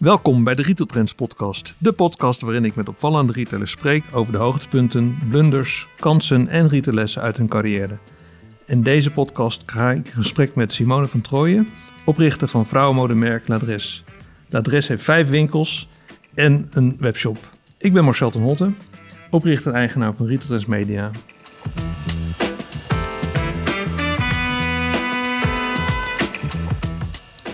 Welkom 0.00 0.44
bij 0.44 0.54
de 0.54 0.62
Retail 0.62 0.88
Trends 0.88 1.14
podcast. 1.14 1.74
De 1.78 1.92
podcast 1.92 2.40
waarin 2.40 2.64
ik 2.64 2.74
met 2.74 2.88
opvallende 2.88 3.32
retailers 3.32 3.70
spreek 3.70 4.04
over 4.12 4.32
de 4.32 4.38
hoogtepunten, 4.38 5.18
blunders, 5.28 5.86
kansen 5.98 6.48
en 6.48 6.68
retaillessen 6.68 7.22
uit 7.22 7.36
hun 7.36 7.48
carrière. 7.48 7.98
In 8.66 8.82
deze 8.82 9.10
podcast 9.10 9.62
ga 9.66 9.90
ik 9.90 10.06
in 10.06 10.12
gesprek 10.12 10.54
met 10.54 10.72
Simone 10.72 11.06
van 11.06 11.20
Trooijen, 11.20 11.68
oprichter 12.04 12.48
van 12.48 12.66
vrouwenmodemerk 12.66 13.48
L'Adres. 13.48 14.04
L'Adres 14.48 14.88
heeft 14.88 15.02
vijf 15.02 15.28
winkels 15.28 15.88
en 16.34 16.68
een 16.70 16.96
webshop. 17.00 17.38
Ik 17.78 17.92
ben 17.92 18.04
Marcel 18.04 18.30
ten 18.30 18.42
Holte, 18.42 18.70
oprichter 19.30 19.72
en 19.72 19.78
eigenaar 19.78 20.14
van 20.14 20.26
Retail 20.26 20.46
Trends 20.46 20.66
Media. 20.66 21.10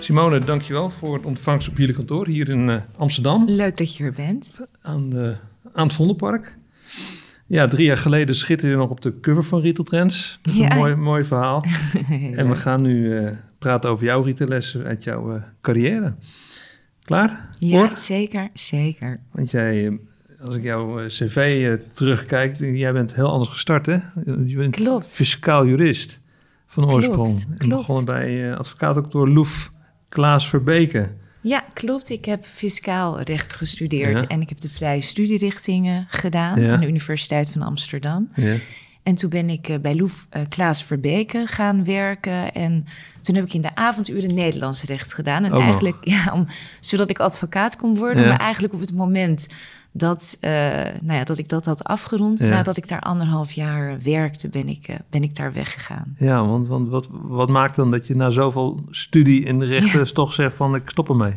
Simone, 0.07 0.38
dankjewel 0.38 0.91
voor 0.91 1.14
het 1.14 1.25
ontvangst 1.25 1.68
op 1.68 1.79
jullie 1.79 1.95
kantoor 1.95 2.27
hier 2.27 2.48
in 2.48 2.68
uh, 2.68 2.77
Amsterdam. 2.96 3.45
Leuk 3.48 3.77
dat 3.77 3.96
je 3.96 4.04
er 4.04 4.12
bent. 4.12 4.61
Aan, 4.82 5.11
de, 5.11 5.36
aan 5.72 5.86
het 5.86 5.96
Vondelpark. 5.96 6.57
Ja, 7.46 7.68
drie 7.68 7.86
jaar 7.86 7.96
geleden 7.96 8.35
schitterde 8.35 8.72
je 8.72 8.79
nog 8.79 8.90
op 8.90 9.00
de 9.00 9.21
cover 9.21 9.44
van 9.44 9.61
Retail 9.61 9.85
Trends. 9.85 10.39
Dat 10.43 10.54
is 10.54 10.61
ja. 10.61 10.71
een 10.71 10.77
mooi, 10.77 10.94
mooi 10.94 11.25
verhaal. 11.25 11.64
en 12.35 12.49
we 12.49 12.57
gaan 12.57 12.82
nu 12.82 13.21
uh, 13.21 13.30
praten 13.58 13.90
over 13.90 14.04
jouw 14.04 14.22
retaillessen 14.22 14.85
uit 14.85 15.04
jouw 15.04 15.35
uh, 15.35 15.43
carrière. 15.61 16.14
Klaar? 17.04 17.49
Ja, 17.58 17.86
voor? 17.86 17.96
zeker, 17.96 18.49
zeker. 18.52 19.16
Want 19.32 19.50
jij, 19.50 19.99
als 20.41 20.57
ik 20.57 20.63
jouw 20.63 21.07
cv 21.07 21.77
terugkijk, 21.93 22.57
jij 22.58 22.93
bent 22.93 23.14
heel 23.14 23.30
anders 23.30 23.50
gestart, 23.50 23.86
hè? 23.86 23.99
Je 24.25 24.57
bent 24.57 24.77
Klopt. 24.77 25.14
fiscaal 25.14 25.66
jurist 25.66 26.21
van 26.66 26.91
oorsprong. 26.91 27.44
Klopt, 27.44 27.61
en 27.61 27.68
begonnen 27.68 28.04
bij 28.04 28.57
advocaatdoctor 28.57 29.29
Loef 29.29 29.75
Klaas 30.16 30.48
Verbeke. 30.48 31.08
Ja, 31.40 31.64
klopt. 31.72 32.11
Ik 32.11 32.24
heb 32.24 32.44
fiscaal 32.44 33.20
recht 33.20 33.52
gestudeerd 33.52 34.27
en 34.27 34.41
ik 34.41 34.48
heb 34.48 34.61
de 34.61 34.69
vrije 34.69 35.00
studierichtingen 35.00 36.05
gedaan 36.08 36.70
aan 36.70 36.80
de 36.80 36.86
Universiteit 36.86 37.50
van 37.50 37.62
Amsterdam. 37.62 38.30
Ja. 38.34 38.54
En 39.02 39.14
toen 39.14 39.30
ben 39.30 39.50
ik 39.50 39.68
eh, 39.68 39.78
bij 39.78 39.94
Loef 39.94 40.26
uh, 40.36 40.42
Klaas 40.48 40.84
Verbeke 40.84 41.46
gaan 41.46 41.84
werken. 41.84 42.52
En 42.52 42.84
toen 43.20 43.34
heb 43.34 43.44
ik 43.44 43.54
in 43.54 43.60
de 43.60 43.74
avonduren 43.74 44.34
Nederlands 44.34 44.82
recht 44.82 45.14
gedaan. 45.14 45.44
En 45.44 45.52
eigenlijk, 45.52 45.96
ja, 46.14 46.32
om, 46.32 46.46
zodat 46.80 47.10
ik 47.10 47.19
advocaat 47.19 47.76
kon 47.76 47.96
worden. 47.96 48.28
Maar 48.28 48.41
eigenlijk 48.41 48.74
op 48.74 48.80
het 48.80 48.92
moment 48.92 49.48
dat, 49.97 50.36
uh, 50.41 50.50
nou 51.00 51.19
ja, 51.19 51.25
dat 51.25 51.39
ik 51.39 51.48
dat 51.48 51.64
had 51.64 51.84
afgerond, 51.84 52.41
nadat 52.41 52.77
ik 52.77 52.89
daar 52.89 53.00
anderhalf 53.00 53.52
jaar 53.52 53.98
werkte, 54.03 54.48
ben 54.48 54.69
ik, 54.69 54.88
uh, 54.88 54.97
ben 55.11 55.22
ik 55.22 55.36
daar 55.36 55.53
weggegaan. 55.53 56.16
Ja, 56.19 56.47
want, 56.47 56.69
want 56.69 56.88
wat, 56.88 57.08
wat 57.11 57.48
maakt 57.48 57.77
dan 57.77 57.91
dat 57.91 58.06
je 58.06 58.16
na 58.16 58.30
zoveel 58.30 58.84
studie 58.91 59.44
in 59.44 59.58
de 59.58 59.66
rechten 59.66 60.14
toch 60.14 60.33
zegt 60.33 60.56
van 60.56 60.75
ik 60.75 60.91
stop 60.91 61.08
ermee? 61.08 61.34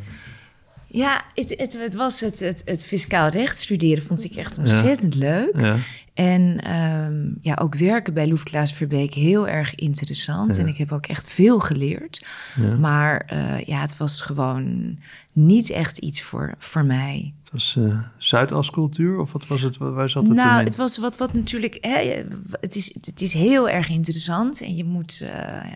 Ja, 0.91 1.21
het, 1.35 1.53
het, 1.57 1.77
het 1.79 1.95
was 1.95 2.19
het, 2.19 2.39
het, 2.39 2.61
het, 2.65 2.85
fiscaal 2.85 3.29
recht 3.29 3.57
studeren 3.57 4.03
vond 4.03 4.23
ik 4.23 4.35
echt 4.35 4.57
ontzettend 4.57 5.15
leuk. 5.15 5.61
Ja. 5.61 5.77
En 6.13 6.71
um, 6.75 7.37
ja, 7.41 7.57
ook 7.61 7.75
werken 7.75 8.13
bij 8.13 8.27
Loef 8.27 8.43
Klaas 8.43 8.73
Verbeek 8.73 9.13
heel 9.13 9.47
erg 9.47 9.75
interessant. 9.75 10.57
En 10.57 10.67
ik 10.67 10.77
heb 10.77 10.91
ook 10.91 11.05
echt 11.05 11.29
veel 11.31 11.59
geleerd. 11.59 12.25
Maar 12.79 13.31
uh, 13.33 13.59
ja, 13.59 13.81
het 13.81 13.97
was 13.97 14.21
gewoon 14.21 14.97
niet 15.31 15.69
echt 15.69 15.97
iets 15.97 16.21
voor, 16.21 16.53
voor 16.57 16.85
mij. 16.85 17.33
Het 17.51 17.61
was 17.61 17.75
uh, 17.77 17.99
Zuidascultuur 18.17 19.19
of 19.19 19.31
wat 19.31 19.47
was 19.47 19.61
het? 19.61 19.77
Waar 19.77 20.09
zat 20.09 20.23
het 20.23 20.35
Nou, 20.35 20.63
het 20.63 20.75
was 20.75 20.97
wat, 20.97 21.17
wat 21.17 21.33
natuurlijk... 21.33 21.77
Hè, 21.81 22.23
het, 22.59 22.75
is, 22.75 22.93
het 23.01 23.21
is 23.21 23.33
heel 23.33 23.69
erg 23.69 23.89
interessant 23.89 24.61
en 24.61 24.75
je 24.75 24.83
moet 24.83 25.19
uh, 25.23 25.29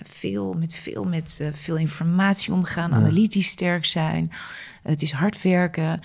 veel 0.03 0.53
met, 0.53 0.73
veel, 0.73 1.03
met 1.03 1.41
veel 1.53 1.77
informatie 1.77 2.53
omgaan, 2.53 2.94
analytisch 2.94 3.47
sterk 3.47 3.85
zijn. 3.85 4.31
Het 4.83 5.01
is 5.01 5.11
hard 5.11 5.41
werken. 5.41 5.99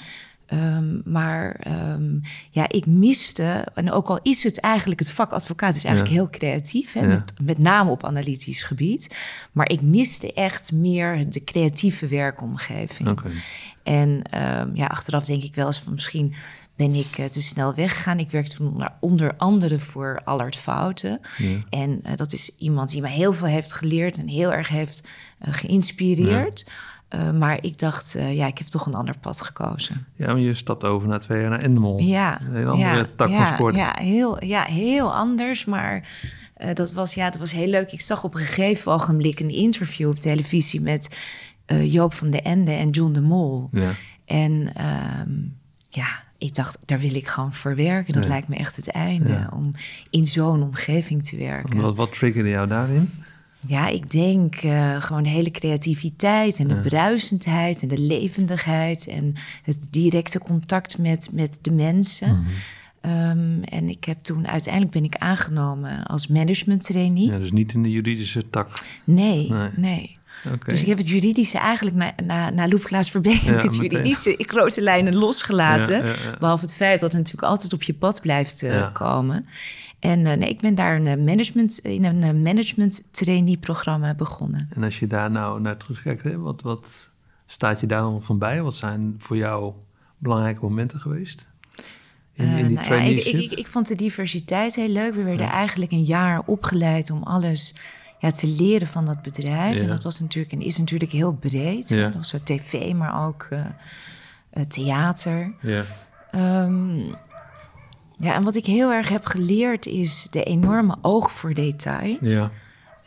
Um, 0.53 1.03
maar 1.05 1.61
um, 1.93 2.21
ja, 2.51 2.69
ik 2.69 2.87
miste, 2.87 3.67
en 3.75 3.93
ook 3.93 4.09
al 4.09 4.19
is 4.23 4.43
het 4.43 4.61
eigenlijk, 4.61 5.01
het 5.01 5.11
vak 5.11 5.33
advocaat 5.33 5.75
is 5.75 5.85
eigenlijk 5.85 6.15
heel 6.15 6.31
creatief, 6.31 6.93
hè, 6.93 7.01
ja. 7.01 7.07
met, 7.07 7.33
met 7.43 7.59
name 7.59 7.91
op 7.91 8.05
analytisch 8.05 8.63
gebied. 8.63 9.17
Maar 9.53 9.71
ik 9.71 9.81
miste 9.81 10.33
echt 10.33 10.73
meer 10.73 11.31
de 11.31 11.45
creatieve 11.45 12.07
werkomgeving. 12.07 13.09
Okay. 13.09 13.33
En 13.83 14.09
um, 14.09 14.71
ja, 14.75 14.87
achteraf 14.87 15.25
denk 15.25 15.43
ik 15.43 15.55
wel 15.55 15.67
eens 15.67 15.81
van 15.81 15.93
misschien 15.93 16.35
ben 16.77 16.95
ik 16.95 17.19
uh, 17.19 17.27
te 17.27 17.43
snel 17.43 17.75
weggegaan. 17.75 18.19
Ik 18.19 18.31
werkte 18.31 18.63
onder, 18.63 18.93
onder 19.01 19.35
andere 19.37 19.79
voor 19.79 20.21
Allard 20.25 20.57
Fouten. 20.57 21.21
Ja. 21.37 21.59
En 21.71 22.01
uh, 22.07 22.13
dat 22.17 22.33
is 22.33 22.51
iemand 22.59 22.91
die 22.91 23.01
mij 23.01 23.13
heel 23.13 23.33
veel 23.33 23.47
heeft 23.47 23.73
geleerd 23.73 24.19
en 24.19 24.29
heel 24.29 24.53
erg 24.53 24.69
heeft 24.69 25.09
uh, 25.47 25.55
geïnspireerd. 25.55 26.65
Ja. 26.67 26.73
Uh, 27.15 27.31
maar 27.31 27.59
ik 27.65 27.79
dacht, 27.79 28.17
uh, 28.17 28.37
ja, 28.37 28.47
ik 28.47 28.59
heb 28.59 28.67
toch 28.67 28.87
een 28.87 28.95
ander 28.95 29.19
pad 29.21 29.41
gekozen. 29.41 30.07
Ja, 30.17 30.27
maar 30.27 30.39
je 30.39 30.55
stapt 30.55 30.85
over 30.85 31.09
na 31.09 31.19
twee 31.19 31.41
jaar 31.41 31.51
naar 31.51 31.63
Endemol. 31.63 31.99
Ja. 31.99 32.41
Een 32.41 32.55
hele 32.55 32.71
andere 32.71 32.97
ja, 32.97 33.07
tak 33.17 33.29
ja, 33.29 33.37
van 33.37 33.55
sport. 33.55 33.77
Ja, 33.77 33.97
heel, 34.01 34.45
ja, 34.45 34.63
heel 34.63 35.15
anders. 35.15 35.65
Maar 35.65 36.09
uh, 36.59 36.75
dat, 36.75 36.93
was, 36.93 37.15
ja, 37.15 37.31
dat 37.31 37.41
was 37.41 37.53
heel 37.53 37.69
leuk. 37.69 37.93
Ik 37.93 38.01
zag 38.01 38.25
op 38.25 38.35
een 38.35 38.41
gegeven 38.41 38.93
ogenblik 38.93 39.41
een 39.41 39.51
interview 39.51 40.09
op 40.09 40.19
televisie... 40.19 40.81
met 40.81 41.17
Joop 41.83 42.15
van 42.15 42.31
de 42.31 42.41
Ende 42.41 42.73
en 42.73 42.91
John 42.91 43.13
de 43.13 43.21
Mol. 43.21 43.69
Ja. 43.73 43.91
En 44.25 44.73
um, 45.23 45.57
ja, 45.89 46.07
ik 46.39 46.55
dacht, 46.55 46.79
daar 46.85 46.99
wil 46.99 47.15
ik 47.15 47.29
gewoon 47.29 47.53
voor 47.53 47.77
werken. 47.77 48.13
Dat 48.13 48.27
lijkt 48.27 48.49
me 48.49 48.57
echt 48.57 48.77
het 48.77 48.91
einde, 48.91 49.49
om 49.55 49.71
in 50.11 50.27
zo'n 50.27 50.63
omgeving 50.63 51.25
te 51.25 51.37
werken. 51.37 51.81
Wat, 51.81 51.97
wat 51.97 52.13
triggerde 52.13 52.49
jou 52.49 52.67
daarin? 52.67 53.11
Ja, 53.67 53.89
ik 53.89 54.11
denk 54.11 54.63
uh, 54.63 55.01
gewoon 55.01 55.23
de 55.23 55.29
hele 55.29 55.51
creativiteit 55.51 56.59
en 56.59 56.69
de 56.69 56.75
ja. 56.75 56.81
bruisendheid 56.81 57.83
en 57.83 57.89
de 57.89 57.99
levendigheid 57.99 59.07
en 59.07 59.35
het 59.63 59.89
directe 59.91 60.39
contact 60.39 60.99
met, 60.99 61.29
met 61.33 61.59
de 61.63 61.71
mensen. 61.71 62.29
Mm 62.29 62.47
-hmm. 63.03 63.31
um, 63.31 63.63
en 63.65 63.89
ik 63.89 64.05
heb 64.05 64.23
toen 64.23 64.49
uiteindelijk 64.49 64.93
ben 64.93 65.05
ik 65.05 65.17
aangenomen 65.17 66.05
als 66.05 66.27
management 66.27 66.83
trainee. 66.83 67.27
Ja, 67.27 67.39
dus 67.39 67.53
niet 67.53 67.73
in 67.73 67.83
de 67.83 67.91
juridische 67.91 68.51
tak. 68.51 68.71
Nee, 69.05 69.51
nee. 69.51 69.69
nee. 69.77 70.17
Okay. 70.47 70.59
Dus 70.65 70.83
ik 70.83 70.89
heb 70.89 70.99
het 70.99 71.09
juridische 71.09 71.59
eigenlijk 71.59 71.97
na, 71.97 72.13
na, 72.25 72.51
na 72.51 72.69
Loef 72.69 72.83
Klaas 72.83 73.11
Verbeek 73.11 73.41
ja, 73.41 73.45
heb 73.45 73.57
ik 73.57 73.63
het 73.63 73.75
juridische 73.75 74.37
in 74.37 74.49
grote 74.49 74.81
lijnen 74.81 75.15
losgelaten. 75.15 76.07
Ja, 76.07 76.15
Behalve 76.39 76.65
het 76.65 76.75
feit 76.75 77.01
dat 77.01 77.13
het 77.13 77.19
natuurlijk 77.19 77.49
altijd 77.49 77.73
op 77.73 77.83
je 77.83 77.95
pad 77.95 78.21
blijft 78.21 78.63
uh, 78.63 78.93
komen. 78.93 79.47
En 79.99 80.19
uh, 80.19 80.33
nee, 80.33 80.49
ik 80.49 80.61
ben 80.61 80.75
daar 80.75 80.97
een 80.97 81.25
management, 81.25 81.79
in 81.79 82.05
een 82.05 82.43
management 82.43 83.13
trainee 83.13 83.57
programma 83.57 84.15
begonnen. 84.15 84.69
En 84.75 84.83
als 84.83 84.99
je 84.99 85.07
daar 85.07 85.31
nou 85.31 85.61
naar 85.61 85.77
terugkijkt, 85.77 86.23
hè, 86.23 86.39
wat, 86.39 86.63
wat 86.63 87.11
staat 87.47 87.81
je 87.81 87.87
daar 87.87 88.01
dan 88.01 88.23
van 88.23 88.39
bij? 88.39 88.63
Wat 88.63 88.77
zijn 88.77 89.15
voor 89.19 89.37
jou 89.37 89.73
belangrijke 90.19 90.61
momenten 90.61 91.01
geweest? 91.01 91.49
In, 92.33 92.45
in 92.45 92.67
die 92.67 92.77
uh, 92.79 92.89
nou 92.89 93.03
ja, 93.03 93.09
ik, 93.09 93.25
ik, 93.25 93.53
ik, 93.53 93.67
vond 93.67 93.89
de 93.89 93.95
diversiteit 93.95 94.75
heel 94.75 94.89
leuk. 94.89 95.15
We 95.15 95.23
werden 95.23 95.47
ja. 95.47 95.53
eigenlijk 95.53 95.93
een 95.93 96.03
jaar 96.03 96.43
opgeleid 96.47 97.11
om 97.11 97.23
alles 97.23 97.75
ja, 98.19 98.31
te 98.31 98.47
leren 98.47 98.87
van 98.87 99.07
dat 99.07 99.23
bedrijf. 99.23 99.75
Ja. 99.75 99.83
En 99.83 99.89
dat 99.89 100.03
was 100.03 100.21
natuurlijk 100.21 100.53
en 100.53 100.61
is 100.61 100.79
natuurlijk 100.79 101.13
heel 101.13 101.33
breed. 101.33 101.89
Dat 101.89 102.15
was 102.15 102.29
zo 102.29 102.39
tv, 102.45 102.93
maar 102.95 103.27
ook 103.27 103.49
uh, 103.53 104.63
theater. 104.65 105.55
Ja. 105.61 105.83
Um, 106.65 107.15
ja, 108.19 108.35
en 108.35 108.43
wat 108.43 108.55
ik 108.55 108.67
heel 108.67 108.93
erg 108.93 109.09
heb 109.09 109.27
geleerd 109.27 109.87
is 109.87 110.27
de 110.31 110.43
enorme 110.43 110.97
oog 111.03 111.33
voor 111.33 111.55
detail. 111.55 112.17
Ja. 112.21 112.51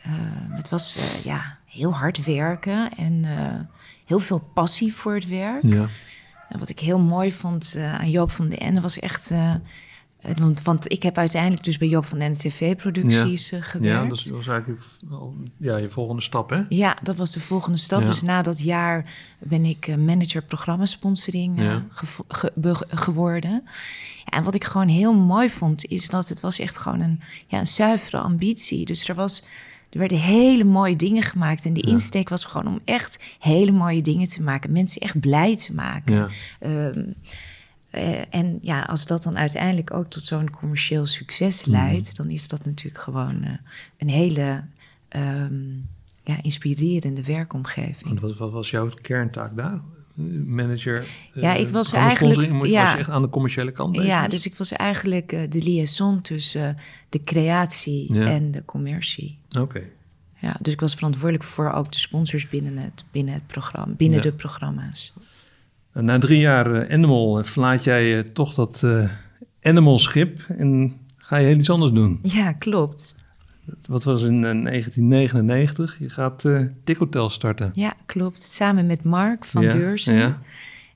Uh, 0.06 0.12
het 0.50 0.68
was 0.68 0.96
uh, 0.96 1.24
ja, 1.24 1.56
heel 1.66 1.94
hard 1.94 2.24
werken 2.24 2.90
en 2.96 3.22
uh, 3.24 3.60
heel 4.06 4.18
veel 4.18 4.38
passie 4.54 4.94
voor 4.94 5.14
het 5.14 5.26
werk. 5.28 5.62
Ja. 5.62 5.88
En 6.48 6.58
wat 6.58 6.68
ik 6.68 6.78
heel 6.78 6.98
mooi 6.98 7.32
vond 7.32 7.76
aan 7.98 8.10
Joop 8.10 8.30
van 8.30 8.48
den 8.48 8.58
Ende 8.58 8.80
was 8.80 8.98
echt... 8.98 9.30
want, 10.38 10.62
want 10.62 10.92
ik 10.92 11.02
heb 11.02 11.18
uiteindelijk 11.18 11.64
dus 11.64 11.78
bij 11.78 11.88
Joop 11.88 12.04
van 12.04 12.18
den 12.18 12.26
Ende 12.26 12.38
tv-producties 12.38 13.50
ja. 13.50 13.60
gewerkt. 13.60 14.02
Ja, 14.02 14.08
dat 14.08 14.28
was 14.36 14.46
eigenlijk 14.46 14.82
ja, 15.56 15.76
je 15.76 15.90
volgende 15.90 16.22
stap, 16.22 16.50
hè? 16.50 16.60
Ja, 16.68 16.96
dat 17.02 17.16
was 17.16 17.30
de 17.30 17.40
volgende 17.40 17.78
stap. 17.78 18.00
Ja. 18.00 18.06
Dus 18.06 18.22
na 18.22 18.42
dat 18.42 18.60
jaar 18.60 19.12
ben 19.38 19.64
ik 19.64 19.96
manager 19.96 20.42
programmasponsoring 20.42 21.60
ja. 21.60 21.84
ge 21.88 22.06
ge 22.28 22.52
geworden. 22.88 23.64
En 24.24 24.42
wat 24.42 24.54
ik 24.54 24.64
gewoon 24.64 24.88
heel 24.88 25.14
mooi 25.14 25.50
vond, 25.50 25.84
is 25.84 26.08
dat 26.08 26.28
het 26.28 26.40
was 26.40 26.58
echt 26.58 26.78
gewoon 26.78 27.00
een, 27.00 27.20
ja, 27.46 27.58
een 27.58 27.66
zuivere 27.66 28.18
ambitie. 28.18 28.86
Dus 28.86 29.08
er, 29.08 29.14
was, 29.14 29.42
er 29.90 29.98
werden 29.98 30.18
hele 30.18 30.64
mooie 30.64 30.96
dingen 30.96 31.22
gemaakt. 31.22 31.64
En 31.64 31.72
de 31.72 31.80
insteek 31.80 32.28
was 32.28 32.44
gewoon 32.44 32.72
om 32.74 32.80
echt 32.84 33.22
hele 33.38 33.72
mooie 33.72 34.02
dingen 34.02 34.28
te 34.28 34.42
maken. 34.42 34.72
Mensen 34.72 35.00
echt 35.00 35.20
blij 35.20 35.56
te 35.56 35.74
maken. 35.74 36.14
Ja. 36.14 36.28
Um, 36.86 37.14
uh, 37.92 38.34
en 38.34 38.58
ja, 38.60 38.82
als 38.82 39.06
dat 39.06 39.22
dan 39.22 39.38
uiteindelijk 39.38 39.94
ook 39.94 40.06
tot 40.10 40.22
zo'n 40.22 40.50
commercieel 40.50 41.06
succes 41.06 41.64
leidt, 41.64 42.08
mm. 42.08 42.14
dan 42.14 42.30
is 42.30 42.48
dat 42.48 42.64
natuurlijk 42.64 43.02
gewoon 43.02 43.44
uh, 43.44 43.50
een 43.98 44.08
hele 44.08 44.64
um, 45.16 45.88
ja, 46.24 46.36
inspirerende 46.42 47.24
werkomgeving. 47.24 48.20
Wat, 48.20 48.36
wat 48.36 48.50
was 48.52 48.70
jouw 48.70 48.88
kerntaak 49.02 49.56
daar? 49.56 49.80
manager. 50.46 51.06
Ja, 51.32 51.54
ik 51.54 51.68
was 51.68 51.92
eigenlijk. 51.92 52.66
Ja, 52.66 52.84
was 52.84 52.94
echt 52.94 53.10
aan 53.10 53.22
de 53.22 53.28
commerciële 53.28 53.72
kant 53.72 53.92
bezig. 53.92 54.06
Ja, 54.06 54.28
dus 54.28 54.46
ik 54.46 54.54
was 54.54 54.72
eigenlijk 54.72 55.28
de 55.28 55.62
liaison 55.62 56.20
tussen 56.20 56.76
de 57.08 57.22
creatie 57.22 58.14
ja. 58.14 58.26
en 58.26 58.50
de 58.50 58.64
commercie. 58.64 59.38
Oké. 59.48 59.60
Okay. 59.60 59.90
Ja, 60.38 60.56
dus 60.60 60.72
ik 60.72 60.80
was 60.80 60.94
verantwoordelijk 60.94 61.44
voor 61.44 61.72
ook 61.72 61.92
de 61.92 61.98
sponsors 61.98 62.48
binnen 62.48 62.76
het, 62.76 63.04
binnen 63.10 63.34
het 63.34 63.46
programma, 63.46 63.94
binnen 63.96 64.16
ja. 64.16 64.24
de 64.24 64.32
programma's. 64.32 65.12
Na 65.94 66.18
drie 66.18 66.40
jaar 66.40 66.90
Animal 66.90 67.44
verlaat 67.44 67.84
jij 67.84 68.22
toch 68.22 68.54
dat 68.54 68.86
Animal-schip 69.62 70.40
en 70.58 70.96
ga 71.16 71.36
je 71.36 71.46
heel 71.46 71.58
iets 71.58 71.70
anders 71.70 71.92
doen. 71.92 72.18
Ja, 72.22 72.52
klopt. 72.52 73.14
Wat 73.86 74.04
was 74.04 74.22
in 74.22 74.40
1999? 74.40 75.98
Je 75.98 76.10
gaat 76.10 76.44
uh, 76.44 76.66
Hotel 76.98 77.30
starten. 77.30 77.70
Ja, 77.72 77.94
klopt. 78.06 78.42
Samen 78.42 78.86
met 78.86 79.02
Mark 79.02 79.44
van 79.44 79.62
ja, 79.62 79.70
Deurzen. 79.70 80.14
Ja. 80.14 80.34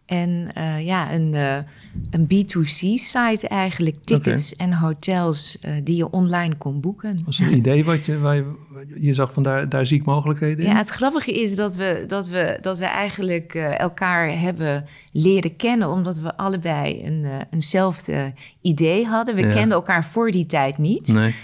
En 0.07 0.49
uh, 0.59 0.85
ja, 0.85 1.13
een, 1.13 1.35
uh, 1.35 1.57
een 2.11 2.25
B2C-site 2.25 3.49
eigenlijk. 3.49 3.97
Tickets 4.05 4.57
en 4.57 4.73
hotels 4.73 5.59
uh, 5.65 5.73
die 5.83 5.97
je 5.97 6.11
online 6.11 6.55
kon 6.57 6.81
boeken. 6.81 7.23
Was 7.25 7.39
een 7.39 7.57
idee 7.57 7.85
wat 7.85 8.05
je, 8.05 8.19
waar 8.19 8.35
je, 8.35 8.55
je 9.01 9.13
zag 9.13 9.33
van 9.33 9.43
daar, 9.43 9.69
daar 9.69 9.87
zie 9.87 9.99
ik 9.99 10.05
mogelijkheden 10.05 10.65
in? 10.65 10.71
Ja, 10.71 10.77
het 10.77 10.89
grappige 10.89 11.33
is 11.33 11.57
dat 11.57 11.75
we, 11.75 12.05
dat 12.07 12.29
we, 12.29 12.59
dat 12.61 12.79
we 12.79 12.85
eigenlijk 12.85 13.55
elkaar 13.55 14.39
hebben 14.39 14.85
leren 15.13 15.57
kennen... 15.57 15.91
omdat 15.91 16.19
we 16.19 16.37
allebei 16.37 17.07
een, 17.07 17.27
eenzelfde 17.51 18.33
idee 18.61 19.07
hadden. 19.07 19.35
We 19.35 19.49
kenden 19.49 19.77
elkaar 19.77 20.05
voor 20.05 20.31
die 20.31 20.47
tijd 20.47 20.79
niet... 20.79 21.13
Nee. 21.13 21.35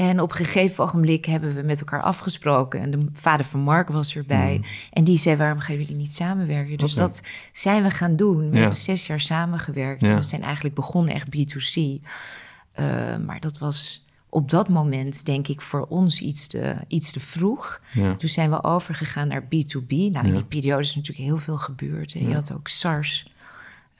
En 0.00 0.20
op 0.20 0.30
een 0.30 0.36
gegeven 0.36 0.84
ogenblik 0.84 1.24
hebben 1.24 1.54
we 1.54 1.62
met 1.62 1.80
elkaar 1.80 2.02
afgesproken. 2.02 2.80
En 2.80 2.90
de 2.90 3.06
vader 3.12 3.46
van 3.46 3.60
Mark 3.60 3.88
was 3.88 4.16
erbij. 4.16 4.56
Mm. 4.56 4.64
En 4.92 5.04
die 5.04 5.18
zei, 5.18 5.36
waarom 5.36 5.58
gaan 5.58 5.76
jullie 5.76 5.96
niet 5.96 6.14
samenwerken? 6.14 6.78
Dus 6.78 6.94
dat 6.94 7.22
zijn 7.52 7.82
we 7.82 7.90
gaan 7.90 8.16
doen. 8.16 8.50
We 8.50 8.58
hebben 8.58 8.76
zes 8.76 9.06
jaar 9.06 9.20
samengewerkt. 9.20 10.08
En 10.08 10.16
we 10.16 10.22
zijn 10.22 10.42
eigenlijk 10.42 10.74
begonnen 10.74 11.14
echt 11.14 11.26
B2C. 11.36 11.80
Uh, 11.80 12.06
maar 13.26 13.40
dat 13.40 13.58
was 13.58 14.04
op 14.28 14.50
dat 14.50 14.68
moment, 14.68 15.26
denk 15.26 15.48
ik, 15.48 15.60
voor 15.60 15.86
ons 15.88 16.20
iets 16.20 16.46
te, 16.46 16.76
iets 16.88 17.12
te 17.12 17.20
vroeg. 17.20 17.80
Toen 17.92 18.28
zijn 18.28 18.50
we 18.50 18.64
overgegaan 18.64 19.28
naar 19.28 19.42
B2B. 19.42 19.88
Nou, 19.88 20.26
in 20.26 20.34
die 20.34 20.44
periode 20.44 20.82
is 20.82 20.94
natuurlijk 20.94 21.26
heel 21.26 21.38
veel 21.38 21.56
gebeurd. 21.56 22.12
Je 22.12 22.34
had 22.34 22.52
ook 22.52 22.68
SARS. 22.68 23.26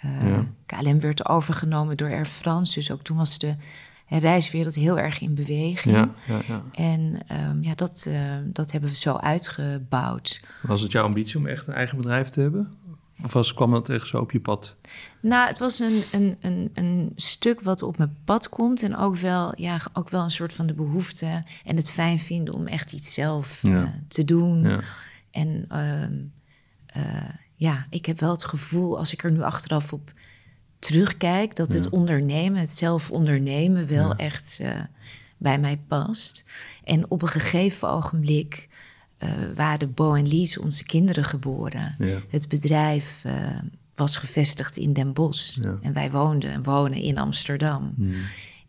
Uh, 0.04 0.38
KLM 0.66 1.00
werd 1.00 1.28
overgenomen 1.28 1.96
door 1.96 2.10
Air 2.10 2.26
France. 2.26 2.74
Dus 2.74 2.90
ook 2.90 3.02
toen 3.02 3.16
was 3.16 3.38
de 3.38 3.54
reiswereld 4.18 4.74
heel 4.74 4.98
erg 4.98 5.20
in 5.20 5.34
beweging. 5.34 5.96
Ja, 5.96 6.10
ja, 6.26 6.40
ja. 6.48 6.62
En 6.72 7.20
um, 7.50 7.62
ja, 7.62 7.74
dat, 7.74 8.04
uh, 8.08 8.36
dat 8.44 8.72
hebben 8.72 8.90
we 8.90 8.96
zo 8.96 9.14
uitgebouwd. 9.14 10.40
Was 10.62 10.80
het 10.80 10.92
jouw 10.92 11.04
ambitie 11.04 11.38
om 11.38 11.46
echt 11.46 11.66
een 11.66 11.74
eigen 11.74 11.96
bedrijf 11.96 12.28
te 12.28 12.40
hebben? 12.40 12.74
Of 13.24 13.32
was, 13.32 13.54
kwam 13.54 13.70
dat 13.70 13.88
echt 13.88 14.06
zo 14.06 14.18
op 14.18 14.32
je 14.32 14.40
pad? 14.40 14.76
Nou, 15.20 15.48
het 15.48 15.58
was 15.58 15.78
een, 15.78 16.02
een, 16.12 16.36
een, 16.40 16.70
een 16.74 17.12
stuk 17.14 17.60
wat 17.60 17.82
op 17.82 17.98
mijn 17.98 18.16
pad 18.24 18.48
komt. 18.48 18.82
En 18.82 18.96
ook 18.96 19.16
wel, 19.16 19.52
ja, 19.56 19.80
ook 19.92 20.08
wel 20.08 20.22
een 20.22 20.30
soort 20.30 20.52
van 20.52 20.66
de 20.66 20.74
behoefte 20.74 21.42
en 21.64 21.76
het 21.76 21.90
fijn 21.90 22.18
vinden 22.18 22.54
om 22.54 22.66
echt 22.66 22.92
iets 22.92 23.14
zelf 23.14 23.62
uh, 23.62 23.88
te 24.08 24.24
doen. 24.24 24.62
Ja. 24.62 24.80
En 25.30 25.66
uh, 26.96 27.28
ja, 27.54 27.86
ik 27.90 28.06
heb 28.06 28.20
wel 28.20 28.30
het 28.30 28.44
gevoel, 28.44 28.98
als 28.98 29.12
ik 29.12 29.24
er 29.24 29.32
nu 29.32 29.42
achteraf 29.42 29.92
op 29.92 30.12
terugkijk, 30.80 31.56
dat 31.56 31.72
het 31.72 31.88
ondernemen, 31.88 32.60
het 32.60 32.70
zelf 32.70 33.10
ondernemen, 33.10 33.86
wel 33.86 34.14
echt 34.14 34.58
uh, 34.60 34.68
bij 35.36 35.58
mij 35.58 35.80
past. 35.88 36.44
En 36.84 37.10
op 37.10 37.22
een 37.22 37.28
gegeven 37.28 37.88
ogenblik 37.88 38.68
uh, 39.18 39.30
waren 39.54 39.94
Bo 39.94 40.14
en 40.14 40.28
Lies 40.28 40.58
onze 40.58 40.84
kinderen 40.84 41.24
geboren. 41.24 41.94
Ja. 41.98 42.18
Het 42.28 42.48
bedrijf 42.48 43.22
uh, 43.26 43.32
was 43.94 44.16
gevestigd 44.16 44.76
in 44.76 44.92
Den 44.92 45.12
Bosch. 45.12 45.58
En 45.80 45.92
wij 45.92 46.10
woonden 46.10 46.50
en 46.50 46.62
wonen 46.62 46.98
in 46.98 47.18
Amsterdam. 47.18 47.92
Hmm. 47.96 48.14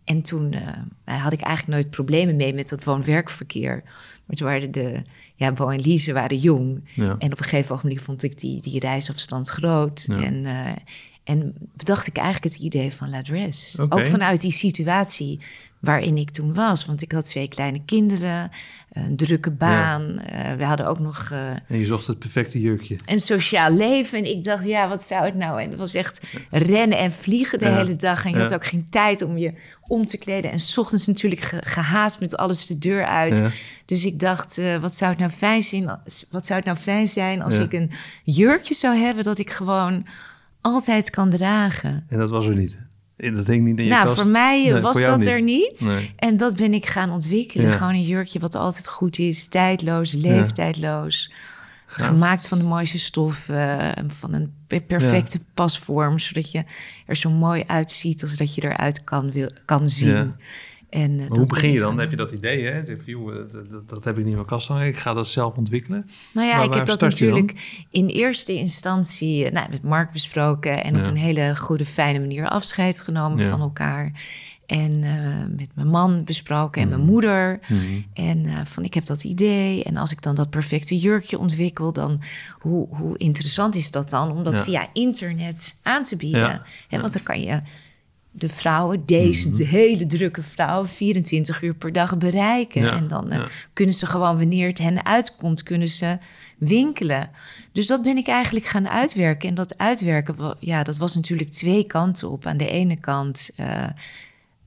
En 0.03 0.21
toen 0.21 0.55
had 1.03 1.33
ik 1.33 1.41
eigenlijk 1.41 1.77
nooit 1.77 1.89
problemen 1.89 2.35
mee 2.35 2.53
met 2.53 2.69
dat 2.69 2.83
woon-werkverkeer. 2.83 3.83
Maar 4.25 4.35
toen 4.35 4.47
waren 4.47 4.71
de, 4.71 5.01
ja, 5.35 5.51
Bo 5.51 5.69
en 5.69 5.81
Lies 5.81 6.07
waren 6.07 6.37
jong. 6.37 6.89
Ja. 6.93 7.15
En 7.17 7.31
op 7.31 7.37
een 7.37 7.43
gegeven 7.43 7.75
ogenblik 7.75 7.99
vond 7.99 8.23
ik 8.23 8.39
die, 8.39 8.61
die 8.61 8.79
reisafstand 8.79 9.49
groot. 9.49 10.05
En 10.09 10.45
en 11.23 11.53
bedacht 11.73 12.07
ik 12.07 12.18
eigenlijk 12.18 12.53
het 12.53 12.63
idee 12.63 12.94
van 12.94 13.09
L'Adresse. 13.09 13.81
Ook 13.89 14.06
vanuit 14.06 14.41
die 14.41 14.51
situatie 14.51 15.39
waarin 15.81 16.18
ik 16.18 16.29
toen 16.29 16.53
was. 16.53 16.85
Want 16.85 17.01
ik 17.01 17.12
had 17.12 17.25
twee 17.25 17.47
kleine 17.47 17.81
kinderen, 17.85 18.51
een 18.91 19.15
drukke 19.15 19.51
baan. 19.51 20.19
Eh, 20.19 20.53
we 20.53 20.63
hadden 20.63 20.88
ook 20.88 21.00
nog... 21.00 21.29
Uh, 21.33 21.50
en 21.50 21.77
je 21.77 21.85
zocht 21.85 22.07
het 22.07 22.19
perfecte 22.19 22.59
jurkje. 22.59 22.97
Een 23.06 23.19
sociaal 23.19 23.73
leven. 23.73 24.18
En 24.18 24.25
ik 24.25 24.44
dacht, 24.44 24.65
ja, 24.65 24.88
wat 24.88 25.03
zou 25.03 25.25
het 25.25 25.35
nou? 25.35 25.62
En 25.62 25.69
het 25.69 25.79
was 25.79 25.94
echt 25.94 26.21
rennen 26.51 26.97
en 26.97 27.12
vliegen 27.12 27.59
de 27.59 27.69
hele 27.69 27.95
dag. 27.95 28.25
En 28.25 28.31
je 28.31 28.38
had 28.38 28.53
ook 28.53 28.65
geen 28.65 28.88
tijd 28.89 29.21
om 29.21 29.38
je 29.38 29.53
om 29.88 30.06
te 30.06 30.17
kleden. 30.17 30.51
En 30.51 30.59
s 30.59 30.77
ochtends 30.77 31.07
natuurlijk 31.07 31.53
gehaast 31.59 32.19
met 32.19 32.38
alles 32.38 32.65
de 32.65 32.77
deur 32.77 33.06
uit. 33.06 33.41
Dus 33.85 34.06
ik 34.06 34.19
dacht, 34.19 34.57
uh, 34.57 34.77
wat, 34.77 34.95
zou 34.95 35.12
het 35.12 35.19
nou 35.19 35.31
fijn 35.31 35.62
zijn, 35.62 35.85
wat 36.29 36.45
zou 36.45 36.59
het 36.59 36.65
nou 36.65 36.77
fijn 36.77 37.07
zijn 37.07 37.41
als 37.41 37.56
ik 37.56 37.74
een 37.74 37.91
jurkje 38.24 38.74
zou 38.74 38.97
hebben... 38.97 39.24
dat 39.24 39.39
ik 39.39 39.50
gewoon 39.50 40.06
altijd 40.61 41.09
kan 41.09 41.29
dragen. 41.29 42.05
En 42.07 42.17
dat 42.17 42.29
was 42.29 42.47
er 42.47 42.55
niet. 42.55 42.77
Dat 43.17 43.47
hing 43.47 43.65
niet 43.65 43.77
in 43.77 43.83
je 43.83 43.89
Nou, 43.89 44.15
voor 44.15 44.27
mij 44.27 44.81
was 44.81 45.01
dat 45.01 45.25
er 45.25 45.41
niet. 45.41 45.87
En 46.15 46.37
dat 46.37 46.55
ben 46.55 46.73
ik 46.73 46.85
gaan 46.85 47.11
ontwikkelen. 47.11 47.73
Gewoon 47.73 47.93
een 47.93 48.03
jurkje 48.03 48.39
wat 48.39 48.55
altijd 48.55 48.87
goed 48.87 49.19
is, 49.19 49.47
tijdloos, 49.47 50.13
leeftijdloos. 50.13 51.31
Gemaakt 51.85 52.47
van 52.47 52.57
de 52.57 52.63
mooiste 52.63 52.99
stof, 52.99 53.47
uh, 53.49 53.91
van 54.07 54.33
een 54.33 54.53
perfecte 54.87 55.39
pasvorm, 55.53 56.19
zodat 56.19 56.51
je 56.51 56.63
er 57.05 57.15
zo 57.15 57.29
mooi 57.29 57.63
uitziet 57.67 58.21
als 58.21 58.37
dat 58.37 58.55
je 58.55 58.63
eruit 58.63 59.03
kan, 59.03 59.31
wil, 59.31 59.51
kan 59.65 59.89
zien. 59.89 60.33
En, 60.91 61.11
uh, 61.11 61.27
hoe 61.27 61.45
begin 61.45 61.71
je 61.71 61.79
dan? 61.79 61.99
Heb 61.99 62.09
je 62.09 62.15
dat 62.15 62.31
idee, 62.31 62.65
hè? 62.65 62.83
Dat, 62.83 62.99
dat, 63.69 63.89
dat 63.89 64.03
heb 64.03 64.13
ik 64.13 64.23
niet 64.23 64.27
in 64.27 64.35
mijn 64.35 64.45
kast 64.45 64.67
hangen. 64.67 64.88
Ik 64.88 64.97
ga 64.97 65.13
dat 65.13 65.27
zelf 65.27 65.55
ontwikkelen. 65.55 66.09
Nou 66.33 66.47
ja, 66.47 66.63
ik 66.63 66.73
heb 66.73 66.85
dat 66.85 66.99
natuurlijk 66.99 67.83
in 67.89 68.07
eerste 68.07 68.53
instantie 68.53 69.45
uh, 69.45 69.51
nou, 69.51 69.69
met 69.69 69.83
Mark 69.83 70.11
besproken... 70.11 70.83
en 70.83 70.99
op 70.99 71.05
een 71.05 71.15
hele 71.15 71.55
goede, 71.55 71.85
fijne 71.85 72.19
manier 72.19 72.47
afscheid 72.47 72.99
genomen 72.99 73.49
van 73.49 73.61
elkaar. 73.61 74.11
En 74.65 74.91
uh, 75.03 75.57
met 75.57 75.69
mijn 75.73 75.88
man 75.88 76.23
besproken 76.23 76.81
en 76.81 76.88
mijn 76.88 77.01
mhm. 77.01 77.09
moeder. 77.09 77.59
Mhm. 77.67 78.01
En 78.13 78.67
van 78.67 78.83
ik 78.83 78.93
heb 78.93 79.05
dat 79.05 79.23
idee. 79.23 79.83
En 79.83 79.97
als 79.97 80.11
ik 80.11 80.21
dan 80.21 80.35
dat 80.35 80.49
perfecte 80.49 80.97
jurkje 80.97 81.39
ontwikkel, 81.39 81.93
dan 81.93 82.21
hoe, 82.59 82.88
hoe 82.89 83.17
interessant 83.17 83.75
is 83.75 83.91
dat 83.91 84.09
dan 84.09 84.31
om 84.31 84.43
dat 84.43 84.57
via 84.57 84.89
internet 84.93 85.79
aan 85.83 86.03
te 86.03 86.15
bieden? 86.15 86.61
Ja. 86.89 86.99
want 86.99 87.13
dan 87.13 87.23
kan 87.23 87.41
je 87.41 87.61
de 88.31 88.49
vrouwen, 88.49 89.05
deze 89.05 89.49
mhm. 89.49 89.63
hele 89.63 90.05
drukke 90.05 90.43
vrouwen, 90.43 90.89
24 90.89 91.61
uur 91.61 91.73
per 91.73 91.93
dag 91.93 92.17
bereiken. 92.17 92.91
en 92.91 93.07
dan 93.07 93.31
eh, 93.31 93.45
kunnen 93.73 93.95
ze 93.95 94.05
gewoon, 94.05 94.37
wanneer 94.37 94.67
het 94.67 94.77
hen 94.77 95.05
uitkomt, 95.05 95.63
kunnen 95.63 95.87
ze 95.87 96.17
winkelen. 96.57 97.29
Dus 97.71 97.87
dat 97.87 98.01
ben 98.01 98.17
ik 98.17 98.27
eigenlijk 98.27 98.65
gaan 98.65 98.89
uitwerken. 98.89 99.49
En 99.49 99.55
dat 99.55 99.77
uitwerken, 99.77 100.55
ja, 100.59 100.83
dat 100.83 100.97
was 100.97 101.15
natuurlijk 101.15 101.49
twee 101.49 101.87
kanten 101.87 102.29
op. 102.29 102.45
Aan 102.45 102.57
de 102.57 102.69
ene 102.69 103.00
kant 103.00 103.50
uh, 103.59 103.88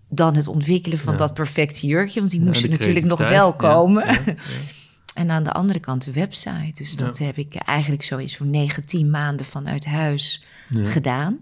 dan 0.09 0.37
het 0.37 0.47
ontwikkelen 0.47 0.99
van 0.99 1.17
dat 1.17 1.35
perfecte 1.35 1.87
jurkje, 1.87 2.21
want 2.21 2.33
die 2.33 2.41
moesten 2.41 2.71
natuurlijk 2.71 3.07
nog 3.07 3.29
wel 3.29 3.55
komen. 3.55 4.07
en 5.15 5.31
aan 5.31 5.45
de 5.45 5.53
andere 5.53 5.81
kant 5.81 6.05
de 6.05 6.13
website. 6.13 6.73
Dus 6.73 6.97
dat 6.97 7.19
heb 7.19 7.37
ik 7.37 7.55
eigenlijk 7.55 8.03
zo 8.03 8.17
in 8.17 8.29
zo'n 8.29 8.51
19 8.51 9.11
maanden 9.11 9.47
vanuit 9.47 9.85
huis 9.85 10.45
gedaan. 10.71 11.39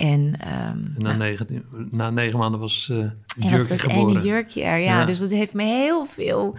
En, 0.00 0.34
um, 0.68 0.94
na, 0.98 1.16
negen, 1.16 1.64
na 1.90 2.10
negen 2.10 2.38
maanden 2.38 2.60
was 2.60 2.88
uh, 2.92 3.10
was 3.50 3.68
dat 3.68 3.80
geboren. 3.80 4.16
ene 4.16 4.26
jurkje 4.26 4.62
er, 4.62 4.78
ja. 4.78 5.04
Dus 5.04 5.18
dat 5.18 5.30
heeft 5.30 5.52
me 5.52 5.62
heel 5.62 6.04
veel... 6.04 6.58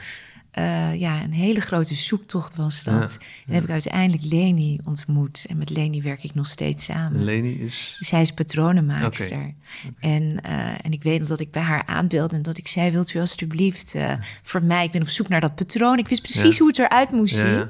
Uh, 0.57 1.00
ja, 1.00 1.24
een 1.24 1.31
hele 1.31 1.60
grote 1.60 1.95
zoektocht 1.95 2.55
was 2.55 2.83
dat. 2.83 3.17
En 3.48 3.53
heb 3.53 3.63
ik 3.63 3.69
uiteindelijk 3.69 4.24
Leni 4.24 4.79
ontmoet. 4.83 5.45
En 5.50 5.57
met 5.57 5.69
Leni 5.69 6.01
werk 6.01 6.24
ik 6.24 6.33
nog 6.33 6.48
steeds 6.48 6.83
samen. 6.83 7.24
Leni 7.24 7.60
is? 7.60 7.98
Zij 8.00 8.21
is 8.21 8.31
patronenmaakster. 8.31 9.38
Okay. 9.38 9.55
En, 10.00 10.21
uh, 10.21 10.86
en 10.86 10.91
ik 10.91 11.03
weet 11.03 11.27
dat 11.27 11.39
ik 11.39 11.51
bij 11.51 11.62
haar 11.62 11.86
aanbeelde 11.86 12.36
en 12.36 12.41
dat 12.41 12.57
ik 12.57 12.67
zei... 12.67 12.91
wilt 12.91 13.13
u 13.13 13.19
alstublieft 13.19 13.95
uh, 13.95 14.13
voor 14.43 14.63
mij... 14.63 14.86
ik 14.86 14.91
ben 14.91 15.01
op 15.01 15.07
zoek 15.07 15.27
naar 15.27 15.41
dat 15.41 15.55
patroon. 15.55 15.98
Ik 15.98 16.07
wist 16.07 16.21
precies 16.21 16.60
hoe 16.60 16.67
het 16.67 16.79
eruit 16.79 17.12
moest 17.12 17.36
zien. 17.36 17.69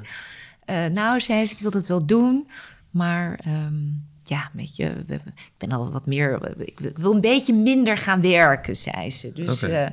nou, 0.92 1.20
zei 1.20 1.46
ze, 1.46 1.54
ik 1.54 1.60
wil 1.60 1.70
dat 1.70 1.86
wel 1.86 2.06
doen, 2.06 2.48
maar... 2.90 3.40
Um, 3.48 4.10
ja, 4.24 4.50
weet 4.52 4.76
je, 4.76 5.04
ik 5.08 5.52
ben 5.58 5.72
al 5.72 5.92
wat 5.92 6.06
meer, 6.06 6.54
ik 6.58 6.78
wil 6.94 7.14
een 7.14 7.20
beetje 7.20 7.54
minder 7.54 7.98
gaan 7.98 8.20
werken, 8.20 8.76
zei 8.76 9.10
ze. 9.10 9.32
Dus 9.32 9.62
uh, 9.62 9.84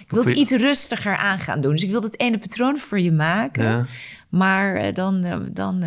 ik 0.00 0.06
wil 0.08 0.24
het 0.24 0.36
iets 0.36 0.50
rustiger 0.50 1.16
aan 1.16 1.38
gaan 1.38 1.60
doen. 1.60 1.72
Dus 1.72 1.82
ik 1.82 1.90
wil 1.90 2.02
het 2.02 2.20
ene 2.20 2.38
patroon 2.38 2.78
voor 2.78 3.00
je 3.00 3.12
maken. 3.12 3.64
Ja. 3.64 3.86
Maar 4.28 4.84
uh, 4.84 4.92
dan, 4.92 5.24
uh, 5.24 5.36
dan 5.52 5.84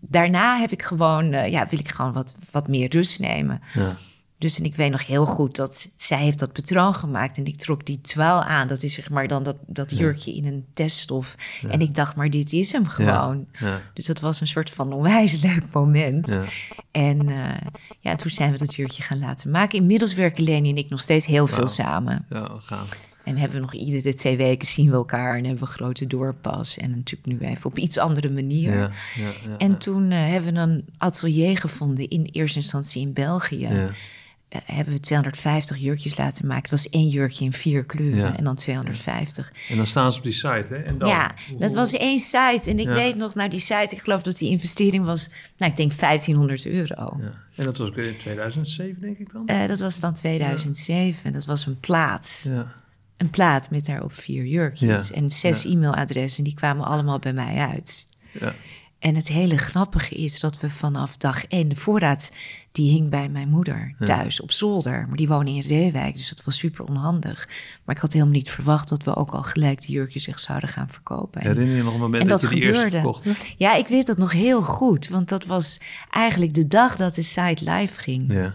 daarna 0.00 0.58
heb 0.58 0.70
ik 0.70 0.82
gewoon, 0.82 1.30
ja, 1.30 1.66
wil 1.70 1.78
ik 1.78 1.88
gewoon 1.88 2.12
wat, 2.12 2.34
wat 2.50 2.68
meer 2.68 2.90
rust 2.90 3.20
nemen. 3.20 3.60
Ja. 3.74 3.96
Dus 4.38 4.58
en 4.58 4.64
ik 4.64 4.74
weet 4.74 4.90
nog 4.90 5.06
heel 5.06 5.26
goed 5.26 5.56
dat 5.56 5.90
zij 5.96 6.18
heeft 6.18 6.38
dat 6.38 6.52
patroon 6.52 6.94
gemaakt 6.94 7.38
en 7.38 7.44
ik 7.44 7.56
trok 7.56 7.86
die 7.86 8.00
twaal 8.00 8.42
aan. 8.42 8.68
Dat 8.68 8.82
is 8.82 8.94
zeg 8.94 9.10
maar 9.10 9.28
dan 9.28 9.42
dat, 9.42 9.56
dat 9.66 9.98
jurkje 9.98 10.34
in 10.34 10.46
een 10.46 10.66
teststof. 10.74 11.34
En 11.68 11.80
ik 11.80 11.94
dacht, 11.94 12.16
maar 12.16 12.30
dit 12.30 12.52
is 12.52 12.72
hem 12.72 12.86
gewoon. 12.86 13.46
Ja. 13.58 13.80
Dus 13.92 14.06
dat 14.06 14.20
was 14.20 14.40
een 14.40 14.46
soort 14.46 14.70
van 14.70 14.92
onwijs 14.92 15.42
leuk 15.42 15.72
moment. 15.72 16.38
En 16.90 17.30
uh, 17.30 17.44
ja, 18.00 18.14
toen 18.14 18.30
zijn 18.30 18.52
we 18.52 18.58
dat 18.58 18.74
jurkje 18.74 19.02
gaan 19.02 19.18
laten 19.18 19.50
maken. 19.50 19.78
Inmiddels 19.78 20.14
werken 20.14 20.44
Leni 20.44 20.70
en 20.70 20.76
ik 20.76 20.88
nog 20.88 21.00
steeds 21.00 21.26
heel 21.26 21.46
veel 21.46 21.68
samen. 21.68 22.26
Ja, 22.28 22.50
gaaf. 22.58 22.90
En 23.24 23.36
hebben 23.36 23.56
we 23.56 23.62
nog 23.62 23.74
iedere 23.74 24.14
twee 24.14 24.36
weken 24.36 24.66
zien 24.66 24.90
we 24.90 24.96
elkaar 24.96 25.36
en 25.36 25.44
hebben 25.44 25.62
we 25.64 25.70
grote 25.70 26.06
doorpas. 26.06 26.76
En 26.76 26.90
natuurlijk 26.90 27.26
nu 27.26 27.48
even 27.48 27.66
op 27.66 27.78
iets 27.78 27.98
andere 27.98 28.30
manier. 28.30 28.74
Ja, 28.74 28.90
ja, 29.16 29.30
ja, 29.48 29.56
en 29.56 29.78
toen 29.78 30.10
eh, 30.10 30.28
hebben 30.28 30.54
we 30.54 30.60
een 30.60 30.84
atelier 30.98 31.58
gevonden 31.58 32.08
in 32.08 32.28
eerste 32.32 32.58
instantie 32.58 33.02
in 33.02 33.12
België. 33.12 33.90
Eh, 34.48 34.60
hebben 34.64 34.94
we 34.94 35.00
250 35.00 35.76
jurkjes 35.76 36.16
laten 36.16 36.46
maken. 36.46 36.62
Het 36.62 36.70
was 36.70 36.88
één 36.88 37.08
jurkje 37.08 37.44
in 37.44 37.52
vier 37.52 37.84
kleuren 37.84 38.18
Ja. 38.18 38.36
en 38.36 38.44
dan 38.44 38.54
250. 38.56 39.52
En 39.68 39.76
dan 39.76 39.86
staan 39.86 40.12
ze 40.12 40.18
op 40.18 40.24
die 40.24 40.32
site, 40.32 40.66
hè? 40.68 40.76
En 40.76 40.98
dan, 40.98 41.08
Ja, 41.08 41.34
dat 41.58 41.72
was 41.72 41.92
één 41.92 42.18
site. 42.18 42.62
En 42.70 42.78
ik 42.78 42.86
Ja. 42.86 42.94
weet 42.94 43.16
nog, 43.16 43.34
naar 43.34 43.48
die 43.50 43.60
site, 43.60 43.88
ik 43.90 43.98
geloof 44.00 44.22
dat 44.22 44.38
die 44.38 44.50
investering 44.50 45.04
was, 45.04 45.30
nou, 45.56 45.70
ik 45.70 45.76
denk 45.76 45.92
1500 45.92 46.66
euro. 46.66 47.16
Ja. 47.20 47.32
En 47.56 47.64
dat 47.64 47.76
was 47.78 47.88
ook 47.88 47.96
in 47.96 48.16
2007, 48.18 49.00
denk 49.00 49.18
ik 49.18 49.32
dan? 49.32 49.46
Eh, 49.46 49.68
dat 49.68 49.78
was 49.78 50.00
dan 50.00 50.14
2007. 50.14 51.32
Dat 51.32 51.44
was 51.44 51.66
een 51.66 51.80
plaat. 51.80 52.40
Ja. 52.44 52.72
Een 53.16 53.30
plaat 53.30 53.70
met 53.70 53.84
daarop 53.86 54.12
vier 54.14 54.44
jurkjes 54.46 55.12
en 55.12 55.30
zes 55.32 55.64
e-mailadressen. 55.64 56.44
Die 56.44 56.54
kwamen 56.54 56.84
allemaal 56.86 57.18
bij 57.18 57.32
mij 57.32 57.56
uit. 57.56 58.06
Ja. 58.40 58.54
En 58.98 59.14
het 59.14 59.28
hele 59.28 59.56
grappige 59.56 60.14
is 60.14 60.40
dat 60.40 60.60
we 60.60 60.70
vanaf 60.70 61.16
dag 61.16 61.44
één... 61.44 61.68
de 61.68 61.76
voorraad, 61.76 62.32
die 62.72 62.90
hing 62.90 63.10
bij 63.10 63.28
mijn 63.28 63.48
moeder 63.48 63.94
thuis 64.04 64.40
op 64.40 64.52
zolder. 64.52 65.04
Maar 65.08 65.16
die 65.16 65.28
woonde 65.28 65.50
in 65.50 65.60
Reewijk, 65.60 66.16
dus 66.16 66.28
dat 66.28 66.44
was 66.44 66.56
super 66.58 66.84
onhandig. 66.84 67.48
Maar 67.84 67.94
ik 67.94 68.00
had 68.00 68.12
helemaal 68.12 68.34
niet 68.34 68.50
verwacht 68.50 68.88
dat 68.88 69.02
we 69.04 69.16
ook 69.16 69.30
al 69.30 69.42
gelijk 69.42 69.80
die 69.80 69.94
jurkjes 69.94 70.26
echt 70.28 70.40
zouden 70.40 70.68
gaan 70.68 70.88
verkopen. 70.90 71.40
En- 71.40 71.46
Herinner 71.46 71.76
je 71.76 71.82
nog 71.82 71.94
een 71.94 72.00
moment 72.00 72.22
en 72.22 72.28
dat, 72.28 72.40
dat 72.40 72.50
je 72.50 72.56
die 72.56 72.64
eerste 72.64 72.84
gebeurde. 72.84 73.08
verkocht? 73.18 73.24
hè? 73.24 73.54
ja, 73.56 73.74
ik 73.74 73.88
weet 73.88 74.06
dat 74.06 74.18
nog 74.18 74.32
heel 74.32 74.62
goed. 74.62 75.08
Want 75.08 75.28
dat 75.28 75.44
was 75.44 75.80
eigenlijk 76.10 76.54
de 76.54 76.66
dag 76.66 76.96
dat 76.96 77.14
de 77.14 77.22
site 77.22 77.70
live 77.70 78.00
ging. 78.00 78.32
Ja. 78.32 78.54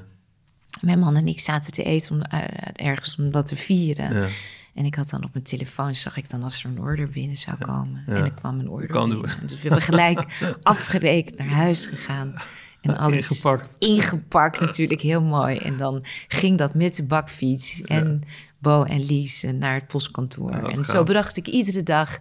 Mijn 0.82 1.00
man 1.00 1.16
en 1.16 1.28
ik 1.28 1.40
zaten 1.40 1.72
te 1.72 1.84
eten 1.84 2.16
om, 2.16 2.22
eh, 2.22 2.40
ergens 2.74 3.16
om 3.16 3.32
dat 3.32 3.46
te 3.48 3.56
vieren. 3.56 4.16
Ja. 4.22 4.28
En 4.74 4.86
ik 4.86 4.96
had 4.96 5.10
dan 5.10 5.24
op 5.24 5.34
mijn 5.34 5.46
telefoon, 5.46 5.96
zag 5.96 6.18
ik 6.18 6.30
dan 6.30 6.44
als 6.44 6.64
er 6.64 6.70
een 6.70 6.80
order 6.80 7.10
binnen 7.10 7.38
zou 7.38 7.58
komen. 7.58 8.04
Ja. 8.08 8.16
En 8.16 8.24
er 8.24 8.34
kwam 8.34 8.60
een 8.60 8.70
order 8.70 9.08
binnen. 9.08 9.22
Dus 9.42 9.62
we 9.62 9.68
hebben 9.68 9.82
gelijk 9.82 10.26
afgerekend 10.62 11.38
naar 11.38 11.48
huis 11.48 11.86
gegaan. 11.86 12.36
En 12.82 12.98
alles 13.06 13.30
Ingepakt. 13.30 13.70
ingepakt 13.78 14.60
natuurlijk, 14.60 15.02
heel 15.02 15.22
mooi. 15.22 15.58
En 15.58 15.78
dan 15.78 16.04
ging 16.28 16.58
dat 16.58 16.74
met 16.74 16.96
de 16.96 17.04
bakfiets 17.04 17.82
en 17.82 18.24
Bo 18.60 18.84
en 18.84 19.06
Lies 19.06 19.44
naar 19.54 19.74
het 19.74 19.88
postkantoor. 19.88 20.52
Ja, 20.52 20.62
en 20.62 20.86
zo 20.86 21.04
bracht 21.04 21.38
ik 21.38 21.48
iedere 21.48 21.84
dag 21.84 22.20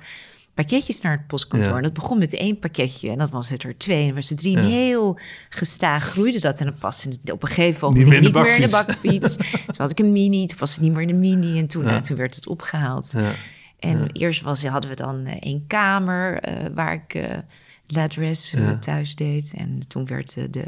pakketjes 0.54 1.00
naar 1.00 1.12
het 1.16 1.26
postkantoor. 1.26 1.68
Ja. 1.68 1.76
En 1.76 1.82
dat 1.82 1.92
begon 1.92 2.18
met 2.18 2.34
één 2.34 2.58
pakketje 2.58 3.10
en 3.10 3.18
dan 3.18 3.30
was 3.30 3.48
het 3.48 3.62
er 3.62 3.76
twee. 3.78 4.08
En 4.08 4.14
was 4.14 4.30
er 4.30 4.36
drie. 4.36 4.52
Ja. 4.56 4.58
En 4.58 4.64
heel 4.66 5.18
gestaag 5.48 6.04
groeide 6.04 6.40
dat. 6.40 6.60
En 6.60 6.66
dan 6.66 6.78
paste 6.78 7.08
het 7.08 7.30
op 7.32 7.42
een 7.42 7.48
gegeven 7.48 7.88
Niet 7.92 8.04
moment 8.04 8.06
meer 8.06 8.16
in 8.16 8.32
de 8.32 8.38
niet 8.38 8.46
meer 8.46 8.56
in 8.56 8.62
de 8.62 8.84
bakfiets. 8.86 9.36
toen 9.66 9.74
had 9.76 9.90
ik 9.90 9.98
een 9.98 10.12
mini, 10.12 10.46
toen 10.46 10.58
was 10.58 10.72
het 10.72 10.80
niet 10.80 10.92
meer 10.92 11.00
in 11.02 11.08
de 11.08 11.14
mini. 11.14 11.58
En 11.58 11.66
toen, 11.66 11.82
Ja. 11.84 11.90
nou, 11.90 12.02
toen 12.02 12.16
werd 12.16 12.34
het 12.34 12.46
opgehaald. 12.48 13.12
Ja. 13.16 13.32
En 13.78 14.10
eerst 14.12 14.42
was, 14.42 14.64
hadden 14.64 14.90
we 14.90 14.96
dan 14.96 15.24
eh, 15.26 15.36
één 15.40 15.64
kamer 15.66 16.38
eh, 16.38 16.66
waar 16.74 16.92
ik 16.92 17.14
eh 17.14 17.38
l'adres 17.86 18.52
eh, 18.54 18.60
Ja. 18.62 18.78
thuis 18.78 19.14
deed. 19.14 19.54
En 19.56 19.80
toen 19.88 20.06
werd 20.06 20.36
eh, 20.36 20.44
de 20.50 20.64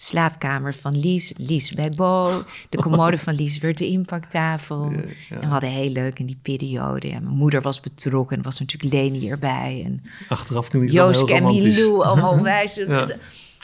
slaapkamer 0.00 0.74
van 0.74 0.98
Lies, 1.00 1.32
Lies 1.36 1.72
bij 1.72 1.90
Bo. 1.90 2.42
De 2.68 2.78
commode 2.78 3.18
van 3.26 3.34
Lies 3.34 3.58
werd 3.58 3.78
de 3.78 3.86
inpaktafel. 3.86 4.84
En 5.30 5.40
we 5.40 5.46
hadden 5.46 5.70
heel 5.70 5.90
leuk 5.90 6.18
in 6.18 6.26
die 6.26 6.38
periode. 6.42 7.08
Ja, 7.08 7.20
mijn 7.20 7.34
moeder 7.36 7.62
was 7.62 7.80
betrokken. 7.80 8.42
Was 8.42 8.58
natuurlijk 8.58 8.92
Leni 8.94 9.30
erbij. 9.30 9.82
En 9.84 10.02
Achteraf 10.28 10.72
Joost 10.72 11.28
en. 11.30 11.44
Milou, 11.44 12.04
allemaal 12.04 12.42
wijs. 12.52 12.74
Dat, 12.74 13.14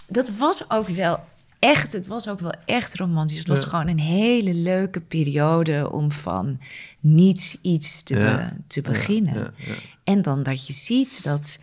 dat 0.08 0.28
was 0.38 0.70
ook 0.70 0.88
wel 0.88 1.18
echt, 1.58 1.92
het 1.92 2.06
was 2.06 2.28
ook 2.28 2.40
wel 2.40 2.54
echt 2.64 2.94
romantisch. 2.94 3.38
Het 3.38 3.48
was 3.48 3.60
Ja. 3.62 3.68
gewoon 3.68 3.88
een 3.88 3.98
hele 4.00 4.54
leuke 4.54 5.00
periode 5.00 5.90
om 5.92 6.12
van 6.12 6.58
niets 7.00 7.58
iets 7.62 8.02
te, 8.02 8.16
Ja. 8.18 8.36
be- 8.36 8.60
te 8.66 8.80
beginnen. 8.80 9.54
Ja. 9.56 9.72
En 10.04 10.22
dan 10.22 10.42
dat 10.42 10.66
je 10.66 10.72
ziet 10.72 11.22
dat, 11.22 11.58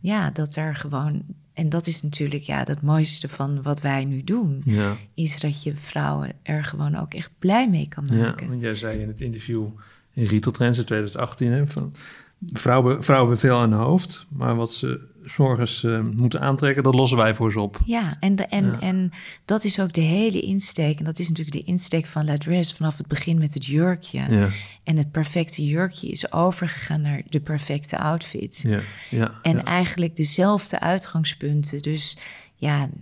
ja, 0.00 0.30
dat 0.30 0.56
er 0.56 0.76
gewoon... 0.76 1.22
En 1.60 1.68
dat 1.68 1.86
is 1.86 2.02
natuurlijk 2.02 2.42
ja, 2.42 2.62
het 2.64 2.82
mooiste 2.82 3.28
van 3.28 3.62
wat 3.62 3.80
wij 3.80 4.04
nu 4.04 4.24
doen. 4.24 4.62
Ja. 4.64 4.96
Is 5.14 5.40
dat 5.40 5.62
je 5.62 5.76
vrouwen 5.76 6.32
er 6.42 6.64
gewoon 6.64 6.94
ook 6.96 7.14
echt 7.14 7.30
blij 7.38 7.68
mee 7.68 7.88
kan 7.88 8.06
Ja, 8.10 8.16
maken. 8.16 8.48
want 8.48 8.60
jij 8.60 8.74
zei 8.74 9.00
in 9.00 9.08
het 9.08 9.20
interview 9.20 9.66
in 10.12 10.24
Retail 10.24 10.52
Trends 10.52 10.78
in 10.78 10.84
2018... 10.84 11.52
Hè, 11.52 11.66
van, 11.66 11.94
vrouwen, 12.52 13.04
vrouwen 13.04 13.30
hebben 13.30 13.48
veel 13.50 13.58
aan 13.58 13.70
hun 13.72 13.80
hoofd, 13.80 14.26
maar 14.28 14.56
wat 14.56 14.72
ze 14.72 15.00
's 15.26 15.36
morgens 15.36 15.84
eh, 15.84 16.00
moeten 16.00 16.40
aantrekken... 16.40 16.82
dat 16.82 16.94
lossen 16.94 17.18
wij 17.18 17.34
voor 17.34 17.52
ze 17.52 17.60
op. 17.60 17.80
Ja, 17.84 18.16
en, 18.20 18.36
de, 18.36 18.46
en, 18.46 18.80
en 18.80 19.10
dat 19.44 19.64
is 19.64 19.80
ook 19.80 19.92
de 19.92 20.00
hele 20.00 20.40
insteek. 20.40 20.98
En 20.98 21.04
dat 21.04 21.18
is 21.18 21.28
natuurlijk 21.28 21.56
de 21.56 21.70
insteek 21.70 22.06
van 22.06 22.24
La 22.24 22.36
Dress 22.36 22.72
vanaf 22.72 22.96
het 22.96 23.06
begin 23.06 23.38
met 23.38 23.54
het 23.54 23.66
jurkje. 23.66 24.26
Ja, 24.30 24.48
En 24.84 24.96
het 24.96 25.10
perfecte 25.10 25.66
jurkje 25.66 26.08
is 26.08 26.32
overgegaan 26.32 27.00
naar 27.00 27.22
de 27.28 27.40
perfecte 27.40 27.98
outfit. 27.98 28.64
ja, 28.66 28.80
ja. 29.10 29.32
En 29.42 29.64
eigenlijk 29.64 30.16
dezelfde 30.16 30.80
uitgangspunten. 30.80 31.82
Dus 31.82 32.16
ja, 32.60 32.88
98% 32.88 32.92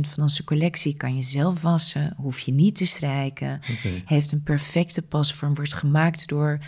van 0.00 0.22
onze 0.22 0.44
collectie 0.44 0.96
kan 0.96 1.16
je 1.16 1.22
zelf 1.22 1.62
wassen. 1.62 2.14
Hoef 2.16 2.38
je 2.38 2.52
niet 2.52 2.76
te 2.76 2.86
strijken. 2.86 3.60
Heeft 4.04 4.32
een 4.32 4.42
perfecte 4.42 5.02
pasvorm. 5.02 5.54
Wordt 5.54 5.74
gemaakt 5.74 6.28
door, 6.28 6.58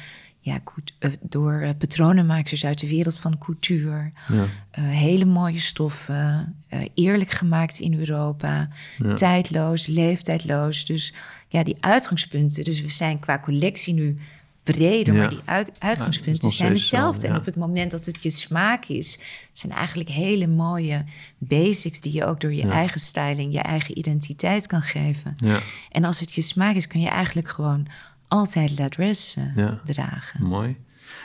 ja, 0.53 0.61
eh, 0.99 1.11
door 1.21 1.61
eh, 1.61 1.71
patronenmakers 1.79 2.65
uit 2.65 2.79
de 2.81 2.89
wereld 2.89 3.19
van 3.19 3.39
couture. 3.39 4.13
Ja. 4.33 4.45
Eh, 4.71 4.85
hele 4.85 5.25
mooie 5.25 5.61
stoffen. 5.61 6.55
eerlijk 6.95 7.31
gemaakt 7.31 7.79
in 7.79 7.99
Europa. 7.99 8.69
Ja. 8.99 9.13
Tijdloos, 9.15 9.87
leeftijdloos. 9.87 10.85
Dus 10.85 11.15
ja, 11.49 11.63
die 11.63 11.77
uitgangspunten. 11.81 12.65
Dus 12.65 12.81
we 12.81 12.89
zijn 12.89 13.19
qua 13.19 13.39
collectie 13.39 13.95
nu 13.95 14.17
breder, 14.63 15.15
Ja. 15.15 15.21
maar 15.21 15.29
die 15.31 15.41
uit- 15.45 15.71
uitgangspunten 15.79 16.51
zijn 16.51 16.73
hetzelfde. 16.73 17.27
En 17.27 17.37
op 17.37 17.45
het 17.45 17.57
moment 17.57 17.91
dat 17.91 18.07
het 18.07 18.23
je 18.23 18.31
smaak 18.31 18.85
is, 18.87 19.19
zijn 19.53 19.73
eigenlijk 19.73 20.09
hele 20.09 20.47
mooie 20.47 21.05
basics 21.39 22.01
die 22.01 22.13
je 22.13 22.25
ook 22.25 22.41
door 22.41 22.53
je 22.55 22.69
eigen 22.69 23.01
styling, 23.01 23.53
je 23.53 23.61
eigen 23.61 23.99
identiteit 23.99 24.67
kan 24.67 24.83
geven. 24.83 25.37
ja, 25.37 25.61
En 25.91 26.05
als 26.05 26.21
het 26.21 26.33
je 26.33 26.43
smaak 26.43 26.75
is, 26.75 26.87
kan 26.87 27.01
je 27.01 27.09
eigenlijk 27.09 27.49
gewoon 27.49 27.87
altijd 28.31 28.79
la 28.79 28.89
eh, 28.89 29.57
Ja. 29.57 29.81
dragen. 29.85 30.43
mooi. 30.43 30.77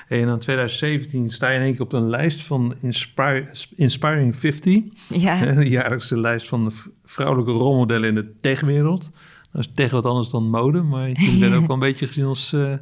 Hey, 0.07 0.21
en 0.21 0.27
in 0.29 0.39
2017 0.39 1.29
sta 1.29 1.49
je 1.49 1.55
in 1.57 1.63
één 1.63 1.71
keer 1.71 1.81
op 1.81 1.93
een 1.93 2.09
lijst 2.09 2.43
van 2.43 2.75
Inspire, 2.81 3.47
Inspiring 3.75 4.35
50... 4.35 4.83
Ja, 5.09 5.45
De 5.53 5.69
jaarlijkse 5.69 6.19
lijst 6.19 6.47
van 6.47 6.65
de 6.65 6.75
vrouwelijke 7.03 7.51
rolmodellen 7.51 8.09
in 8.09 8.15
de 8.15 8.33
techwereld. 8.41 9.11
Dat 9.51 9.61
is 9.65 9.71
tech 9.73 9.91
wat 9.91 10.05
anders 10.05 10.29
dan 10.29 10.49
mode, 10.49 10.81
maar 10.81 11.09
jullie 11.11 11.39
werden 11.39 11.57
ook 11.61 11.67
wel 11.67 11.75
een 11.75 11.81
beetje 11.81 12.07
gezien 12.07 12.25
als 12.25 12.53
eh, 12.53 12.73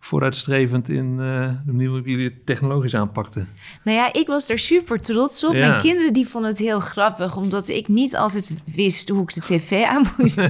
vooruitstrevend 0.00 0.88
in 0.88 1.10
eh, 1.10 1.50
de 1.64 1.72
manier 1.72 1.88
waarop 1.88 2.06
jullie 2.06 2.24
het 2.24 2.46
technologisch 2.46 2.94
aanpakten. 2.94 3.48
Nou 3.84 3.96
ja, 3.96 4.12
ik 4.12 4.26
was 4.26 4.48
er 4.48 4.58
super 4.58 5.00
trots 5.00 5.44
op. 5.44 5.54
Ja. 5.54 5.68
Mijn 5.68 5.80
kinderen 5.80 6.12
die 6.12 6.26
vonden 6.26 6.50
het 6.50 6.58
heel 6.58 6.80
grappig, 6.80 7.36
omdat 7.36 7.68
ik 7.68 7.88
niet 7.88 8.16
altijd 8.16 8.50
wist 8.64 9.08
hoe 9.08 9.22
ik 9.22 9.34
de 9.34 9.40
tv 9.40 9.82
aan 9.94 10.04
moest 10.16 10.34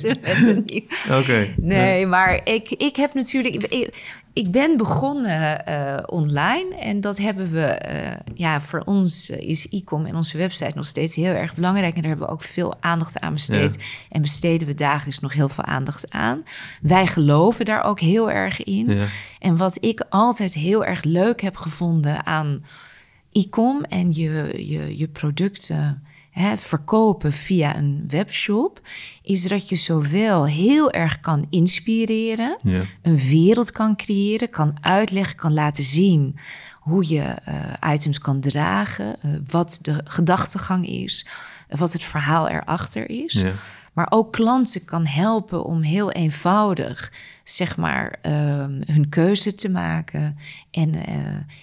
zetten. 0.00 0.64
Oké. 1.10 1.54
Nee, 1.56 2.06
maar 2.06 2.40
ik, 2.44 2.70
ik 2.70 2.96
heb 2.96 3.14
natuurlijk. 3.14 3.54
Ik, 3.54 3.94
ik 4.32 4.50
ben 4.50 4.76
begonnen 4.76 5.66
eh, 5.66 6.02
online 6.06 6.76
en 6.76 7.00
dat 7.00 7.18
hebben 7.18 7.50
we. 7.50 7.64
eh, 7.64 8.16
ja, 8.34 8.60
voor 8.60 8.82
ons 8.84 9.30
eh, 9.30 9.48
is 9.48 9.66
e-com 9.70 10.06
en 10.06 10.16
onze 10.16 10.38
website 10.38 10.72
nog 10.74 10.86
steeds 10.86 11.16
heel 11.16 11.32
erg 11.32 11.54
belangrijk. 11.54 11.94
En 11.94 12.00
daar 12.00 12.10
hebben 12.10 12.26
we 12.26 12.32
ook 12.32 12.42
veel 12.42 12.74
aandacht 12.80 13.20
aan 13.20 13.32
besteed. 13.32 13.84
En 14.10 14.22
besteden 14.22 14.68
we 14.68 14.74
dagelijks 14.74 15.20
nog 15.20 15.32
heel 15.32 15.48
veel 15.48 15.64
aandacht 15.64 16.10
aan. 16.10 16.44
Wij 16.82 17.06
geloven 17.06 17.64
daar 17.64 17.82
ook 17.82 18.00
heel 18.00 18.30
erg 18.30 18.62
in. 18.62 18.90
Ja. 18.90 19.06
En 19.38 19.56
wat 19.56 19.84
ik 19.84 20.04
altijd 20.08 20.54
heel 20.54 20.84
erg 20.84 21.02
leuk 21.02 21.40
heb 21.40 21.56
gevonden 21.56 22.26
aan 22.26 22.64
e-com 23.32 23.84
en 23.84 24.12
je, 24.12 24.52
je, 24.66 24.98
je 24.98 25.08
producten 25.08 26.02
verkopen 26.56 27.32
via 27.32 27.76
een 27.76 28.04
webshop, 28.08 28.80
is 29.22 29.42
dat 29.42 29.68
je 29.68 29.76
zowel 29.76 30.46
heel 30.46 30.90
erg 30.90 31.20
kan 31.20 31.46
inspireren, 31.50 32.56
Ja. 32.64 32.80
een 33.02 33.18
wereld 33.18 33.70
kan 33.72 33.96
creëren, 33.96 34.50
kan 34.50 34.76
uitleggen, 34.80 35.36
kan 35.36 35.52
laten 35.52 35.84
zien 35.84 36.36
hoe 36.80 37.08
je 37.08 37.22
eh, 37.22 37.92
items 37.92 38.18
kan 38.18 38.40
dragen, 38.40 39.16
eh, 39.22 39.30
wat 39.46 39.78
de 39.82 40.00
gedachtegang 40.04 40.88
is, 40.88 41.26
wat 41.68 41.92
het 41.92 42.04
verhaal 42.04 42.48
erachter 42.48 43.10
is. 43.10 43.32
Ja. 43.32 43.52
Maar 43.92 44.06
ook 44.10 44.32
klanten 44.32 44.84
kan 44.84 45.06
helpen 45.06 45.64
om 45.64 45.82
heel 45.82 46.12
eenvoudig, 46.12 47.12
zeg 47.42 47.76
maar, 47.76 48.18
ehm, 48.22 48.82
hun 48.86 49.08
keuze 49.08 49.54
te 49.54 49.68
maken. 49.68 50.38
En, 50.70 50.94
eh, 50.94 51.14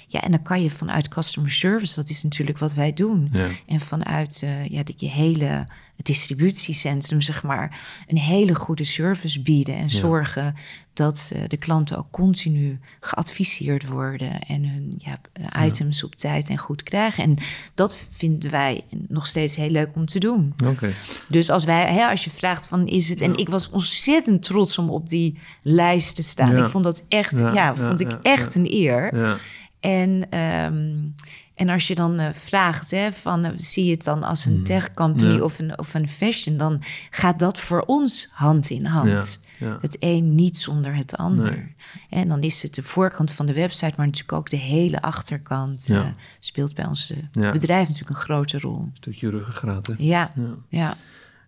ja, 0.07 0.21
en 0.21 0.31
dan 0.31 0.43
kan 0.43 0.63
je 0.63 0.69
vanuit 0.69 1.07
customer 1.07 1.51
service, 1.51 1.95
dat 1.95 2.09
is 2.09 2.23
natuurlijk 2.23 2.57
wat 2.57 2.73
wij 2.73 2.93
doen. 2.93 3.29
Ja. 3.31 3.47
En 3.67 3.79
vanuit 3.79 4.41
eh, 4.43 4.67
ja, 4.67 4.83
de, 4.83 4.93
je 4.97 5.09
hele 5.09 5.67
distributiecentrum, 6.03 7.21
zeg 7.21 7.43
maar, 7.43 7.79
een 8.07 8.17
hele 8.17 8.55
goede 8.55 8.83
service 8.83 9.41
bieden 9.41 9.75
en 9.75 9.89
zorgen 9.89 10.55
dat 10.93 11.31
uh, 11.33 11.41
de 11.47 11.57
klanten 11.57 11.97
ook 11.97 12.11
continu 12.11 12.79
geadviseerd 12.99 13.87
worden 13.87 14.41
en 14.41 14.65
hun 14.65 14.93
ja, 14.97 15.19
items 15.65 16.03
op 16.03 16.15
tijd 16.15 16.49
en 16.49 16.57
goed 16.57 16.83
krijgen. 16.83 17.23
En 17.23 17.37
dat 17.75 18.07
vinden 18.09 18.51
wij 18.51 18.83
nog 19.07 19.27
steeds 19.27 19.55
heel 19.55 19.69
leuk 19.69 19.89
om 19.95 20.05
te 20.05 20.19
doen. 20.19 20.53
Okay. 20.65 20.93
Dus 21.27 21.49
als 21.49 21.63
wij, 21.63 21.93
hè, 21.93 22.05
als 22.05 22.23
je 22.23 22.29
vraagt 22.29 22.67
van 22.67 22.87
is 22.87 23.09
het, 23.09 23.21
en 23.21 23.37
ik 23.37 23.49
was 23.49 23.69
ontzettend 23.69 24.43
trots 24.43 24.77
om 24.77 24.89
op 24.89 25.09
die 25.09 25.39
lijst 25.61 26.15
te 26.15 26.23
staan. 26.23 26.57
Ik 26.57 26.69
vond 26.69 26.83
dat 26.83 27.05
echt, 27.07 27.37
ja, 27.37 27.75
vond 27.75 27.99
ik 27.99 28.11
echt 28.21 28.55
een 28.55 28.73
eer. 28.73 29.37
En 29.79 30.39
um, 30.39 31.13
en 31.59 31.69
als 31.69 31.87
je 31.87 31.95
dan 31.95 32.19
uh, 32.19 32.29
vraagt, 32.33 32.91
hè, 32.91 33.13
van, 33.13 33.45
uh, 33.45 33.51
zie 33.55 33.85
je 33.85 33.91
het 33.91 34.03
dan 34.03 34.23
als 34.23 34.45
een 34.45 34.57
mm. 34.57 34.63
tech 34.63 34.93
company 34.93 35.39
of, 35.39 35.59
een, 35.59 35.79
of 35.79 35.93
een 35.93 36.09
fashion, 36.09 36.57
dan 36.57 36.81
gaat 37.09 37.39
dat 37.39 37.59
voor 37.59 37.81
ons 37.81 38.29
hand 38.31 38.69
in 38.69 38.85
hand. 38.85 39.39
Ja, 39.59 39.67
ja. 39.67 39.77
Het 39.81 39.97
een 39.99 40.35
niet 40.35 40.57
zonder 40.57 40.95
het 40.95 41.17
ander. 41.17 41.51
Nee. 41.51 41.75
En 42.09 42.27
dan 42.27 42.41
is 42.41 42.61
het 42.61 42.75
de 42.75 42.83
voorkant 42.83 43.31
van 43.31 43.45
de 43.45 43.53
website, 43.53 43.93
maar 43.97 44.05
natuurlijk 44.05 44.33
ook 44.33 44.49
de 44.49 44.57
hele 44.57 45.01
achterkant 45.01 45.87
ja. 45.87 46.03
uh, 46.03 46.07
speelt 46.39 46.75
bij 46.75 46.85
ons 46.85 47.13
bedrijf 47.31 47.87
natuurlijk 47.87 48.09
een 48.09 48.25
grote 48.25 48.59
rol. 48.59 48.79
Een 48.79 48.91
stukje 48.93 49.29
ruggengraat, 49.29 49.87
hè? 49.87 49.93
Ja, 49.97 50.31
ja. 50.69 50.97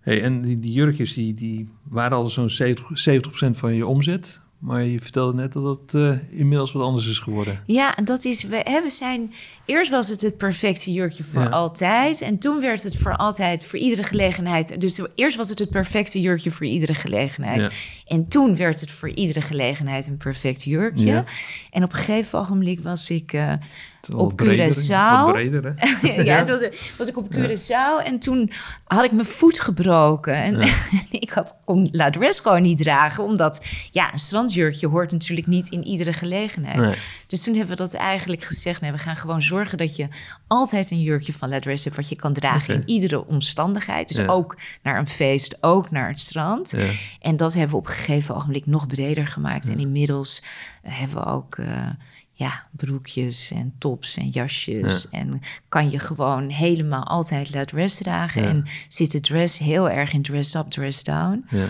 Hey, 0.01 0.24
en 0.24 0.41
die, 0.41 0.60
die 0.60 0.72
jurkjes, 0.72 1.13
die, 1.13 1.34
die 1.34 1.70
waren 1.84 2.18
al 2.18 2.30
zo'n 2.30 2.50
70, 2.50 3.20
70% 3.48 3.51
van 3.51 3.74
je 3.74 3.88
omzet. 3.88 4.41
Maar 4.62 4.84
je 4.84 5.00
vertelde 5.00 5.34
net 5.34 5.53
dat 5.53 5.63
het 5.63 5.94
uh, 5.94 6.39
inmiddels 6.39 6.72
wat 6.72 6.84
anders 6.84 7.08
is 7.08 7.20
geworden. 7.20 7.63
Ja, 7.65 7.96
en 7.96 8.06
dat 8.06 8.25
is, 8.25 8.44
we, 8.44 8.62
hebben 8.63 8.91
zijn, 8.91 9.34
eerst 9.71 9.91
was 9.91 10.07
het 10.07 10.21
het 10.21 10.37
perfecte 10.37 10.93
jurkje 10.93 11.23
voor 11.23 11.49
altijd. 11.49 12.21
En 12.21 12.37
toen 12.37 12.59
werd 12.59 12.83
het 12.83 12.97
voor 12.97 13.15
altijd, 13.15 13.63
voor 13.63 13.79
iedere 13.79 14.03
gelegenheid. 14.03 14.81
Dus 14.81 15.01
eerst 15.15 15.37
was 15.37 15.49
het 15.49 15.59
het 15.59 15.69
perfecte 15.69 16.21
jurkje 16.21 16.51
voor 16.51 16.65
iedere 16.65 16.93
gelegenheid. 16.93 17.73
En 18.05 18.27
toen 18.27 18.55
werd 18.55 18.81
het 18.81 18.91
voor 18.91 19.09
iedere 19.09 19.41
gelegenheid 19.41 20.07
een 20.07 20.17
perfect 20.17 20.63
jurkje. 20.63 21.23
En 21.71 21.83
op 21.83 21.93
een 21.93 21.99
gegeven 21.99 22.39
ogenblik 22.39 22.79
was 22.79 23.09
ik... 23.09 23.33
Uh, 23.33 23.53
op 24.09 24.41
Curaçao. 24.41 25.31
Breder, 25.31 25.73
ja, 26.25 26.43
toen 26.43 26.59
was, 26.59 26.69
was, 26.97 27.07
ik 27.07 27.17
op 27.17 27.27
Curaçao 27.33 28.05
en 28.05 28.19
toen 28.19 28.51
had 28.83 29.03
ik 29.03 29.11
mijn 29.11 29.25
voet 29.25 29.59
gebroken. 29.59 30.33
En, 30.33 30.61
ik 31.09 31.29
had, 31.29 31.59
kon 31.65 31.89
gewoon 32.19 32.61
niet 32.61 32.77
dragen, 32.77 33.23
omdat 33.23 33.65
ja, 33.91 34.11
een 34.11 34.19
strandjurkje 34.19 34.87
hoort 34.87 35.11
natuurlijk 35.11 35.47
niet 35.47 35.69
in 35.69 35.83
iedere 35.83 36.13
gelegenheid. 36.13 36.97
Dus 37.27 37.43
toen 37.43 37.55
hebben 37.55 37.77
we 37.77 37.83
dat 37.83 37.93
eigenlijk 37.93 38.43
gezegd, 38.43 38.81
nee, 38.81 38.91
we 38.91 38.97
gaan 38.97 39.15
gewoon 39.15 39.41
zorgen 39.41 39.61
dat 39.70 39.96
je 39.96 40.08
altijd 40.48 40.91
een 40.91 41.01
jurkje 41.01 41.34
van 41.34 41.50
La 41.50 41.60
Dress 41.60 41.84
hebt 41.84 41.96
wat 41.96 42.10
je 42.10 42.15
kan 42.15 42.34
dragen 42.34 42.74
in 42.74 42.84
iedere 42.86 43.25
omstandigheid. 43.25 44.08
Dus 44.08 44.27
ook 44.27 44.58
naar 44.82 44.98
een 44.98 45.08
feest, 45.08 45.58
ook 45.63 45.91
naar 45.91 46.10
het 46.10 46.20
strand. 46.20 46.75
En 47.22 47.38
dat 47.38 47.53
hebben 47.53 47.72
we 47.72 47.77
op 47.77 47.88
een 47.88 47.94
gegeven 47.94 48.36
ogenblik 48.36 48.65
nog 48.65 48.88
breder 48.88 49.27
gemaakt. 49.27 49.70
En 49.70 49.80
inmiddels 49.80 50.44
hebben 50.82 51.24
we 51.24 51.25
ook... 51.25 51.58
Uh, 51.58 51.89
ja, 52.34 52.68
broekjes 52.72 53.51
en 53.51 53.74
tops 53.77 54.18
en 54.18 54.30
jasjes. 54.30 55.10
En 55.10 55.41
kan 55.70 55.89
je 55.89 56.00
gewoon 56.00 56.50
helemaal 56.50 57.03
altijd 57.03 57.53
laat 57.53 57.68
dress 57.68 57.98
dragen. 57.98 58.44
En 58.44 58.65
zit 58.88 59.12
de 59.12 59.20
dress 59.20 59.58
heel 59.58 59.89
erg 59.89 60.13
in 60.13 60.22
dress 60.22 60.56
up, 60.56 60.70
dress 60.70 61.03
down. 61.03 61.46
Ja. 61.50 61.68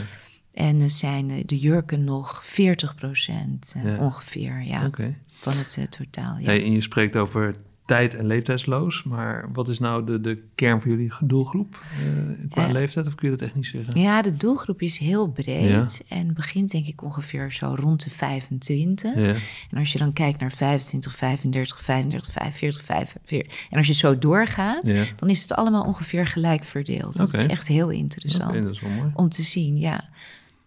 En 0.53 0.81
er 0.81 0.89
zijn 0.89 1.43
de 1.45 1.57
jurken 1.57 2.03
nog 2.03 2.45
40 2.45 2.95
procent 2.95 3.75
ongeveer 3.99 4.61
ja, 4.63 4.89
van 5.29 5.57
het 5.57 5.75
uh, 5.79 5.85
totaal. 5.85 6.37
Ja. 6.37 6.45
Hey, 6.45 6.63
en 6.63 6.71
je 6.71 6.81
spreekt 6.81 7.15
over 7.15 7.55
tijd- 7.91 8.15
en 8.15 8.25
leeftijdsloos. 8.25 9.03
Maar 9.03 9.49
wat 9.53 9.69
is 9.69 9.79
nou 9.79 10.05
de, 10.05 10.21
de 10.21 10.43
kern 10.55 10.81
van 10.81 10.91
jullie 10.91 11.11
doelgroep 11.23 11.83
uh, 12.05 12.49
qua 12.49 12.67
leeftijd? 12.67 13.07
Of 13.07 13.15
kun 13.15 13.29
je 13.29 13.35
dat 13.35 13.47
echt 13.47 13.55
niet 13.55 13.65
zeggen? 13.65 13.99
Ja, 13.99 14.21
de 14.21 14.37
doelgroep 14.37 14.81
is 14.81 14.97
heel 14.97 15.27
breed. 15.27 16.03
En 16.07 16.33
begint 16.33 16.71
denk 16.71 16.85
ik 16.85 17.03
ongeveer 17.03 17.51
zo 17.51 17.75
rond 17.79 18.03
de 18.03 18.09
25. 18.09 19.15
Ja. 19.15 19.35
En 19.69 19.77
als 19.77 19.91
je 19.91 19.97
dan 19.97 20.13
kijkt 20.13 20.39
naar 20.39 20.51
25, 20.51 21.15
35, 21.15 21.81
35, 21.81 22.31
45, 22.31 22.81
45... 22.83 23.67
En 23.69 23.77
als 23.77 23.87
je 23.87 23.93
zo 23.93 24.17
doorgaat, 24.17 24.93
dan 25.15 25.29
is 25.29 25.41
het 25.41 25.53
allemaal 25.53 25.83
ongeveer 25.83 26.27
gelijk 26.27 26.63
verdeeld. 26.63 27.17
Dat 27.17 27.33
is 27.33 27.45
echt 27.45 27.67
heel 27.67 27.89
interessant 27.89 28.53
dat 28.53 28.69
is 28.69 28.81
wel 28.81 28.91
mooi. 28.91 29.11
om 29.13 29.29
te 29.29 29.41
zien, 29.41 29.77
ja. 29.77 30.09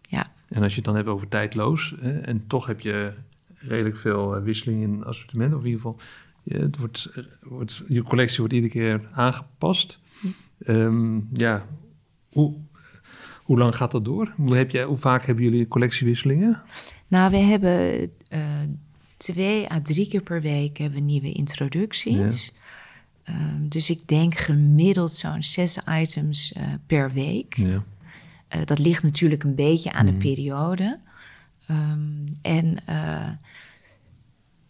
ja. 0.08 0.30
En 0.48 0.62
als 0.62 0.70
je 0.70 0.76
het 0.76 0.84
dan 0.84 0.96
hebt 0.96 1.08
over 1.08 1.28
tijdloos... 1.28 1.94
Hè, 2.00 2.18
en 2.18 2.46
toch 2.46 2.66
heb 2.66 2.80
je 2.80 3.12
redelijk 3.54 3.96
veel 3.96 4.36
eh, 4.36 4.42
wisseling 4.42 4.82
in 4.82 5.04
assortiment... 5.04 5.54
of 5.54 5.60
in 5.60 5.66
ieder 5.66 5.80
geval 5.80 6.00
het 6.44 6.78
wordt, 6.78 7.10
wordt, 7.42 7.82
je 7.88 8.02
collectie 8.02 8.38
wordt 8.38 8.52
iedere 8.52 8.72
keer 8.72 9.08
aangepast. 9.12 9.98
Um, 10.66 11.28
ja, 11.32 11.66
hoe, 12.28 12.54
hoe 13.42 13.58
lang 13.58 13.76
gaat 13.76 13.90
dat 13.90 14.04
door? 14.04 14.32
Hoe, 14.36 14.56
heb 14.56 14.70
jij, 14.70 14.84
hoe 14.84 14.96
vaak 14.96 15.24
hebben 15.24 15.44
jullie 15.44 15.68
collectiewisselingen? 15.68 16.62
Nou, 17.08 17.30
we 17.30 17.36
hebben 17.36 18.10
uh, 18.32 18.40
twee 19.16 19.70
à 19.70 19.80
drie 19.80 20.08
keer 20.08 20.22
per 20.22 20.40
week 20.40 20.78
hebben 20.78 20.98
we 20.98 21.04
nieuwe 21.04 21.32
introducties. 21.32 22.52
Um, 23.28 23.68
dus 23.68 23.90
ik 23.90 24.08
denk 24.08 24.34
gemiddeld 24.34 25.12
zo'n 25.12 25.42
zes 25.42 25.78
items 25.88 26.52
uh, 26.56 26.62
per 26.86 27.12
week. 27.12 27.56
Ja. 27.56 27.66
Uh, 27.66 28.64
dat 28.64 28.78
ligt 28.78 29.02
natuurlijk 29.02 29.44
een 29.44 29.54
beetje 29.54 29.92
aan 29.92 30.06
mm. 30.06 30.12
de 30.12 30.18
periode. 30.18 30.98
Um, 31.70 32.24
en 32.42 32.78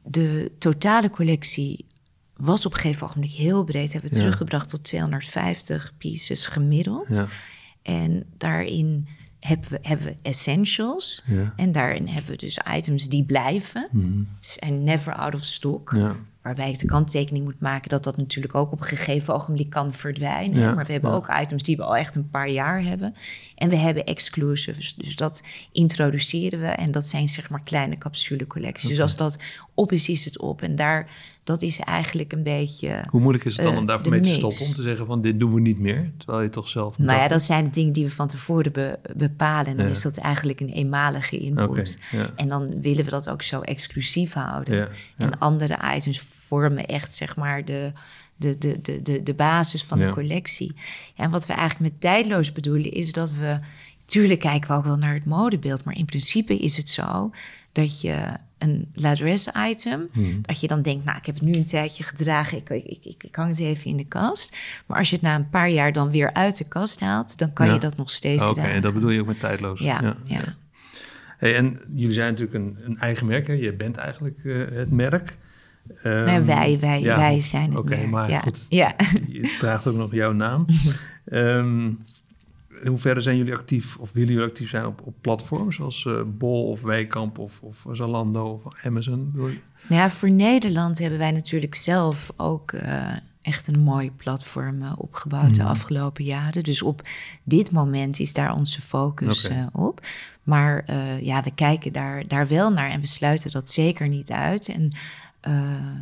de 0.05 0.53
totale 0.59 1.11
collectie 1.11 1.87
was 2.37 2.67
op 2.67 2.73
een 2.73 2.81
gegeven 2.81 3.11
moment 3.15 3.33
heel 3.33 3.65
breed. 3.65 3.93
Hebben 3.93 4.11
we 4.11 4.17
teruggebracht 4.17 4.69
tot 4.69 4.85
250 4.85 5.93
pieces 5.99 6.47
gemiddeld. 6.47 7.15
Ja. 7.15 7.29
En 7.83 8.25
daarin 8.37 9.09
hebben 9.41 9.71
we, 9.71 9.79
hebben 9.83 10.07
we 10.07 10.17
essentials. 10.23 11.23
Ja. 11.27 11.53
En 11.57 11.73
daarin 11.73 12.09
hebben 12.09 12.31
we 12.31 12.37
dus 12.37 12.59
items 12.77 13.09
die 13.09 13.25
blijven. 13.25 13.89
Mm. 13.93 14.29
Zijn 14.41 14.85
never 14.85 15.15
out 15.15 15.35
of 15.35 15.45
stock. 15.45 15.97
Waarbij 16.45 16.71
ik 16.71 16.79
de 16.79 16.87
kanttekening 16.87 17.45
moet 17.45 17.61
maken 17.61 17.89
dat 17.89 18.05
dat 18.05 18.17
natuurlijk 18.17 18.55
ook 18.55 18.73
op 18.73 18.81
een 18.81 18.87
gegeven 18.87 19.35
ogenblik 19.35 19.71
kan 19.71 19.93
verdwijnen. 19.93 20.75
maar 20.75 20.85
we 20.85 20.93
hebben 20.93 21.11
ook 21.11 21.35
items 21.41 21.63
die 21.63 21.77
we 21.77 21.83
al 21.83 21.97
echt 21.97 22.15
een 22.15 22.31
paar 22.31 22.49
jaar 22.49 22.83
hebben. 22.83 23.15
En 23.57 23.69
we 23.69 23.77
hebben 23.77 24.05
exclusives. 24.05 24.95
Dus 24.95 25.17
dat 25.17 25.45
introduceren 25.73 26.61
we. 26.61 26.67
En 26.67 26.93
dat 26.93 27.07
zijn 27.07 27.29
zeg 27.29 27.51
maar 27.51 27.63
kleine 27.63 27.99
capsulecollecties. 27.99 28.89
Dus 28.89 29.01
als 29.01 29.17
dat 29.17 29.39
op 29.75 29.93
is, 29.93 30.09
is 30.09 30.25
het 30.25 30.39
op. 30.39 30.63
En 30.63 30.75
daar, 30.75 31.11
dat 31.45 31.63
is 31.63 31.81
eigenlijk 31.81 32.33
een 32.33 32.43
beetje. 32.43 33.05
Hoe 33.09 33.21
moeilijk 33.21 33.45
is 33.45 33.57
het 33.57 33.65
dan 33.65 33.75
uh, 33.75 33.81
om 33.81 33.87
daarvoor 33.87 34.11
mee 34.11 34.21
te 34.21 34.29
stoppen? 34.29 34.67
Om 34.67 34.75
te 34.75 34.83
zeggen 34.83 35.07
van 35.07 35.21
dit 35.23 35.41
doen 35.41 35.55
we 35.55 35.61
niet 35.61 35.79
meer. 35.79 36.13
Terwijl 36.17 36.43
je 36.43 36.49
toch 36.49 36.69
zelf. 36.69 36.99
Nou 36.99 37.19
ja, 37.19 37.29
dat 37.29 37.43
zijn 37.43 37.65
de 37.65 37.71
dingen 37.71 37.93
die 37.93 38.05
we 38.05 38.11
van 38.11 38.29
tevoren 38.29 38.99
bepalen. 39.17 39.67
En 39.67 39.77
dan 39.77 39.87
is 39.87 40.03
dat 40.03 40.17
eigenlijk 40.17 40.61
een 40.61 40.69
eenmalige 40.69 41.39
input. 41.39 41.99
En 42.37 42.49
dan 42.49 42.81
willen 42.81 43.05
we 43.05 43.11
dat 43.11 43.29
ook 43.29 43.43
zo 43.43 43.61
exclusief 43.61 44.33
houden. 44.33 44.89
En 45.17 45.39
andere 45.39 45.79
items 45.95 46.27
vormen 46.55 46.87
echt 46.87 47.13
zeg 47.13 47.37
maar 47.37 47.65
de, 47.65 47.93
de, 48.37 48.59
de, 48.59 48.81
de, 48.81 49.03
de, 49.03 49.23
de 49.23 49.35
basis 49.35 49.85
van 49.85 49.99
de 49.99 50.13
collectie. 50.13 50.73
Ja, 51.15 51.25
en 51.25 51.31
wat 51.31 51.47
we 51.47 51.53
eigenlijk 51.53 51.91
met 51.91 52.01
tijdloos 52.01 52.53
bedoelen 52.53 52.93
is 52.93 53.13
dat 53.13 53.33
we... 53.33 53.59
Tuurlijk 54.05 54.41
kijken 54.41 54.71
we 54.71 54.77
ook 54.77 54.85
wel 54.85 54.97
naar 54.97 55.15
het 55.15 55.25
modebeeld, 55.25 55.85
maar 55.85 55.97
in 55.97 56.05
principe 56.05 56.59
is 56.59 56.77
het 56.77 56.89
zo 56.89 57.31
dat 57.73 58.01
je 58.01 58.37
een 58.59 58.89
ladress 58.95 59.49
item, 59.69 60.09
hmm. 60.13 60.39
dat 60.43 60.61
je 60.61 60.67
dan 60.67 60.83
denkt, 60.83 61.05
nou, 61.05 61.19
ik 61.19 61.27
heb 61.27 61.35
het 61.35 61.45
nu 61.45 61.53
een 61.53 61.65
tijdje 61.65 62.05
gedragen, 62.05 62.59
ik, 62.59 62.71
ik, 62.71 63.05
ik, 63.05 63.23
ik, 63.23 63.35
hang 63.35 63.49
het 63.49 63.59
even 63.59 63.91
in 63.91 63.97
de 63.97 64.09
kast. 64.09 64.57
Maar 64.87 64.99
als 64.99 65.09
je 65.09 65.15
het 65.15 65.25
na 65.25 65.35
een 65.35 65.51
paar 65.51 65.71
jaar 65.71 65.93
dan 65.93 66.11
weer 66.11 66.33
uit 66.33 66.59
de 66.59 66.69
kast 66.69 67.01
haalt, 67.01 67.39
dan 67.39 67.53
kan 67.53 67.73
je 67.73 67.79
dat 67.79 67.97
nog 67.97 68.11
steeds 68.11 68.43
Oké, 68.43 68.61
en 68.61 68.81
dat 68.81 68.95
bedoel 68.95 69.11
je 69.11 69.21
ook 69.21 69.27
met 69.27 69.41
tijdloos. 69.41 69.81
Ja, 69.81 70.17
ja. 70.25 70.57
Hey, 71.39 71.57
en 71.57 71.81
jullie 71.95 72.15
zijn 72.15 72.31
natuurlijk 72.31 72.55
een, 72.55 72.77
een 72.85 72.99
eigen 72.99 73.27
merk, 73.27 73.47
hè? 73.47 73.53
je 73.53 73.71
bent 73.71 73.97
eigenlijk 73.97 74.45
uh, 74.45 74.65
het 74.71 74.91
merk. 74.91 75.37
Um, 76.05 76.25
nee, 76.25 76.41
wij, 76.41 76.79
wij, 76.81 77.03
wij 77.03 77.41
zijn 77.41 77.71
het 77.71 77.79
Oké, 77.79 78.07
maar 78.07 78.31
ja. 78.31 78.41
goed, 78.41 78.67
ja. 78.69 78.95
je 79.29 79.57
draagt 79.59 79.87
ook 79.87 79.97
nog 79.97 80.13
jouw 80.13 80.33
naam. 80.33 80.67
um, 81.25 81.99
in 82.85 82.91
hoeverre 82.91 83.21
zijn 83.21 83.37
jullie 83.37 83.55
actief 83.55 83.97
of 83.97 84.13
willen 84.13 84.33
jullie 84.33 84.49
actief 84.49 84.69
zijn 84.69 84.87
op, 84.87 85.01
op 85.05 85.15
platforms 85.21 85.77
zoals 85.77 86.05
uh, 86.05 86.21
Bol 86.27 86.69
of 86.69 86.83
Weekamp 86.83 87.39
of, 87.39 87.61
of 87.63 87.87
Zalando 87.93 88.61
of 88.65 88.85
Amazon? 88.85 89.31
Nou 89.35 89.53
ja, 89.89 90.11
voor 90.11 90.31
Nederland 90.31 90.99
hebben 90.99 91.19
wij 91.19 91.31
natuurlijk 91.31 91.75
zelf 91.75 92.33
ook 92.37 92.73
uh, 92.73 93.17
echt 93.43 93.67
een 93.67 93.81
mooi 93.81 94.11
platform 94.11 94.83
uh, 94.83 94.93
opgebouwd 94.97 95.55
de 95.55 95.61
mhm. 95.61 95.71
afgelopen 95.71 96.25
jaren. 96.25 96.63
Dus 96.63 96.83
op 96.83 97.03
dit 97.43 97.71
moment 97.71 98.19
is 98.19 98.33
daar 98.33 98.55
onze 98.55 98.81
focus 98.81 99.45
okay. 99.45 99.69
op. 99.73 100.07
Maar 100.43 100.85
ja, 101.21 101.43
we 101.43 101.51
kijken 101.55 101.93
daar, 101.93 102.29
daar 102.29 102.49
wel 102.49 102.73
naar 102.73 102.91
en 102.91 103.01
we 103.01 103.07
sluiten 103.07 103.51
dat 103.51 103.71
zeker 103.71 104.09
niet 104.09 104.31
uit. 104.31 104.69
En 104.69 104.91
uh, 105.45 105.97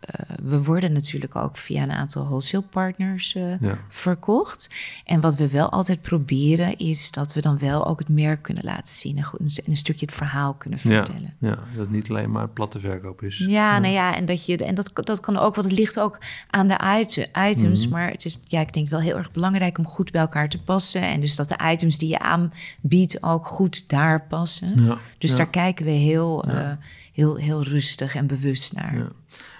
eh, 0.00 0.36
we 0.42 0.62
worden 0.62 0.92
natuurlijk 0.92 1.36
ook 1.36 1.56
via 1.56 1.82
een 1.82 1.92
aantal 1.92 2.24
wholesale 2.24 2.64
partners 2.70 3.34
uh, 3.34 3.72
verkocht. 3.88 4.70
En 5.04 5.20
wat 5.20 5.34
we 5.34 5.48
wel 5.48 5.68
altijd 5.68 6.02
proberen 6.02 6.78
is 6.78 7.10
dat 7.10 7.32
we 7.32 7.40
dan 7.40 7.58
wel 7.58 7.86
ook 7.86 7.98
het 7.98 8.08
merk 8.08 8.42
kunnen 8.42 8.64
laten 8.64 8.94
zien 8.94 9.16
en, 9.16 9.24
goed, 9.24 9.68
een 9.68 9.76
stukje 9.76 10.06
het 10.06 10.14
verhaal 10.14 10.54
kunnen 10.54 10.78
vertellen. 10.78 11.34
Ja, 11.38 11.48
ja, 11.48 11.54
dat 11.54 11.76
het 11.76 11.90
niet 11.90 12.08
alleen 12.08 12.30
maar 12.30 12.48
platte 12.48 12.80
verkoop 12.80 13.22
is. 13.22 13.38
Ja, 13.38 13.78
nou 13.78 13.92
ja, 13.92 14.16
en 14.16 14.26
dat 14.26 14.46
je 14.46 14.56
en 14.56 14.74
dat, 14.74 14.90
dat 14.94 15.20
kan 15.20 15.36
ook, 15.36 15.54
want 15.54 15.68
het 15.68 15.78
ligt 15.78 16.00
ook 16.00 16.18
aan 16.50 16.68
de 16.68 16.78
items, 17.48 17.84
mhm. 17.84 17.94
maar 17.94 18.10
het 18.10 18.24
is 18.24 18.40
ja, 18.44 18.60
ik 18.60 18.72
denk 18.72 18.88
wel 18.88 19.00
heel 19.00 19.16
erg 19.16 19.30
belangrijk 19.30 19.78
om 19.78 19.86
goed 19.86 20.10
bij 20.10 20.20
elkaar 20.20 20.48
te 20.48 20.62
passen 20.62 21.02
en 21.02 21.20
dus 21.20 21.36
dat 21.36 21.48
de 21.48 21.58
items 21.70 21.98
die 21.98 22.08
je 22.08 22.18
aanbiedt 22.18 23.22
ook 23.22 23.46
goed 23.46 23.88
daar 23.88 24.26
passen. 24.28 24.98
Dus 25.18 25.36
daar 25.36 25.50
kijken 25.50 25.84
we 25.84 25.90
heel, 25.90 26.48
uh, 26.48 26.70
heel, 27.12 27.36
heel 27.36 27.62
rustig 27.62 28.14
en 28.14 28.26
bewust 28.26 28.72
naar. 28.72 29.08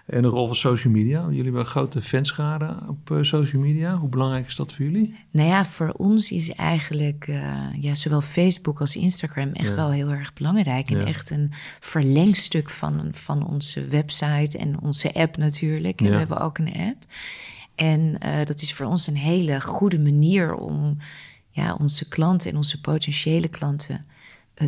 En 0.09 0.23
de 0.23 0.29
rol 0.29 0.47
van 0.47 0.57
social 0.57 0.93
media. 0.93 1.23
Jullie 1.23 1.43
hebben 1.43 1.61
een 1.61 1.67
grote 1.67 2.03
fanschade 2.03 2.77
op 2.89 3.11
uh, 3.11 3.23
social 3.23 3.63
media. 3.63 3.97
Hoe 3.97 4.09
belangrijk 4.09 4.47
is 4.47 4.57
dat 4.57 4.73
voor 4.73 4.85
jullie? 4.85 5.15
Nou 5.31 5.49
ja, 5.49 5.65
voor 5.65 5.93
ons 5.97 6.33
is 6.33 6.51
eigenlijk 6.51 7.27
uh, 7.27 7.55
ja, 7.81 7.95
zowel 7.95 8.21
Facebook 8.21 8.81
als 8.81 8.97
Instagram 8.97 9.53
echt 9.53 9.75
wel 9.75 9.91
heel 9.91 10.11
erg 10.11 10.33
belangrijk. 10.33 10.91
En 10.91 11.07
echt 11.07 11.31
een 11.31 11.53
verlengstuk 11.81 12.71
van, 12.71 13.09
van 13.11 13.47
onze 13.47 13.87
website 13.87 14.59
en 14.59 14.81
onze 14.81 15.15
app 15.15 15.37
natuurlijk. 15.37 16.01
En 16.01 16.11
we 16.11 16.17
hebben 16.17 16.41
ook 16.41 16.59
een 16.59 16.73
app. 16.75 17.05
En 17.75 18.01
uh, 18.01 18.45
dat 18.45 18.63
is 18.63 18.75
voor 18.75 18.87
ons 18.87 19.07
een 19.07 19.17
hele 19.17 19.61
goede 19.61 19.99
manier 19.99 20.55
om 20.55 20.97
ja, 21.51 21.75
onze 21.75 22.09
klanten 22.09 22.51
en 22.51 22.57
onze 22.57 22.81
potentiële 22.81 23.49
klanten 23.49 24.07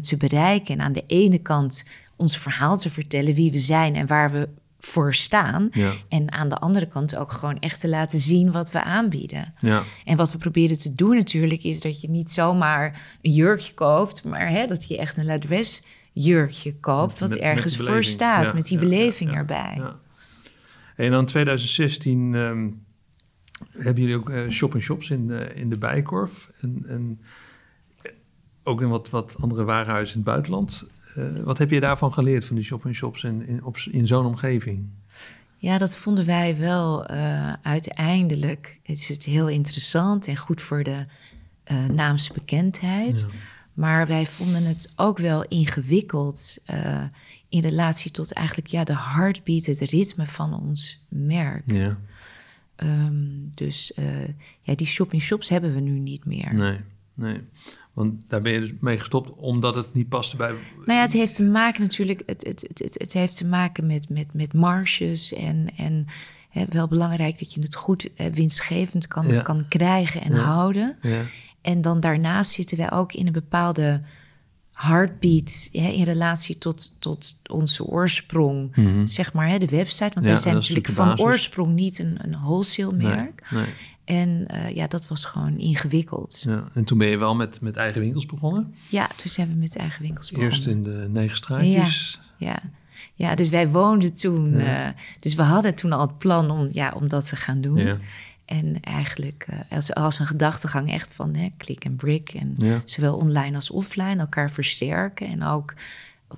te 0.00 0.16
bereiken. 0.16 0.74
En 0.74 0.80
aan 0.80 0.92
de 0.92 1.04
ene 1.06 1.38
kant 1.38 1.84
ons 2.16 2.38
verhaal 2.38 2.78
te 2.78 2.90
vertellen 2.90 3.34
wie 3.34 3.50
we 3.50 3.58
zijn 3.58 3.94
en 3.94 4.06
waar 4.06 4.32
we 4.32 4.48
voor 4.80 5.14
staan. 5.14 5.68
En 6.08 6.32
aan 6.32 6.48
de 6.48 6.56
andere 6.56 6.86
kant 6.86 7.16
ook 7.16 7.32
gewoon 7.32 7.58
echt 7.58 7.80
te 7.80 7.88
laten 7.88 8.20
zien 8.20 8.52
wat 8.52 8.70
we 8.70 8.82
aanbieden. 8.82 9.54
Ja. 9.60 9.84
En 10.04 10.16
wat 10.16 10.32
we 10.32 10.38
proberen 10.38 10.78
te 10.78 10.94
doen 10.94 11.16
natuurlijk 11.16 11.64
is 11.64 11.80
dat 11.80 12.00
je 12.00 12.10
niet 12.10 12.30
zomaar 12.30 13.18
een 13.22 13.32
jurkje 13.32 13.74
koopt, 13.74 14.24
maar 14.24 14.48
hè, 14.48 14.66
dat 14.66 14.88
je 14.88 14.98
echt 14.98 15.16
een 15.16 15.26
ladres 15.26 15.84
jurkje 16.12 16.76
koopt 16.76 17.18
wat 17.18 17.34
ergens 17.34 17.76
voor 17.76 18.04
staat 18.04 18.54
met 18.54 18.66
die 18.66 18.78
beleving 18.78 19.34
erbij. 19.34 19.82
En 20.96 21.10
dan 21.10 21.24
2016 21.24 22.34
um, 22.34 22.84
hebben 23.70 24.02
jullie 24.02 24.16
ook 24.16 24.30
uh, 24.30 24.48
shop-in-shops 24.48 25.10
in 25.10 25.26
de, 25.26 25.54
in 25.54 25.68
de 25.68 25.78
Bijkorf 25.78 26.50
en, 26.60 26.84
en 26.86 27.20
ook 28.62 28.80
in 28.80 28.88
wat, 28.88 29.10
wat 29.10 29.36
andere 29.40 29.64
warenhuizen 29.64 30.14
in 30.14 30.20
het 30.20 30.30
buitenland. 30.30 30.90
Eh, 31.14 31.42
wat 31.42 31.58
heb 31.58 31.70
je 31.70 31.80
daarvan 31.80 32.12
geleerd 32.12 32.44
van 32.44 32.56
die 32.56 32.64
shop-in-shops 32.64 33.24
in, 33.24 33.46
in, 33.46 33.62
in 33.90 34.06
zo'n 34.06 34.26
omgeving? 34.26 34.92
Ja, 35.56 35.78
dat 35.78 35.96
vonden 35.96 36.26
wij 36.26 36.58
wel 36.58 37.10
uh, 37.10 37.52
uiteindelijk. 37.62 38.80
Het 38.82 38.98
is 38.98 39.08
het 39.08 39.24
heel 39.24 39.48
interessant 39.48 40.26
en 40.26 40.36
goed 40.36 40.60
voor 40.60 40.82
de 40.82 41.06
uh, 41.72 41.84
naamsbekendheid. 41.88 43.26
Maar 43.74 44.06
wij 44.06 44.26
vonden 44.26 44.64
het 44.64 44.92
ook 44.96 45.18
wel 45.18 45.44
ingewikkeld 45.44 46.58
in 47.48 47.60
relatie 47.60 48.10
tot 48.10 48.32
eigenlijk 48.32 48.68
ja, 48.68 48.84
de 48.84 48.96
heartbeat, 48.96 49.64
het 49.64 49.80
ritme 49.80 50.26
van 50.26 50.54
ons 50.54 51.06
merk. 51.08 51.62
Ja. 51.66 51.98
Um, 52.76 53.50
dus 53.54 53.92
ja, 54.62 54.74
die 54.74 54.86
shop-in-shops 54.86 55.48
hebben 55.48 55.74
we 55.74 55.80
nu 55.80 55.98
niet 55.98 56.24
meer. 56.24 56.54
Nee, 56.54 56.80
nee. 57.14 57.40
Want 57.92 58.14
daar 58.28 58.40
ben 58.40 58.52
je 58.52 58.60
dus 58.60 58.72
mee 58.80 58.98
gestopt 58.98 59.30
omdat 59.36 59.74
het 59.74 59.94
niet 59.94 60.08
paste 60.08 60.36
bij. 60.36 60.50
Nou 60.84 60.98
ja, 60.98 61.00
het 61.00 61.12
heeft 61.12 61.34
te 61.34 61.42
maken 61.42 61.80
natuurlijk. 61.80 62.22
Het, 62.26 62.46
het, 62.46 62.82
het, 62.82 62.94
het 62.98 63.12
heeft 63.12 63.36
te 63.36 63.46
maken 63.46 63.86
met, 63.86 64.08
met, 64.08 64.34
met 64.34 64.54
marges. 64.54 65.32
En, 65.32 65.66
en 65.76 66.06
hè, 66.48 66.64
wel 66.68 66.88
belangrijk 66.88 67.38
dat 67.38 67.54
je 67.54 67.60
het 67.60 67.74
goed 67.74 68.08
hè, 68.14 68.30
winstgevend 68.30 69.06
kan, 69.06 69.42
kan 69.42 69.68
krijgen 69.68 70.22
en 70.22 70.32
houden. 70.32 70.98
Ja. 71.02 71.22
En 71.60 71.80
dan 71.80 72.00
daarnaast 72.00 72.50
zitten 72.50 72.76
wij 72.76 72.92
ook 72.92 73.12
in 73.12 73.26
een 73.26 73.32
bepaalde 73.32 74.02
heartbeat 74.72 75.68
hè, 75.72 75.88
in 75.88 76.04
relatie 76.04 76.58
tot, 76.58 76.96
tot 77.00 77.38
onze 77.50 77.84
oorsprong, 77.84 78.76
mhm. 78.76 79.06
zeg 79.06 79.32
maar, 79.32 79.48
hè, 79.48 79.58
de 79.58 79.66
website. 79.66 80.14
Want 80.14 80.26
wij 80.26 80.36
zijn 80.36 80.54
natuurlijk 80.54 80.88
van 80.88 81.20
oorsprong 81.20 81.74
niet 81.74 81.98
een, 81.98 82.16
een 82.18 82.40
wholesale 82.40 82.96
merk. 82.96 83.46
Nee, 83.50 83.62
nee. 83.62 83.72
En 84.10 84.46
uh, 84.54 84.74
ja, 84.74 84.86
dat 84.86 85.08
was 85.08 85.24
gewoon 85.24 85.58
ingewikkeld. 85.58 86.42
Ja, 86.46 86.64
en 86.74 86.84
toen 86.84 86.98
ben 86.98 87.08
je 87.08 87.16
wel 87.16 87.34
met, 87.34 87.60
met 87.60 87.76
eigen 87.76 88.00
winkels 88.00 88.26
begonnen? 88.26 88.74
Ja, 88.88 89.10
toen 89.16 89.30
zijn 89.30 89.48
we 89.48 89.54
met 89.54 89.76
eigen 89.76 90.02
winkels 90.02 90.30
begonnen. 90.30 90.52
Eerst 90.52 90.66
in 90.66 90.82
de 90.82 91.06
negen 91.08 91.36
straatjes? 91.36 92.20
Ja, 92.36 92.46
ja. 92.46 92.62
ja 93.14 93.34
dus 93.34 93.48
wij 93.48 93.68
woonden 93.68 94.14
toen... 94.14 94.54
Uh, 94.54 94.88
dus 95.20 95.34
we 95.34 95.42
hadden 95.42 95.74
toen 95.74 95.92
al 95.92 96.00
het 96.00 96.18
plan 96.18 96.50
om, 96.50 96.68
ja, 96.70 96.92
om 96.96 97.08
dat 97.08 97.28
te 97.28 97.36
gaan 97.36 97.60
doen. 97.60 97.76
Ja. 97.76 97.96
En 98.44 98.80
eigenlijk 98.80 99.46
uh, 99.50 99.58
als, 99.70 99.94
als 99.94 100.18
een 100.18 100.26
gedachtegang 100.26 100.92
echt 100.92 101.08
van 101.12 101.34
hè, 101.34 101.48
klik 101.56 101.84
en 101.84 101.96
brick. 101.96 102.28
En 102.28 102.82
zowel 102.84 103.16
online 103.16 103.56
als 103.56 103.70
offline 103.70 104.20
elkaar 104.20 104.50
versterken. 104.50 105.26
En 105.26 105.42
ook 105.42 105.74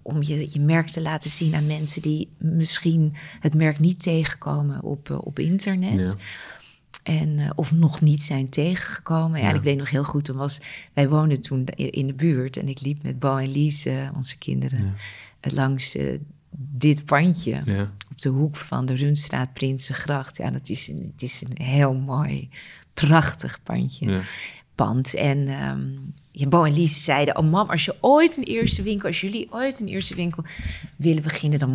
om 0.03 0.23
je, 0.23 0.49
je 0.53 0.61
merk 0.61 0.89
te 0.89 1.01
laten 1.01 1.31
zien 1.31 1.55
aan 1.55 1.67
mensen 1.67 2.03
die 2.03 2.29
misschien 2.39 3.15
het 3.41 3.55
merk 3.55 3.79
niet 3.79 4.03
tegenkomen 4.03 4.83
op, 4.83 5.11
op 5.11 5.39
internet. 5.39 6.11
Ja. 6.11 6.25
En, 7.03 7.39
uh, 7.39 7.51
of 7.55 7.73
nog 7.73 8.01
niet 8.01 8.23
zijn 8.23 8.49
tegengekomen. 8.49 9.41
Ja, 9.41 9.49
En 9.49 9.55
ik 9.55 9.63
weet 9.63 9.79
nog 9.79 9.91
heel 9.91 10.05
goed, 10.05 10.25
toen 10.25 10.37
was, 10.37 10.61
wij 10.93 11.09
woonden 11.09 11.41
toen 11.41 11.65
in 11.77 12.07
de 12.07 12.15
buurt 12.15 12.57
en 12.57 12.69
ik 12.69 12.81
liep 12.81 13.03
met 13.03 13.19
Bo 13.19 13.37
en 13.37 13.53
Lies, 13.53 13.87
uh, 13.87 14.09
onze 14.15 14.39
kinderen, 14.39 14.95
ja. 15.41 15.51
langs 15.55 15.97
uh, 15.97 16.19
dit 16.57 17.05
pandje 17.05 17.63
ja. 17.65 17.93
op 18.11 18.21
de 18.21 18.29
hoek 18.29 18.57
van 18.57 18.87
de 18.87 18.95
Runstraat 18.95 19.53
Prinsengracht. 19.53 20.37
Ja, 20.37 20.51
dat 20.51 20.69
is 20.69 20.89
een, 20.89 21.11
het 21.13 21.23
is 21.23 21.43
een 21.49 21.67
heel 21.67 21.95
mooi, 21.95 22.49
prachtig 22.95 23.63
pandje. 23.63 24.23
Pand. 24.75 25.15
En 25.15 25.63
um, 25.63 26.13
ja, 26.35 26.47
Bo 26.47 26.65
en 26.65 26.73
Lies 26.73 27.05
zeiden: 27.05 27.37
Oh, 27.37 27.51
mam, 27.51 27.71
als 27.71 27.85
je 27.85 27.95
ooit 28.01 28.37
een 28.37 28.45
eerste 28.45 28.83
winkel, 28.83 29.09
als 29.09 29.21
jullie 29.21 29.47
ooit 29.51 29.81
een 29.81 29.89
eerste 29.89 30.15
winkel 30.15 30.45
willen 30.97 31.23
beginnen, 31.23 31.59
dan 31.59 31.71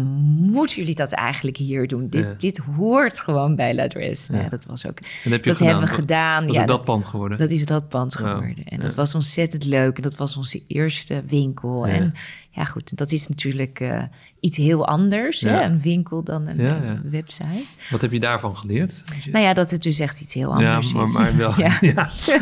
moeten 0.51 0.75
jullie 0.75 0.95
dat 0.95 1.11
eigenlijk 1.11 1.57
hier 1.57 1.87
doen. 1.87 2.07
Dit, 2.09 2.41
dit 2.41 2.57
hoort 2.57 3.19
gewoon 3.19 3.55
bij 3.55 3.75
L'Adresse. 3.75 4.33
Ja. 4.33 4.41
ja. 4.41 4.49
dat 4.49 4.65
was 4.65 4.85
ook. 4.85 4.99
Heb 5.23 5.43
dat 5.43 5.59
hebben 5.59 5.83
we 5.83 5.87
gedaan. 5.87 6.47
Dat 6.47 6.55
is 6.55 6.65
dat 6.65 6.83
pand 6.83 7.05
geworden. 7.05 7.37
Dat 7.37 7.49
is 7.49 7.65
dat 7.65 7.89
pand 7.89 8.15
geworden. 8.15 8.63
En 8.65 8.79
dat 8.79 8.95
was 8.95 9.15
ontzettend 9.15 9.65
leuk. 9.65 9.95
En 9.95 10.01
dat 10.01 10.15
was 10.15 10.37
onze 10.37 10.61
eerste 10.67 11.23
winkel. 11.27 11.87
En 11.87 12.13
ja, 12.57 12.65
goed, 12.65 12.97
dat 12.97 13.11
is 13.11 13.27
natuurlijk 13.27 13.79
uh, 13.79 14.01
iets 14.39 14.57
heel 14.57 14.87
anders, 14.87 15.41
hè? 15.41 15.63
een 15.63 15.81
winkel 15.81 16.23
dan 16.23 16.47
een, 16.47 16.61
ja, 16.61 17.01
website. 17.03 17.65
Wat 17.89 18.01
heb 18.01 18.11
je 18.11 18.19
daarvan 18.19 18.57
geleerd? 18.57 19.03
Nou 19.31 19.45
ja, 19.45 19.53
dat 19.53 19.71
het 19.71 19.81
dus 19.81 19.99
echt 19.99 20.21
iets 20.21 20.33
heel 20.33 20.53
anders 20.53 20.91
maar, 20.91 21.03
is. 21.03 21.17
Maar 21.17 21.37
wel, 21.37 21.53
ja. 21.61 21.79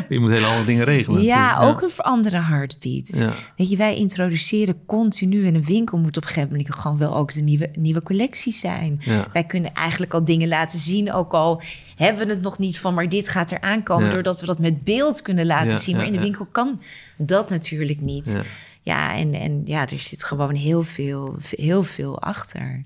je 0.10 0.20
moet 0.20 0.30
hele 0.30 0.46
andere 0.46 0.66
dingen 0.66 0.84
regelen. 0.84 1.22
Ja, 1.22 1.60
ook 1.60 1.82
een 1.82 1.90
andere 1.98 2.42
heartbeat. 2.42 3.22
Weet 3.58 3.70
je, 3.70 3.78
wij 3.78 3.96
introduceren 3.96 4.86
continu 4.86 5.48
en 5.48 5.56
een 5.56 5.66
winkel 5.66 5.98
moet 5.98 6.18
op 6.18 6.24
een 6.24 6.30
gegeven 6.30 6.50
moment 6.50 6.76
gewoon 6.76 6.98
wel 6.98 7.16
ook 7.16 7.34
de 7.34 7.42
nieuwe, 7.42 7.70
nieuwe 7.74 8.04
collectie 8.04 8.54
zijn. 8.54 9.02
Wij 9.34 9.44
kunnen 9.44 9.74
eigenlijk 9.74 10.14
al 10.14 10.24
dingen 10.24 10.48
laten 10.48 10.80
zien, 10.80 11.14
ook 11.14 11.34
al 11.34 11.62
hebben 11.96 12.28
we 12.28 12.34
het 12.34 12.42
nog 12.42 12.58
niet 12.58 12.80
van, 12.80 12.94
maar 12.94 13.10
dit 13.10 13.28
gaat 13.28 13.52
er 13.52 13.62
aankomen, 13.62 14.10
doordat 14.10 14.40
we 14.40 14.46
dat 14.46 14.60
met 14.60 14.84
beeld 14.84 15.22
kunnen 15.22 15.46
laten 15.46 15.78
zien. 15.78 15.96
Maar 15.96 16.06
in 16.06 16.14
de 16.14 16.20
winkel 16.20 16.48
kan 16.52 16.82
dat 17.18 17.50
natuurlijk 17.50 18.02
niet. 18.02 18.38
Ja, 18.86 19.16
en, 19.16 19.34
en 19.34 19.62
ja, 19.66 19.88
er 19.88 20.00
zit 20.00 20.24
gewoon 20.24 20.56
heel 20.56 20.84
veel, 20.84 21.36
heel 21.50 21.84
veel 21.84 22.22
achter. 22.22 22.86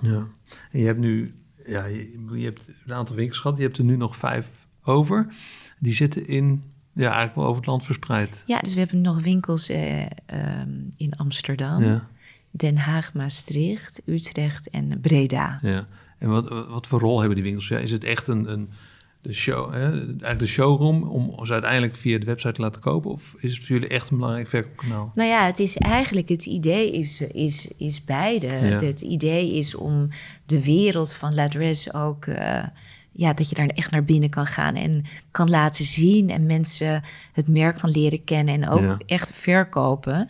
Ja, 0.00 0.26
en 0.70 0.80
je 0.80 0.86
hebt 0.86 0.98
nu, 0.98 1.34
ja, 1.66 1.84
je, 1.84 2.24
je 2.32 2.44
hebt 2.44 2.68
een 2.86 2.94
aantal 2.94 3.16
winkels 3.16 3.38
gehad, 3.38 3.56
je 3.56 3.62
hebt 3.62 3.78
er 3.78 3.84
nu 3.84 3.96
nog 3.96 4.16
vijf 4.16 4.66
over. 4.82 5.26
Die 5.78 5.94
zitten 5.94 6.26
in 6.26 6.62
ja, 6.92 7.06
eigenlijk 7.06 7.34
wel 7.34 7.44
over 7.44 7.56
het 7.56 7.66
land 7.66 7.84
verspreid. 7.84 8.42
Ja, 8.46 8.58
dus 8.58 8.74
we 8.74 8.78
hebben 8.78 9.00
nog 9.00 9.22
winkels 9.22 9.70
uh, 9.70 10.00
in 10.96 11.12
Amsterdam, 11.16 11.82
ja. 11.82 12.08
Den 12.50 12.76
Haag, 12.76 13.14
Maastricht, 13.14 14.02
Utrecht 14.04 14.70
en 14.70 15.00
Breda. 15.00 15.58
Ja, 15.62 15.84
en 16.18 16.28
wat, 16.28 16.48
wat 16.68 16.86
voor 16.86 17.00
rol 17.00 17.18
hebben 17.18 17.34
die 17.34 17.44
winkels? 17.44 17.68
Ja, 17.68 17.78
is 17.78 17.90
het 17.90 18.04
echt 18.04 18.28
een, 18.28 18.52
een 18.52 18.70
de 19.28 19.34
show, 19.34 19.72
hè, 19.72 19.90
eigenlijk 19.90 20.38
de 20.38 20.46
showroom 20.46 21.02
om 21.02 21.46
ze 21.46 21.52
uiteindelijk 21.52 21.96
via 21.96 22.18
de 22.18 22.26
website 22.26 22.52
te 22.52 22.60
laten 22.60 22.80
kopen? 22.80 23.10
Of 23.10 23.34
is 23.38 23.54
het 23.54 23.64
voor 23.64 23.76
jullie 23.76 23.88
echt 23.88 24.10
een 24.10 24.16
belangrijk 24.16 24.48
verkoopkanaal? 24.48 25.12
Nou 25.14 25.28
ja, 25.28 25.46
het 25.46 25.58
is 25.58 25.76
eigenlijk 25.76 26.28
het 26.28 26.46
idee 26.46 26.92
is, 26.92 27.20
is, 27.20 27.72
is 27.76 28.04
beide. 28.04 28.46
Het 28.46 29.00
idee 29.00 29.54
is 29.54 29.74
om 29.74 30.08
de 30.46 30.64
wereld 30.64 31.12
van 31.12 31.34
L'Adresse 31.34 31.92
ook... 31.92 32.26
Uh, 32.26 32.62
ja, 33.12 33.32
dat 33.32 33.48
je 33.48 33.54
daar 33.54 33.66
echt 33.66 33.90
naar 33.90 34.04
binnen 34.04 34.30
kan 34.30 34.46
gaan 34.46 34.74
en 34.74 35.04
kan 35.30 35.50
laten 35.50 35.84
zien 35.84 36.30
en 36.30 36.46
mensen 36.46 37.02
het 37.32 37.48
merk 37.48 37.76
kan 37.78 37.90
leren 37.90 38.24
kennen 38.24 38.54
en 38.54 38.68
ook 38.68 39.02
echt 39.06 39.32
verkopen. 39.32 40.26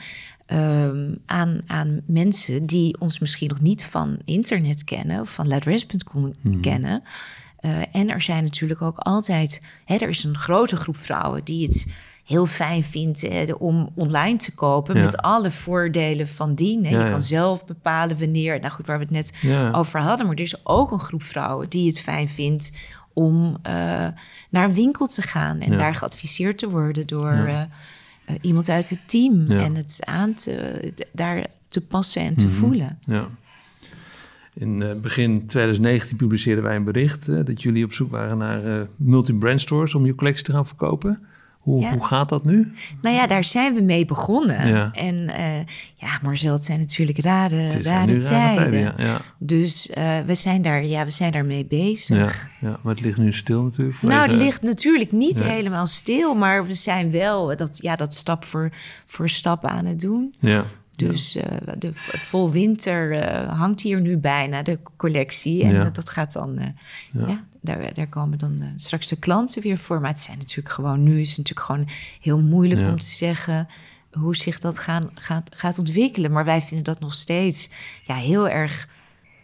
Um, 0.52 1.18
aan, 1.26 1.60
aan 1.66 2.00
mensen 2.06 2.66
die 2.66 3.00
ons 3.00 3.18
misschien 3.18 3.48
nog 3.48 3.60
niet 3.60 3.84
van 3.84 4.18
internet 4.24 4.84
kennen 4.84 5.20
of 5.20 5.30
van 5.30 5.48
ladres.com 5.48 6.34
hmm. 6.40 6.60
kennen. 6.60 7.02
Uh, 7.60 7.70
en 7.92 8.08
er 8.10 8.20
zijn 8.22 8.42
natuurlijk 8.44 8.82
ook 8.82 8.98
altijd, 8.98 9.60
hè, 9.84 9.96
er 9.96 10.08
is 10.08 10.24
een 10.24 10.36
grote 10.36 10.76
groep 10.76 10.96
vrouwen 10.96 11.44
die 11.44 11.66
het 11.66 11.86
heel 12.24 12.46
fijn 12.46 12.84
vindt 12.84 13.22
eh, 13.24 13.54
om 13.58 13.90
online 13.94 14.36
te 14.36 14.54
kopen. 14.54 14.94
Ja. 14.94 15.00
Met 15.00 15.16
alle 15.16 15.50
voordelen 15.50 16.28
van 16.28 16.54
dien. 16.54 16.84
Hè. 16.84 16.90
Ja, 16.90 16.98
je 16.98 17.04
ja. 17.04 17.10
kan 17.10 17.22
zelf 17.22 17.64
bepalen 17.64 18.18
wanneer. 18.18 18.60
Nou 18.60 18.72
goed, 18.72 18.86
waar 18.86 18.98
we 18.98 19.04
het 19.04 19.12
net 19.12 19.32
over 19.74 20.00
hadden. 20.00 20.26
Maar 20.26 20.34
er 20.36 20.42
is 20.42 20.66
ook 20.66 20.90
een 20.90 20.98
groep 20.98 21.22
vrouwen 21.22 21.68
die 21.68 21.88
het 21.88 22.00
fijn 22.00 22.28
vindt 22.28 22.72
om 23.12 23.56
eh, 23.62 23.72
naar 24.50 24.64
een 24.64 24.74
winkel 24.74 25.06
te 25.06 25.22
gaan. 25.22 25.60
En 25.60 25.76
daar 25.76 25.94
geadviseerd 25.94 26.58
te 26.58 26.68
worden 26.70 27.06
door 27.06 27.32
eh, 27.32 27.60
eh, 27.60 27.66
iemand 28.40 28.68
uit 28.68 28.90
het 28.90 29.08
team. 29.08 29.50
En 29.50 29.74
het 29.74 29.98
aan 30.04 30.34
te, 30.34 30.92
daar 31.12 31.46
te 31.66 31.80
passen 31.80 32.22
en 32.22 32.34
te 32.34 32.46
Mhm. 32.46 32.54
voelen. 32.54 32.98
Ja. 33.00 33.28
In 34.58 34.82
eh, 34.82 34.96
begin 35.00 35.46
2019 35.46 36.16
publiceerden 36.16 36.64
wij 36.64 36.76
een 36.76 36.84
bericht 36.84 37.28
eh, 37.28 37.44
dat 37.44 37.62
jullie 37.62 37.84
op 37.84 37.92
zoek 37.92 38.10
waren 38.10 38.38
naar 38.38 38.64
eh, 38.64 38.86
multi-brand 38.96 39.60
stores 39.60 39.94
om 39.94 40.06
je 40.06 40.14
collectie 40.14 40.44
te 40.44 40.52
gaan 40.52 40.66
verkopen. 40.66 41.20
Hoe, 41.58 41.80
Ja. 41.80 41.92
hoe 41.92 42.04
gaat 42.04 42.28
dat 42.28 42.44
nu? 42.44 42.72
Nou 43.02 43.16
ja, 43.16 43.26
daar 43.26 43.44
zijn 43.44 43.74
we 43.74 43.80
mee 43.80 44.04
begonnen. 44.04 44.68
Ja. 44.68 44.90
En 44.94 45.28
eh, 45.28 45.58
ja, 45.94 46.18
Marcel, 46.22 46.52
het 46.52 46.64
zijn 46.64 46.78
natuurlijk 46.78 47.18
rare, 47.20 47.82
rare 47.82 48.18
tijden. 48.18 48.94
ja. 48.96 49.20
Dus 49.38 49.90
we, 50.26 50.34
zijn 50.34 50.62
daar, 50.62 50.84
ja, 50.84 51.04
we 51.04 51.10
zijn 51.10 51.32
daarmee 51.32 51.64
bezig. 51.66 52.46
ja, 52.60 52.78
maar 52.82 52.94
het 52.94 53.04
ligt 53.04 53.18
nu 53.18 53.32
stil 53.32 53.62
natuurlijk. 53.62 54.02
Nou, 54.02 54.28
het 54.30 54.40
ligt 54.40 54.62
natuurlijk 54.62 55.12
niet 55.12 55.42
helemaal 55.42 55.86
stil, 55.86 56.34
maar 56.34 56.66
we 56.66 56.74
zijn 56.74 57.10
wel 57.10 57.56
dat, 57.56 57.78
ja, 57.82 57.94
dat 57.94 58.14
stap 58.14 58.44
voor, 58.44 58.70
voor 59.06 59.28
stap 59.28 59.64
aan 59.64 59.84
het 59.84 60.00
doen. 60.00 60.34
Ja, 60.40 60.64
Dus 60.98 61.36
eh, 61.36 61.44
de 61.78 61.90
vol 61.94 62.50
winter 62.50 63.12
eh, 63.12 63.58
hangt 63.58 63.80
hier 63.80 64.00
nu 64.00 64.16
bijna, 64.16 64.62
de 64.62 64.78
collectie. 64.96 65.62
En 65.64 65.72
Ja. 65.72 65.82
dat, 65.84 65.94
dat 65.94 66.08
gaat 66.10 66.32
dan, 66.32 66.58
eh, 66.58 66.66
Ja. 67.12 67.26
ja. 67.28 67.44
daar, 67.60 67.94
daar 67.94 68.06
komen 68.08 68.38
dan 68.38 68.58
straks 68.76 69.08
de 69.08 69.16
klanten 69.16 69.62
weer 69.62 69.78
voor. 69.78 70.00
Maar 70.00 70.10
het 70.10 70.20
zijn 70.20 70.38
natuurlijk 70.38 70.74
gewoon, 70.74 71.02
nu 71.02 71.20
is 71.20 71.28
het 71.28 71.36
natuurlijk 71.38 71.66
gewoon 71.66 71.88
heel 72.20 72.40
moeilijk 72.40 72.80
om 72.88 72.98
te 72.98 73.10
zeggen 73.10 73.68
hoe 74.12 74.36
zich 74.36 74.58
dat 74.58 74.78
gaan, 74.78 75.10
gaat, 75.14 75.56
gaat 75.56 75.78
ontwikkelen. 75.78 76.30
Maar 76.30 76.44
wij 76.44 76.60
vinden 76.62 76.84
dat 76.84 77.00
nog 77.00 77.14
steeds 77.14 77.68
ja, 78.04 78.14
heel 78.14 78.48
erg 78.48 78.88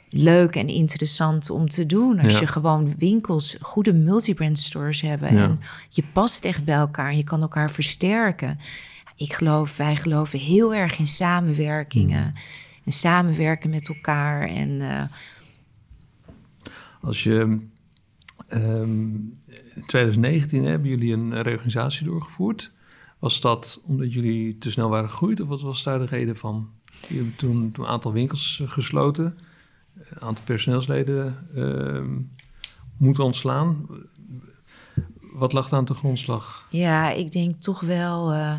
leuk 0.09 0.57
en 0.57 0.69
interessant 0.69 1.51
om 1.51 1.69
te 1.69 1.87
doen. 1.87 2.21
Als 2.21 2.33
Ja. 2.33 2.41
je 2.41 2.47
gewoon 2.47 2.95
winkels, 2.99 3.57
goede 3.61 3.93
multibrand 3.93 4.59
stores 4.59 5.01
hebben. 5.01 5.35
Ja. 5.35 5.43
En 5.45 5.61
je 5.89 6.03
past 6.13 6.45
echt 6.45 6.65
bij 6.65 6.75
elkaar 6.75 7.11
en 7.11 7.17
je 7.17 7.25
kan 7.25 7.41
elkaar 7.43 7.71
versterken. 7.71 8.59
Ik 9.17 9.33
geloof, 9.33 9.77
wij 9.77 9.97
geloven 9.97 10.39
heel 10.39 10.75
erg 10.75 10.99
in 10.99 11.07
samenwerkingen. 11.07 12.25
Mm. 12.25 12.35
En 12.85 12.93
samenwerken 12.93 13.71
met 13.71 13.89
elkaar. 13.89 14.49
En 14.49 14.81
eh, 14.81 15.03
Als 17.01 17.23
je 17.23 17.67
ehm, 18.49 19.13
in 19.75 19.85
2019 19.87 20.65
hebben 20.65 20.89
jullie 20.89 21.13
een 21.13 21.43
reorganisatie 21.43 22.07
doorgevoerd. 22.07 22.73
Was 23.19 23.41
dat 23.41 23.83
omdat 23.87 24.13
jullie 24.13 24.59
te 24.59 24.71
snel 24.71 24.89
waren 24.89 25.11
gegroeid 25.11 25.41
of 25.41 25.49
wat 25.49 25.61
was 25.61 25.83
daar 25.83 25.99
de 25.99 26.05
reden 26.05 26.37
van? 26.37 26.71
Jullie 27.01 27.17
hebben 27.17 27.37
toen, 27.37 27.73
toen 27.73 27.85
een 27.85 27.91
aantal 27.91 28.13
winkels 28.13 28.61
eh, 28.63 28.71
gesloten, 28.71 29.39
een 29.95 30.21
aantal 30.21 30.45
personeelsleden 30.45 31.49
ehm, 31.55 32.21
moeten 32.97 33.25
ontslaan. 33.25 33.87
Wat 35.21 35.53
lag 35.53 35.73
aan 35.73 35.85
de 35.85 35.95
grondslag? 35.95 36.67
ja, 36.71 37.11
ik 37.11 37.31
denk 37.31 37.61
toch 37.61 37.81
wel 37.81 38.33
eh, 38.33 38.55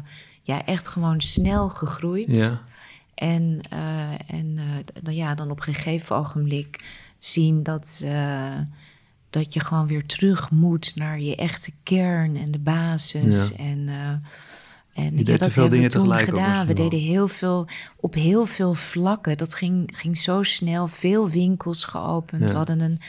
ja, 0.45 0.65
echt 0.65 0.87
gewoon 0.87 1.21
snel 1.21 1.69
gegroeid. 1.69 2.37
Ja, 2.37 2.61
En, 3.15 3.59
eh, 3.69 4.29
en 4.29 4.57
eh, 4.57 4.63
dan, 5.03 5.15
ja, 5.15 5.35
dan 5.35 5.51
op 5.51 5.57
een 5.57 5.73
gegeven 5.73 6.15
ogenblik 6.15 6.83
zien 7.19 7.63
dat, 7.63 8.01
eh, 8.03 8.57
dat 9.29 9.53
je 9.53 9.59
gewoon 9.59 9.87
weer 9.87 10.05
terug 10.05 10.51
moet 10.51 10.91
naar 10.95 11.19
je 11.19 11.35
echte 11.35 11.71
kern 11.83 12.35
en 12.35 12.51
de 12.51 12.59
basis. 12.59 13.47
Ja. 13.47 13.55
En, 13.55 13.89
en 14.93 15.17
ja, 15.17 15.23
dat 15.23 15.51
veel 15.51 15.61
hebben 15.61 15.63
we 15.63 15.69
dingen 15.69 15.89
toen 15.89 16.13
ook 16.13 16.19
gedaan. 16.19 16.67
We 16.67 16.73
deden 16.73 16.99
heel 16.99 17.27
veel 17.27 17.67
op 17.95 18.13
heel 18.13 18.45
veel 18.45 18.73
vlakken. 18.73 19.37
Dat 19.37 19.53
ging, 19.53 19.89
ging 19.93 20.17
zo 20.17 20.43
snel. 20.43 20.87
Veel 20.87 21.29
winkels 21.29 21.83
geopend. 21.83 22.41
Ja. 22.41 22.47
We 22.47 22.55
hadden 22.55 22.79
een 22.79 22.99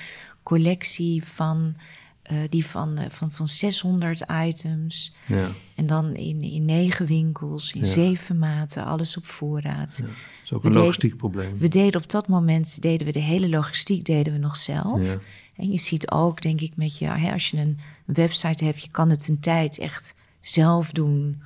collectie 0.42 1.24
van, 1.24 1.76
eh, 2.26 2.36
die 2.48 2.66
van, 2.66 2.98
eh, 2.98 3.06
van, 3.10 3.32
van 3.32 3.48
600 3.48 4.24
items. 4.46 5.14
ja. 5.26 5.48
En 5.74 5.86
dan 5.86 6.14
in, 6.14 6.40
in 6.42 6.64
negen 6.64 7.06
winkels, 7.06 7.72
in 7.72 7.80
Ja. 7.80 7.86
zeven 7.92 8.38
maten, 8.38 8.84
alles 8.84 9.16
op 9.16 9.26
voorraad. 9.26 9.96
Dat 10.02 10.08
is 10.44 10.52
ook 10.52 10.60
We 10.62 10.66
een 10.66 10.72
deden- 10.72 10.80
logistiek 10.80 11.16
probleem. 11.16 11.58
We 11.58 11.68
deden 11.68 12.00
op 12.02 12.10
dat 12.10 12.28
moment 12.28 12.82
deden 12.82 13.06
we 13.06 13.12
de 13.12 13.18
hele 13.18 13.48
logistiek 13.48 14.04
deden 14.04 14.32
we 14.32 14.38
nog 14.38 14.56
zelf. 14.56 15.06
Ja. 15.06 15.18
En 15.56 15.70
je 15.72 15.78
ziet 15.78 16.10
ook, 16.10 16.42
denk 16.42 16.60
ik, 16.60 16.72
met 16.76 16.98
je, 16.98 17.06
hè, 17.06 17.32
als 17.32 17.50
je 17.50 17.56
een 17.56 17.78
website 18.04 18.64
hebt, 18.64 18.82
je 18.82 18.90
kan 18.90 19.10
het 19.10 19.28
een 19.28 19.40
tijd 19.40 19.78
echt 19.78 20.16
zelf 20.40 20.90
doen. 20.90 21.42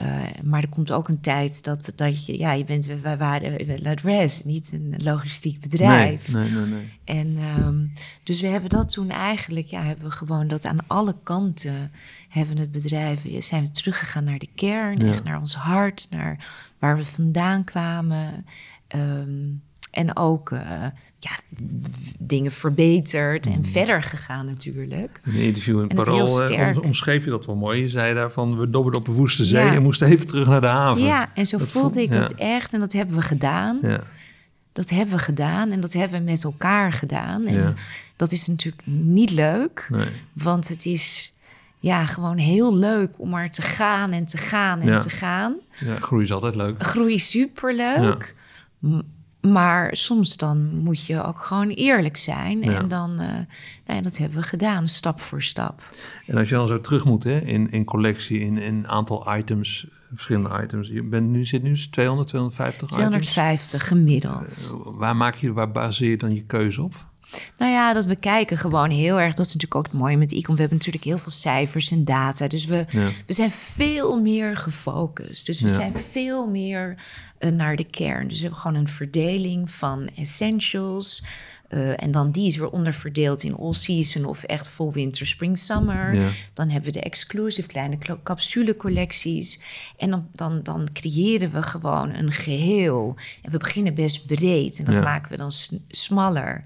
Eh, 0.00 0.42
maar 0.42 0.62
er 0.62 0.68
komt 0.68 0.92
ook 0.92 1.08
een 1.08 1.20
tijd 1.20 1.64
dat, 1.64 1.92
dat 1.96 2.26
je, 2.26 2.38
ja, 2.38 2.52
je 2.52 2.64
bent, 2.64 2.86
wij 2.86 3.16
waren 3.16 3.82
La 3.82 3.94
Dress, 3.94 4.44
niet 4.44 4.72
een 4.72 4.94
logistiek 4.96 5.60
bedrijf. 5.60 6.32
Nee, 6.32 6.50
nee, 6.50 6.64
nee. 6.64 6.70
nee. 6.70 6.98
En 7.04 7.36
ehm, 7.38 7.86
dus 8.22 8.40
we 8.40 8.46
hebben 8.46 8.70
dat 8.70 8.90
toen 8.92 9.10
eigenlijk, 9.10 9.66
ja, 9.66 9.82
hebben 9.82 10.04
we 10.04 10.10
gewoon 10.10 10.48
dat 10.48 10.64
aan 10.64 10.86
alle 10.86 11.14
kanten 11.22 11.90
hebben 12.28 12.56
het 12.56 12.70
bedrijf, 12.72 13.22
zijn 13.38 13.64
we 13.64 13.70
teruggegaan 13.70 14.24
naar 14.24 14.38
de 14.38 14.48
kern, 14.54 15.04
Ja. 15.06 15.12
echt 15.12 15.24
naar 15.24 15.38
ons 15.38 15.54
hart, 15.54 16.06
naar 16.10 16.46
waar 16.78 16.96
we 16.96 17.04
vandaan 17.04 17.64
kwamen. 17.64 18.46
Ehm, 18.86 19.48
en 19.90 20.16
ook 20.16 20.50
eh, 20.50 20.60
ja, 21.18 21.30
dingen 22.18 22.52
verbeterd 22.52 23.46
Mm. 23.48 23.52
en 23.54 23.64
verder 23.64 24.02
gegaan 24.02 24.46
natuurlijk. 24.46 25.20
In 25.24 25.32
een 25.34 25.40
interview 25.40 25.80
in 25.80 25.88
Parool 25.88 26.80
omschreef 26.80 27.24
je 27.24 27.30
dat 27.30 27.46
wel 27.46 27.54
mooi. 27.56 27.80
Je 27.82 27.88
zei 27.88 28.14
daarvan, 28.14 28.58
we 28.58 28.70
dobberden 28.70 29.00
op 29.00 29.08
een 29.08 29.14
woeste 29.14 29.44
zee 29.44 29.64
Ja. 29.64 29.74
en 29.74 29.82
moesten 29.82 30.08
even 30.08 30.26
terug 30.26 30.46
naar 30.46 30.60
de 30.60 30.66
haven. 30.66 31.02
Ja, 31.02 31.30
en 31.34 31.46
zo 31.46 31.58
Dat 31.58 31.68
voelde 31.68 31.92
voel- 31.92 32.02
ik 32.02 32.12
ja. 32.14 32.20
dat 32.20 32.34
echt 32.34 32.72
en 32.72 32.80
dat 32.80 32.92
hebben 32.92 33.16
we 33.16 33.22
gedaan. 33.22 33.78
Ja, 33.82 34.00
Dat 34.72 34.90
hebben 34.90 35.14
we 35.16 35.22
gedaan 35.22 35.70
en 35.70 35.80
dat 35.80 35.92
hebben 35.92 36.18
we 36.18 36.24
met 36.30 36.44
elkaar 36.44 36.92
gedaan. 36.92 37.46
En 37.46 37.76
dat 38.16 38.32
is 38.32 38.46
natuurlijk 38.46 38.86
niet 38.86 39.30
leuk. 39.30 39.86
nee. 39.90 40.06
Want 40.32 40.68
het 40.68 40.86
is 40.86 41.32
ja, 41.78 42.06
gewoon 42.06 42.36
heel 42.36 42.76
leuk 42.76 43.10
om 43.16 43.28
maar 43.28 43.50
te 43.50 43.62
gaan 43.62 44.10
en 44.12 44.24
te 44.24 44.36
gaan 44.36 44.80
en 44.80 44.98
te 44.98 45.10
gaan. 45.10 45.54
ja, 45.78 45.96
groei 46.00 46.22
is 46.22 46.32
altijd 46.32 46.54
leuk. 46.54 46.82
Groei 46.86 47.14
is 47.14 47.30
superleuk. 47.30 48.34
M- 48.78 49.00
Maar 49.40 49.96
soms 49.96 50.36
dan 50.36 50.76
moet 50.78 51.06
je 51.06 51.22
ook 51.22 51.40
gewoon 51.40 51.68
eerlijk 51.68 52.16
zijn. 52.16 52.62
Ja. 52.62 52.78
En 52.78 52.88
dan, 52.88 53.10
eh, 53.10 53.26
nou 53.26 53.46
ja, 53.86 54.00
dat 54.00 54.16
hebben 54.16 54.38
we 54.38 54.44
gedaan, 54.44 54.88
stap 54.88 55.20
voor 55.20 55.42
stap. 55.42 55.82
En 56.26 56.36
als 56.36 56.48
je 56.48 56.54
dan 56.54 56.66
zo 56.66 56.80
terug 56.80 57.04
moet 57.04 57.24
hè, 57.24 57.40
in, 57.40 57.70
in 57.70 57.84
collectie, 57.84 58.40
in 58.40 58.56
een 58.56 58.88
aantal 58.88 59.36
items, 59.36 59.86
verschillende 60.12 60.62
items. 60.62 60.88
Je 60.88 61.02
bent 61.02 61.28
nu, 61.28 61.44
zit 61.44 61.62
nu 61.62 61.76
200, 61.90 62.28
250 62.28 62.88
250 62.88 63.88
gemiddeld. 63.88 64.70
Eh, 64.70 64.92
Waar, 64.96 65.16
maak 65.16 65.34
je, 65.34 65.52
waar 65.52 65.70
baseer 65.70 66.10
je 66.10 66.16
dan 66.16 66.34
je 66.34 66.42
keuze 66.42 66.82
op? 66.82 67.08
Nou 67.58 67.72
ja, 67.72 67.92
dat 67.92 68.04
we 68.04 68.16
kijken 68.16 68.56
gewoon 68.56 68.90
heel 68.90 69.20
erg. 69.20 69.34
Dat 69.34 69.46
is 69.46 69.52
natuurlijk 69.52 69.74
ook 69.80 69.86
het 69.92 70.00
mooie 70.00 70.16
met 70.16 70.32
Ecom. 70.32 70.54
We 70.54 70.60
hebben 70.60 70.78
natuurlijk 70.78 71.04
heel 71.04 71.18
veel 71.18 71.32
cijfers 71.32 71.90
en 71.90 72.04
data. 72.04 72.48
Dus 72.48 72.64
we, 72.64 72.84
Ja. 72.88 73.08
we 73.26 73.32
zijn 73.32 73.50
veel 73.50 74.20
meer 74.20 74.56
gefocust. 74.56 75.46
Dus 75.46 75.60
we 75.60 75.68
Ja. 75.68 75.74
zijn 75.74 75.92
veel 76.10 76.46
meer 76.46 76.94
eh, 77.38 77.50
naar 77.50 77.76
de 77.76 77.84
kern. 77.84 78.28
Dus 78.28 78.36
we 78.36 78.42
hebben 78.42 78.60
gewoon 78.60 78.76
een 78.76 78.88
verdeling 78.88 79.70
van 79.70 80.08
essentials. 80.16 81.24
eh, 81.68 82.02
en 82.02 82.10
dan 82.10 82.30
die 82.30 82.46
is 82.46 82.56
weer 82.56 82.70
onderverdeeld 82.70 83.42
in 83.42 83.56
all 83.56 83.72
season 83.72 84.24
of 84.24 84.42
echt 84.42 84.68
vol 84.68 84.92
winter, 84.92 85.26
spring, 85.26 85.58
summer. 85.58 86.14
Ja. 86.14 86.28
Dan 86.54 86.68
hebben 86.68 86.92
we 86.92 86.98
de 86.98 87.04
exclusive 87.04 87.68
kleine 87.68 87.98
klo- 87.98 88.20
capsulecollecties. 88.22 89.60
En 89.96 90.10
dan, 90.10 90.28
dan, 90.32 90.62
dan 90.62 90.88
creëren 90.92 91.50
we 91.50 91.62
gewoon 91.62 92.14
een 92.14 92.32
geheel. 92.32 93.16
En 93.42 93.50
we 93.50 93.58
beginnen 93.58 93.94
best 93.94 94.26
breed 94.26 94.78
en 94.78 94.84
dat 94.84 94.94
Ja. 94.94 95.00
maken 95.00 95.30
we 95.30 95.36
dan 95.36 95.50
smaller. 95.88 96.64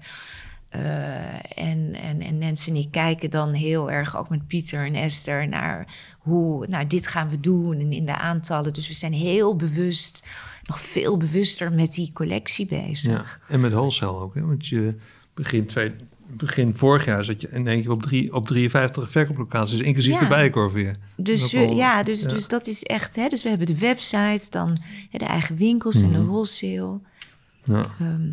Eh, 0.79 1.63
en, 1.67 1.93
en, 2.03 2.21
en 2.21 2.37
Nancy 2.37 2.69
en 2.69 2.75
ik 2.75 2.91
kijken 2.91 3.29
dan 3.29 3.51
heel 3.53 3.91
erg 3.91 4.17
ook 4.17 4.29
met 4.29 4.47
Pieter 4.47 4.85
en 4.85 4.95
Esther 4.95 5.47
naar 5.47 5.87
hoe, 6.19 6.67
nou, 6.67 6.87
dit 6.87 7.07
gaan 7.07 7.29
we 7.29 7.39
doen 7.39 7.79
en 7.79 7.91
in 7.91 8.05
de 8.05 8.15
aantallen. 8.17 8.73
Dus 8.73 8.87
we 8.87 8.93
zijn 8.93 9.13
heel 9.13 9.55
bewust, 9.55 10.27
nog 10.63 10.79
veel 10.81 11.17
bewuster 11.17 11.71
met 11.71 11.91
die 11.91 12.11
collectie 12.13 12.65
bezig. 12.65 13.11
Ja. 13.11 13.53
En 13.53 13.59
met 13.59 13.71
wholesale 13.71 14.17
ook. 14.19 14.35
Hè? 14.35 14.41
Want 14.41 14.67
je 14.67 14.95
begin, 15.33 15.65
twee, 15.65 15.91
begin 16.27 16.75
vorig 16.75 17.05
jaar 17.05 17.23
zat 17.23 17.41
je 17.41 17.49
in 17.51 17.67
één 17.67 17.81
keer 17.81 17.91
op, 17.91 18.01
drie, 18.03 18.33
op 18.33 18.47
53 18.47 19.11
verkooplocaties, 19.11 19.79
inclusief 19.79 20.13
Ja. 20.13 20.19
de 20.19 20.27
bijenkorf 20.27 20.71
weer. 20.71 20.95
Dus 21.15 21.51
ja, 21.51 22.01
dus, 22.01 22.19
ja. 22.21 22.27
dus 22.27 22.47
dat 22.47 22.67
is 22.67 22.83
echt, 22.83 23.15
hè, 23.15 23.27
dus 23.27 23.43
we 23.43 23.49
hebben 23.49 23.67
de 23.67 23.77
website, 23.77 24.45
dan 24.49 24.77
hè, 25.09 25.17
de 25.17 25.25
eigen 25.25 25.55
winkels 25.55 26.01
en 26.01 26.11
de 26.11 26.17
Mhm. 26.17 26.27
wholesale. 26.27 26.99
Ja. 27.63 27.85
Ehm, 27.99 28.27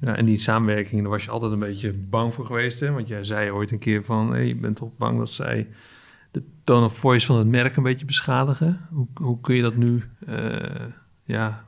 Ja, 0.00 0.16
en 0.16 0.24
die 0.24 0.38
samenwerking, 0.38 1.00
daar 1.00 1.10
was 1.10 1.24
je 1.24 1.30
altijd 1.30 1.52
een 1.52 1.58
beetje 1.58 1.94
bang 2.08 2.34
voor 2.34 2.46
geweest. 2.46 2.80
Hè? 2.80 2.90
Want 2.90 3.08
jij 3.08 3.24
zei 3.24 3.50
ooit 3.50 3.70
een 3.70 3.78
keer 3.78 4.04
van, 4.04 4.30
hey, 4.32 4.46
je 4.46 4.56
bent 4.56 4.76
toch 4.76 4.96
bang 4.96 5.18
dat 5.18 5.30
zij 5.30 5.68
de 6.30 6.42
tone 6.64 6.84
of 6.84 6.96
voice 6.96 7.26
van 7.26 7.36
het 7.36 7.46
merk 7.46 7.76
een 7.76 7.82
beetje 7.82 8.04
beschadigen. 8.06 8.80
Hoe, 8.92 9.06
hoe 9.14 9.40
kun 9.40 9.54
je 9.54 9.62
dat 9.62 9.76
nu, 9.76 10.02
eh, 10.26 10.86
ja, 11.24 11.64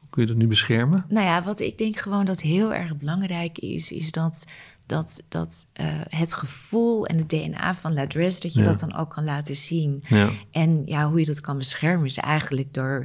hoe 0.00 0.08
kun 0.10 0.22
je 0.22 0.28
dat 0.28 0.36
nu 0.36 0.46
beschermen? 0.46 1.04
Nou 1.08 1.26
ja, 1.26 1.42
wat 1.42 1.60
ik 1.60 1.78
denk 1.78 1.96
gewoon 1.98 2.24
dat 2.24 2.40
heel 2.40 2.74
erg 2.74 2.96
belangrijk 2.96 3.58
is, 3.58 3.92
is 3.92 4.10
dat, 4.10 4.46
dat, 4.86 5.22
dat 5.28 5.70
eh, 5.72 5.86
het 6.08 6.32
gevoel 6.32 7.06
en 7.06 7.16
het 7.18 7.28
DNA 7.28 7.74
van 7.74 7.94
Ladres, 7.94 8.40
dat 8.40 8.52
je 8.54 8.60
Ja. 8.60 8.66
dat 8.66 8.80
dan 8.80 8.94
ook 8.94 9.10
kan 9.10 9.24
laten 9.24 9.56
zien. 9.56 10.02
Ja. 10.08 10.30
En 10.50 10.82
ja, 10.86 11.08
hoe 11.08 11.20
je 11.20 11.26
dat 11.26 11.40
kan 11.40 11.58
beschermen 11.58 12.06
is 12.06 12.16
eigenlijk 12.18 12.74
door 12.74 13.04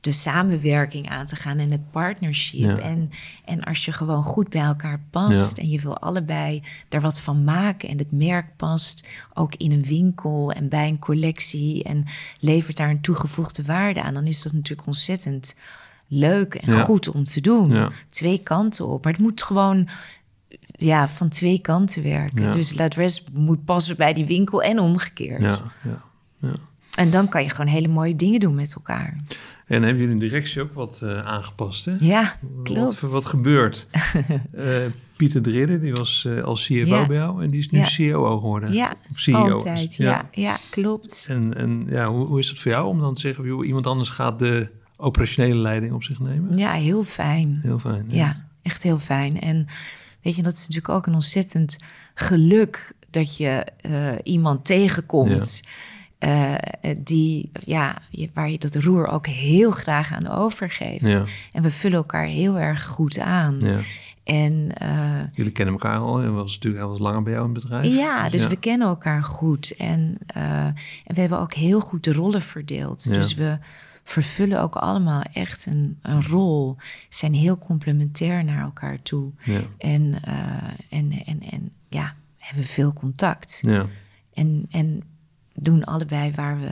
de 0.00 0.12
samenwerking 0.12 1.08
aan 1.08 1.26
te 1.26 1.36
gaan 1.36 1.58
en 1.58 1.70
het 1.70 1.90
partnership. 1.90 2.60
Ja. 2.60 2.78
En, 2.78 3.08
en 3.44 3.62
als 3.64 3.84
je 3.84 3.92
gewoon 3.92 4.22
goed 4.22 4.48
bij 4.48 4.60
elkaar 4.62 5.00
past 5.10 5.56
Ja. 5.56 5.62
en 5.62 5.68
je 5.68 5.80
wil 5.80 5.98
allebei 5.98 6.62
daar 6.88 7.00
wat 7.00 7.18
van 7.18 7.44
maken 7.44 7.88
en 7.88 7.98
het 7.98 8.12
merk 8.12 8.56
past 8.56 9.08
ook 9.34 9.54
in 9.54 9.72
een 9.72 9.84
winkel 9.84 10.52
en 10.52 10.68
bij 10.68 10.88
een 10.88 10.98
collectie 10.98 11.82
en 11.84 12.04
levert 12.40 12.76
daar 12.76 12.90
een 12.90 13.00
toegevoegde 13.00 13.62
waarde 13.64 14.02
aan, 14.02 14.14
dan 14.14 14.26
is 14.26 14.42
dat 14.42 14.52
natuurlijk 14.52 14.86
ontzettend 14.86 15.56
leuk 16.06 16.54
en 16.54 16.72
Ja. 16.72 16.82
goed 16.82 17.08
om 17.08 17.24
te 17.24 17.40
doen. 17.40 17.92
Twee 18.08 18.38
kanten 18.38 18.86
op. 18.88 19.04
Maar 19.04 19.12
het 19.12 19.22
moet 19.22 19.42
gewoon 19.42 19.88
ja, 20.76 21.08
van 21.08 21.28
twee 21.28 21.60
kanten 21.60 22.02
werken. 22.02 22.52
Dus 22.52 22.74
Ladres 22.74 23.24
moet 23.32 23.64
passen 23.64 23.96
bij 23.96 24.12
die 24.12 24.26
winkel 24.26 24.62
en 24.62 24.78
omgekeerd. 24.78 25.40
Ja, 25.40 25.72
ja, 25.90 26.02
ja. 26.48 26.54
En 26.94 27.10
dan 27.10 27.28
kan 27.28 27.42
je 27.42 27.50
gewoon 27.50 27.66
hele 27.66 27.88
mooie 27.88 28.16
dingen 28.16 28.40
doen 28.40 28.54
met 28.54 28.74
elkaar. 28.74 29.20
En 29.70 29.82
hebben 29.82 29.96
jullie 30.02 30.12
in 30.14 30.18
directie 30.20 30.62
ook 30.62 30.74
wat 30.74 31.00
eh, 31.02 31.26
aangepast, 31.26 31.84
hè? 31.84 31.92
Ja, 31.98 32.36
Wat, 32.40 32.64
klopt. 32.64 33.00
wat 33.00 33.24
gebeurt? 33.26 33.86
Eh, 34.52 34.76
Pieter 35.16 35.42
de 35.42 35.50
Ridder, 35.50 35.80
die 35.80 35.92
was 35.92 36.24
eh, 36.24 36.42
als 36.42 36.64
CFO 36.66 36.74
Ja. 36.74 37.06
bij 37.06 37.16
jou 37.16 37.42
en 37.42 37.48
die 37.48 37.58
is 37.58 37.68
nu 37.68 37.78
Ja. 37.78 38.12
COO 38.12 38.34
geworden. 38.38 38.72
Ja, 38.72 38.94
Of 39.10 39.18
CEO. 39.18 39.50
altijd. 39.52 39.94
Ja, 39.96 40.28
ja, 40.32 40.58
klopt. 40.70 41.26
En, 41.28 41.54
en 41.54 41.86
ja, 41.88 42.08
hoe, 42.08 42.26
hoe 42.26 42.38
is 42.38 42.48
het 42.48 42.58
voor 42.58 42.70
jou 42.70 42.86
om 42.88 43.00
dan 43.00 43.14
te 43.14 43.20
zeggen, 43.20 43.44
joh, 43.44 43.66
iemand 43.66 43.86
anders 43.86 44.08
gaat 44.08 44.38
de 44.38 44.68
operationele 44.96 45.60
leiding 45.60 45.92
op 45.92 46.02
zich 46.02 46.20
nemen? 46.20 46.56
Ja, 46.56 46.72
heel 46.72 47.04
fijn. 47.04 47.58
Heel 47.62 47.78
fijn. 47.78 48.04
Ja, 48.08 48.44
echt 48.62 48.82
heel 48.82 48.98
fijn. 48.98 49.40
En 49.40 49.66
weet 50.22 50.36
je, 50.36 50.42
dat 50.42 50.52
is 50.52 50.60
natuurlijk 50.60 50.88
ook 50.88 51.06
een 51.06 51.14
ontzettend 51.14 51.76
geluk 52.14 52.92
dat 53.10 53.36
je 53.36 53.66
iemand 54.22 54.64
tegenkomt. 54.64 55.60
Eh, 56.20 56.54
die, 56.98 57.50
ja, 57.52 57.98
je- 58.10 58.30
waar 58.34 58.50
je 58.50 58.58
dat 58.58 58.74
roer 58.74 59.06
ook 59.06 59.26
heel 59.26 59.70
graag 59.70 60.12
aan 60.12 60.26
overgeeft. 60.28 61.08
Ja. 61.08 61.24
En 61.52 61.62
we 61.62 61.70
vullen 61.70 61.96
elkaar 61.96 62.24
heel 62.24 62.58
erg 62.58 62.84
goed 62.84 63.18
aan. 63.18 63.56
Ja. 63.60 63.78
En 64.24 64.68
eh, 64.74 65.20
Jullie 65.34 65.52
kennen 65.52 65.74
elkaar 65.74 65.98
al 65.98 66.22
en 66.22 66.34
was 66.34 66.54
natuurlijk 66.54 66.82
al 66.84 66.90
wat 66.90 66.98
langer 66.98 67.22
bij 67.22 67.32
jou 67.32 67.48
in 67.48 67.54
het 67.54 67.62
bedrijf. 67.62 67.86
Ja, 67.94 68.28
dus 68.28 68.46
we 68.46 68.56
kennen 68.56 68.88
elkaar 68.88 69.22
goed. 69.22 69.70
En, 69.76 70.18
eh, 70.26 70.64
en 70.64 70.74
we 71.04 71.20
hebben 71.20 71.38
ook 71.38 71.54
heel 71.54 71.80
goed 71.80 72.04
de 72.04 72.12
rollen 72.12 72.42
verdeeld. 72.42 73.04
Ja. 73.04 73.12
Dus 73.12 73.34
we 73.34 73.58
vervullen 74.04 74.60
ook 74.60 74.76
allemaal 74.76 75.22
echt 75.32 75.66
een, 75.66 75.98
een 76.02 76.26
rol. 76.26 76.76
Zijn 77.08 77.34
heel 77.34 77.58
complementair 77.58 78.44
naar 78.44 78.62
elkaar 78.62 79.02
toe. 79.02 79.30
Ja. 79.42 79.60
En, 79.78 80.22
eh, 80.24 80.98
en, 80.98 81.12
en, 81.24 81.40
en 81.50 81.72
ja, 81.88 82.14
hebben 82.36 82.64
veel 82.64 82.92
contact. 82.92 83.58
Ja. 83.62 83.86
En, 84.34 84.66
en 84.70 85.02
doen 85.62 85.84
allebei 85.84 86.32
waar 86.34 86.60
we, 86.60 86.68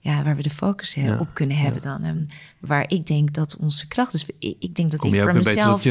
ja, 0.00 0.22
waar 0.24 0.36
we 0.36 0.42
de 0.42 0.50
focus 0.50 0.94
he- 0.94 1.04
Ja, 1.06 1.18
op 1.18 1.28
kunnen 1.32 1.56
hebben 1.56 1.82
dan. 1.82 2.02
En 2.02 2.26
waar 2.58 2.84
ik 2.88 3.06
denk 3.06 3.32
dat 3.34 3.56
onze 3.56 3.88
kracht 3.88 4.14
is. 4.14 4.26
Ik, 4.38 4.56
ik 4.58 4.74
denk 4.74 4.90
dat 4.90 5.00
Kom 5.00 5.14
ik 5.14 5.20
voor 5.20 5.34
mezelf 5.34 5.86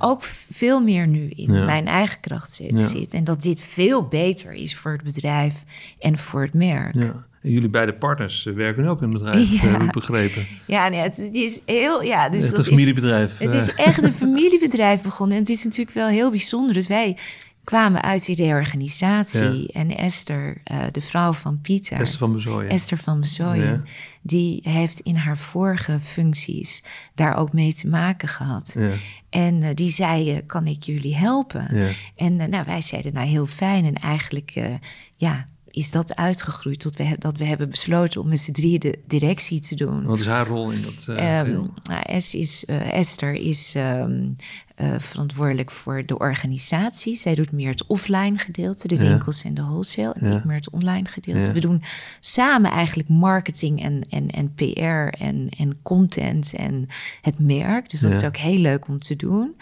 ook 0.00 0.22
veel 0.50 0.80
meer 0.80 1.06
nu 1.06 1.28
in 1.28 1.52
Ja. 1.54 1.64
mijn 1.64 1.86
eigen 1.86 2.20
kracht 2.20 2.50
zit, 2.50 2.70
Ja. 2.70 2.80
zit. 2.80 3.14
En 3.14 3.24
dat 3.24 3.42
dit 3.42 3.60
veel 3.60 4.06
beter 4.08 4.52
is 4.52 4.76
voor 4.76 4.92
het 4.92 5.02
bedrijf 5.02 5.64
en 5.98 6.18
voor 6.18 6.42
het 6.42 6.54
merk. 6.54 6.94
Ja, 6.94 7.00
Ja. 7.04 7.24
En 7.42 7.50
jullie 7.50 7.68
beide 7.68 7.92
partners 7.94 8.46
eh, 8.46 8.54
werken 8.54 8.86
ook 8.86 9.02
in 9.02 9.08
het 9.12 9.22
bedrijf, 9.22 9.50
Ja. 9.52 9.62
eh, 9.62 9.72
heb 9.72 9.82
ik 9.82 9.90
begrepen. 9.90 10.46
nee, 10.66 10.94
het, 10.94 11.18
is- 11.18 11.26
het 11.26 11.34
is 11.34 11.60
heel... 11.66 12.02
Ja, 12.02 12.28
dus 12.28 12.42
Echt 12.42 12.50
dat 12.56 12.58
een 12.66 12.72
familiebedrijf. 12.72 13.40
Is, 13.40 13.52
het 13.52 13.68
is 13.68 13.74
eh. 13.74 13.86
echt 13.86 14.02
een 14.02 14.12
familiebedrijf 14.26 15.02
begonnen. 15.02 15.36
En 15.36 15.42
het 15.42 15.50
is 15.52 15.64
natuurlijk 15.64 15.90
wel 15.96 16.06
heel 16.08 16.30
bijzonder. 16.30 16.74
Dus 16.74 16.86
wij 16.86 17.16
kwamen 17.64 18.02
uit 18.02 18.26
die 18.26 18.36
reorganisatie. 18.36 19.72
En 19.72 19.96
Esther, 19.96 20.60
eh, 20.64 20.78
de 20.92 21.00
vrouw 21.00 21.32
van 21.32 21.60
Pieter... 21.60 22.00
Esther 22.00 22.18
van 22.18 22.32
Bezooien. 22.32 22.70
Esther 22.70 22.98
van 22.98 23.24
Ja. 23.38 23.82
die 24.22 24.60
heeft 24.62 25.00
in 25.00 25.16
haar 25.16 25.38
vorige 25.38 26.00
functies 26.00 26.84
daar 27.14 27.36
ook 27.36 27.52
mee 27.52 27.74
te 27.74 27.88
maken 27.88 28.28
gehad. 28.28 28.74
Ja. 28.78 28.92
En 29.30 29.62
eh, 29.62 29.74
die 29.74 29.90
zei, 29.90 30.32
eh, 30.32 30.42
kan 30.46 30.66
ik 30.66 30.82
jullie 30.82 31.16
helpen? 31.16 31.68
En 32.16 32.36
nou, 32.36 32.64
wij 32.66 32.80
zeiden, 32.80 33.12
nou 33.14 33.26
heel 33.26 33.46
fijn. 33.46 33.84
En 33.84 33.94
eigenlijk, 33.94 34.78
ja, 35.16 35.46
is 35.72 35.90
dat 35.90 36.16
uitgegroeid 36.16 36.80
tot 36.80 36.96
we, 36.96 37.14
dat 37.18 37.38
we 37.38 37.44
hebben 37.44 37.68
besloten 37.70 38.20
om 38.20 38.28
met 38.28 38.38
z'n 38.40 38.52
drieën 38.52 38.78
de 38.80 38.98
directie 39.06 39.60
te 39.60 39.74
doen. 39.74 40.04
Wat 40.04 40.20
is 40.20 40.26
haar 40.26 40.46
rol 40.46 40.70
in 40.70 40.82
dat 40.82 41.16
eh 41.16 41.38
Ehm, 41.38 41.50
nou, 41.82 42.02
Es 42.02 42.34
is, 42.34 42.64
eh, 42.64 42.92
Esther 42.92 43.34
is 43.34 43.72
ehm, 43.74 44.28
eh, 44.74 44.98
verantwoordelijk 44.98 45.70
voor 45.70 46.06
de 46.06 46.18
organisatie. 46.18 47.16
Zij 47.16 47.34
doet 47.34 47.52
meer 47.52 47.68
het 47.70 47.86
offline 47.86 48.38
gedeelte, 48.38 48.88
de 48.88 48.94
Ja. 48.94 49.00
winkels 49.00 49.44
en 49.44 49.54
de 49.54 49.62
wholesale. 49.62 50.12
En 50.12 50.30
Ja. 50.30 50.36
ik 50.36 50.44
meer 50.44 50.56
het 50.56 50.70
online 50.70 51.08
gedeelte. 51.08 51.44
Ja. 51.48 51.52
We 51.52 51.60
doen 51.60 51.82
samen 52.20 52.70
eigenlijk 52.70 53.08
marketing 53.08 53.82
en, 53.82 54.06
en, 54.10 54.28
en 54.30 54.54
PR 54.54 55.22
en, 55.22 55.48
en 55.58 55.82
content 55.82 56.52
en 56.54 56.86
het 57.20 57.38
merk. 57.38 57.90
Dus 57.90 58.00
dat 58.00 58.10
Ja. 58.10 58.16
is 58.16 58.24
ook 58.24 58.36
heel 58.36 58.58
leuk 58.58 58.88
om 58.88 58.98
te 58.98 59.16
doen. 59.16 59.54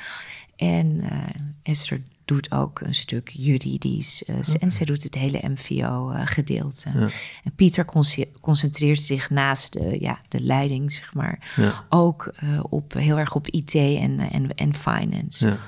En 0.56 1.00
eh, 1.00 1.18
Esther 1.62 2.02
doet 2.30 2.52
ook 2.52 2.80
een 2.80 2.94
stuk 2.94 3.28
juridisch. 3.28 4.24
eh, 4.24 4.34
En 4.60 4.70
zij 4.70 4.86
doet 4.86 5.02
het 5.02 5.14
hele 5.14 5.40
MVO-gedeelte. 5.48 6.88
Ja. 6.94 7.08
En 7.44 7.52
Pieter 7.56 7.84
conce- 7.84 8.28
concentreert 8.40 9.00
zich 9.00 9.30
naast 9.30 9.72
de, 9.72 9.96
ja, 10.00 10.18
de 10.28 10.40
leiding, 10.40 10.92
zeg 10.92 11.14
maar, 11.14 11.52
Ja. 11.56 11.84
ook 11.88 12.32
eh, 12.36 12.60
op, 12.68 12.92
heel 12.92 13.18
erg 13.18 13.34
op 13.34 13.46
IT 13.48 13.74
en, 13.74 14.18
en, 14.20 14.54
en 14.54 14.74
finance. 14.74 15.46
Ja. 15.46 15.58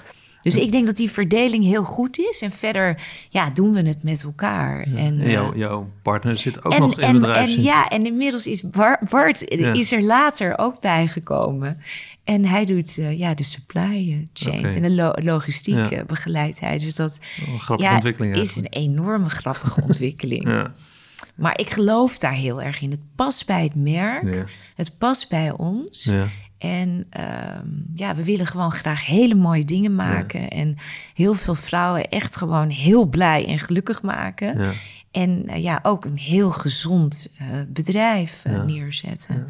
Dus 0.43 0.57
ik 0.57 0.73
denk 0.73 0.87
dat 0.87 0.97
die 0.97 1.11
verdeling 1.11 1.65
heel 1.65 1.85
goed 1.85 2.19
is. 2.19 2.41
En 2.43 2.51
verder 2.51 3.03
ja, 3.31 3.51
doen 3.51 3.73
we 3.73 3.83
het 3.83 4.03
met 4.03 4.23
elkaar. 4.23 4.81
En, 4.83 4.97
En 4.97 5.21
eh, 5.21 5.49
jouw, 5.55 5.89
partner 6.03 6.37
zit 6.37 6.65
ook 6.65 6.73
en, 6.73 6.81
nog 6.81 6.97
in 6.97 7.03
en, 7.03 7.13
bedrijf 7.21 7.57
en 7.57 7.63
ja, 7.63 7.89
en 7.89 8.07
inmiddels 8.07 8.47
is 8.47 8.63
Bar- 8.63 9.01
Bart 9.11 9.45
Ja. 9.49 9.73
is 9.73 9.93
er 9.93 10.03
later 10.03 10.59
ook 10.59 10.81
bijgekomen. 10.81 11.81
En 12.25 12.45
hij 12.45 12.65
doet 12.65 12.99
eh, 12.99 13.19
ja, 13.19 13.35
de 13.35 13.43
supply 13.43 14.13
eh, 14.13 14.17
chains 14.33 14.65
Oké. 14.75 14.75
en 14.75 14.83
de 14.83 14.91
lo- 14.91 15.13
logistiek 15.15 15.75
Ja. 15.75 15.91
eh, 15.91 16.05
begeleidt 16.05 16.61
hij. 16.61 16.79
Dus 16.79 16.95
dat 16.95 17.21
Oh, 17.43 17.53
een 17.53 17.61
grappige 17.61 17.89
ja, 17.89 17.95
ontwikkeling 17.95 18.37
is 18.37 18.57
een 18.57 18.67
enorme 18.67 19.29
grappige 19.29 19.83
ontwikkeling. 19.87 20.45
Ja. 20.49 20.73
Maar 21.35 21.59
ik 21.59 21.71
geloof 21.71 22.19
daar 22.19 22.33
heel 22.35 22.63
erg 22.63 22.81
in. 22.81 22.91
Het 22.91 23.01
past 23.17 23.47
bij 23.47 23.63
het 23.63 23.75
merk. 23.75 24.35
Ja. 24.35 24.45
Het 24.75 24.99
past 24.99 25.29
bij 25.29 25.53
ons. 25.53 26.05
Ja. 26.05 26.29
En 26.59 27.07
ehm, 27.11 27.67
ja, 27.95 28.15
we 28.15 28.25
willen 28.25 28.47
gewoon 28.47 28.73
graag 28.73 29.07
hele 29.07 29.35
mooie 29.35 29.65
dingen 29.65 29.95
maken. 29.95 30.49
En 30.51 30.77
heel 31.15 31.35
veel 31.35 31.55
vrouwen 31.55 32.09
echt 32.09 32.37
gewoon 32.37 32.69
heel 32.69 33.05
blij 33.05 33.47
en 33.47 33.59
gelukkig 33.59 34.03
maken. 34.03 34.59
Ja. 34.59 34.73
En 35.11 35.61
ja, 35.61 35.79
ook 35.83 36.05
een 36.05 36.19
heel 36.19 36.51
gezond 36.51 37.37
bedrijf 37.69 38.41
Ja. 38.45 38.63
neerzetten. 38.63 39.49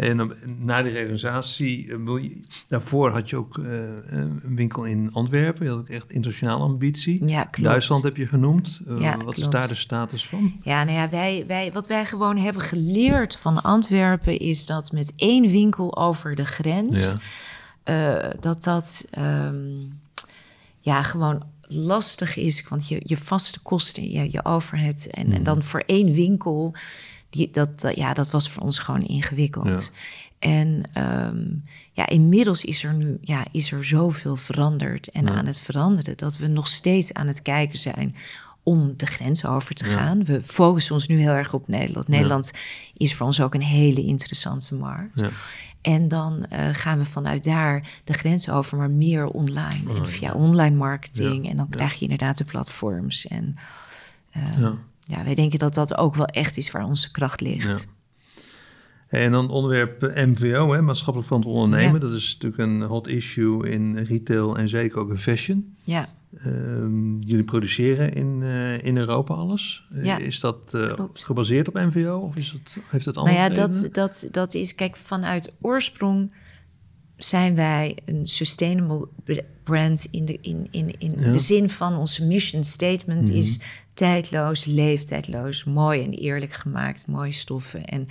En 0.00 0.32
na 0.58 0.82
die 0.82 0.92
reorganisatie, 0.92 1.92
eh, 1.92 2.30
daarvoor 2.68 3.10
had 3.10 3.30
je 3.30 3.36
ook 3.36 3.58
eh, 3.58 3.64
een 4.06 4.40
winkel 4.54 4.84
in 4.84 5.12
Antwerpen. 5.12 5.64
Je 5.64 5.70
had 5.70 5.80
ook 5.80 5.88
echt 5.88 6.10
internationale 6.10 6.62
ambitie. 6.62 7.26
Ja, 7.28 7.44
klopt. 7.44 7.68
Duitsland 7.68 8.02
heb 8.02 8.16
je 8.16 8.26
genoemd. 8.26 8.80
Eh, 8.86 9.00
Ja, 9.00 9.16
wat 9.16 9.38
is 9.38 9.48
daar 9.48 9.68
de 9.68 9.74
status 9.74 10.26
van? 10.26 10.52
Ja, 10.62 10.84
nou 10.84 10.96
ja, 10.96 11.08
wij, 11.08 11.44
wij, 11.46 11.72
wat 11.72 11.86
wij 11.86 12.04
gewoon 12.04 12.36
hebben 12.36 12.62
geleerd 12.62 13.36
van 13.36 13.62
Antwerpen 13.62 14.38
is 14.38 14.66
dat 14.66 14.92
met 14.92 15.12
één 15.16 15.50
winkel 15.50 15.96
over 15.96 16.34
de 16.34 16.46
grens, 16.46 17.12
Ja. 17.84 18.32
dat 18.40 18.64
dat 18.64 19.06
ehm, 19.10 19.82
ja, 20.80 21.02
gewoon 21.02 21.42
lastig 21.60 22.36
is. 22.36 22.68
Want 22.68 22.88
je, 22.88 23.00
je 23.04 23.16
vaste 23.16 23.60
kosten, 23.60 24.10
je, 24.10 24.32
je 24.32 24.44
overhead 24.44 25.08
en, 25.10 25.32
en 25.32 25.42
dan 25.42 25.62
voor 25.62 25.82
één 25.86 26.12
winkel, 26.12 26.74
die, 27.30 27.50
dat, 27.52 27.80
dat- 27.80 27.96
ja, 27.96 28.12
dat 28.14 28.30
was 28.30 28.50
voor 28.50 28.62
ons 28.62 28.78
gewoon 28.78 29.02
ingewikkeld. 29.06 29.92
En 30.38 30.82
ehm, 30.92 31.44
ja, 31.92 32.06
inmiddels 32.08 32.64
is 32.64 32.84
er 32.84 32.94
nu 32.94 33.18
ja, 33.20 33.44
is 33.50 33.72
er 33.72 33.84
zoveel 33.84 34.36
veranderd 34.36 35.08
en 35.08 35.24
Ja. 35.24 35.30
aan 35.30 35.46
het 35.46 35.58
veranderen 35.58 36.16
dat 36.16 36.36
we 36.36 36.46
nog 36.46 36.68
steeds 36.68 37.12
aan 37.14 37.26
het 37.26 37.42
kijken 37.42 37.78
zijn 37.78 38.14
om 38.62 38.92
de 38.96 39.06
grens 39.06 39.46
over 39.46 39.74
te 39.74 39.88
Ja. 39.90 39.96
gaan. 39.96 40.24
We 40.24 40.42
focussen 40.42 40.94
ons 40.94 41.06
nu 41.08 41.18
heel 41.20 41.32
erg 41.32 41.54
op 41.54 41.68
Nederland. 41.68 42.08
Nederland 42.08 42.50
is 42.96 43.14
voor 43.14 43.26
ons 43.26 43.40
ook 43.40 43.54
een 43.54 43.62
hele 43.62 44.02
interessante 44.02 44.74
markt. 44.74 45.20
Ja. 45.20 45.30
En 45.80 46.08
dan 46.08 46.44
eh, 46.46 46.68
gaan 46.72 46.98
we 46.98 47.04
vanuit 47.04 47.44
daar 47.44 47.88
de 48.04 48.12
grens 48.12 48.48
over, 48.50 48.76
maar 48.78 48.90
meer 48.90 49.26
online. 49.26 49.90
Oh, 49.90 49.96
en 49.96 50.06
via 50.08 50.32
online 50.32 50.76
marketing. 50.76 51.48
En 51.50 51.56
dan 51.56 51.68
krijg 51.68 51.94
je 51.94 52.02
inderdaad 52.02 52.38
de 52.38 52.44
platforms. 52.44 53.26
En 53.26 53.56
eh, 54.30 54.70
Ja. 55.10 55.16
ja, 55.18 55.24
wij 55.24 55.34
denken 55.34 55.58
dat 55.58 55.74
dat 55.74 55.96
ook 55.96 56.14
wel 56.14 56.26
echt 56.26 56.56
is 56.56 56.70
waar 56.70 56.84
onze 56.84 57.10
kracht 57.10 57.40
ligt. 57.40 57.88
Ja. 59.10 59.18
En 59.18 59.32
dan 59.32 59.50
onderwerp 59.50 60.02
eh, 60.02 60.26
MVO, 60.26 60.72
hè, 60.72 60.82
maatschappelijk 60.82 61.26
verantwoord 61.26 61.56
ondernemen. 61.64 62.00
Ja. 62.00 62.06
Dat 62.06 62.12
is 62.12 62.32
natuurlijk 62.40 62.62
een 62.70 62.82
hot 62.82 63.08
issue 63.08 63.70
in 63.70 63.96
retail 63.98 64.56
en 64.58 64.68
zeker 64.68 64.98
ook 64.98 65.10
in 65.10 65.18
fashion. 65.18 65.74
Ja, 65.82 66.08
Ehm, 66.44 67.18
jullie 67.18 67.44
produceren 67.44 68.12
in, 68.14 68.38
eh, 68.42 68.84
in 68.84 68.96
Europa 68.96 69.34
alles. 69.34 69.86
Eh, 69.90 70.04
Ja, 70.04 70.18
is 70.18 70.40
dat 70.40 70.78
gebaseerd 71.12 71.68
op 71.68 71.74
MVO 71.74 72.18
of 72.18 72.36
is 72.36 72.50
het, 72.52 72.76
heeft 72.90 73.04
het 73.04 73.14
nou 73.14 73.26
andere 73.28 73.44
ja, 73.44 73.54
redenen? 73.54 73.82
dat, 73.82 73.94
dat, 73.94 74.28
dat 74.32 74.54
is, 74.54 74.74
kijk, 74.74 74.96
vanuit 74.96 75.54
oorsprong 75.60 76.34
zijn 77.16 77.54
wij 77.54 77.96
een 78.04 78.26
sustainable 78.26 79.08
brand 79.64 80.08
in 80.10 80.24
de, 80.24 80.38
in, 80.40 80.66
in, 80.70 80.94
in 80.98 81.12
Ja. 81.20 81.32
de 81.32 81.38
zin 81.38 81.70
van 81.70 81.96
onze 81.96 82.24
mission 82.26 82.64
statement 82.64 83.28
Mhm. 83.28 83.38
is 83.38 83.60
tijdloos, 84.00 84.64
leeftijdloos, 84.64 85.64
mooi 85.64 86.04
en 86.04 86.10
eerlijk 86.10 86.52
gemaakt, 86.52 87.06
mooie 87.06 87.32
stoffen. 87.32 87.84
En 87.84 88.08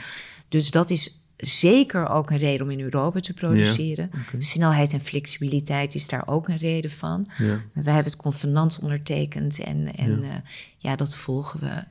dus 0.49 0.71
dat 0.71 0.89
is 0.89 1.21
zeker 1.37 2.09
ook 2.09 2.29
een 2.29 2.37
reden 2.37 2.65
om 2.65 2.71
in 2.71 2.81
Europa 2.81 3.19
te 3.19 3.33
produceren. 3.33 4.11
oké. 4.13 4.41
Snelheid 4.41 4.93
en 4.93 4.99
flexibiliteit 4.99 5.95
is 5.95 6.07
daar 6.07 6.27
ook 6.27 6.47
een 6.47 6.57
reden 6.57 6.91
van. 6.91 7.27
Ja. 7.37 7.57
Wij 7.73 7.93
hebben 7.93 8.11
het 8.11 8.15
convenant 8.15 8.79
ondertekend 8.81 9.59
en, 9.59 9.95
en 9.95 10.21
Ja. 10.21 10.27
ja. 10.27 10.43
ja, 10.77 10.95
dat 10.95 11.15
volgen 11.15 11.59
we. 11.59 11.83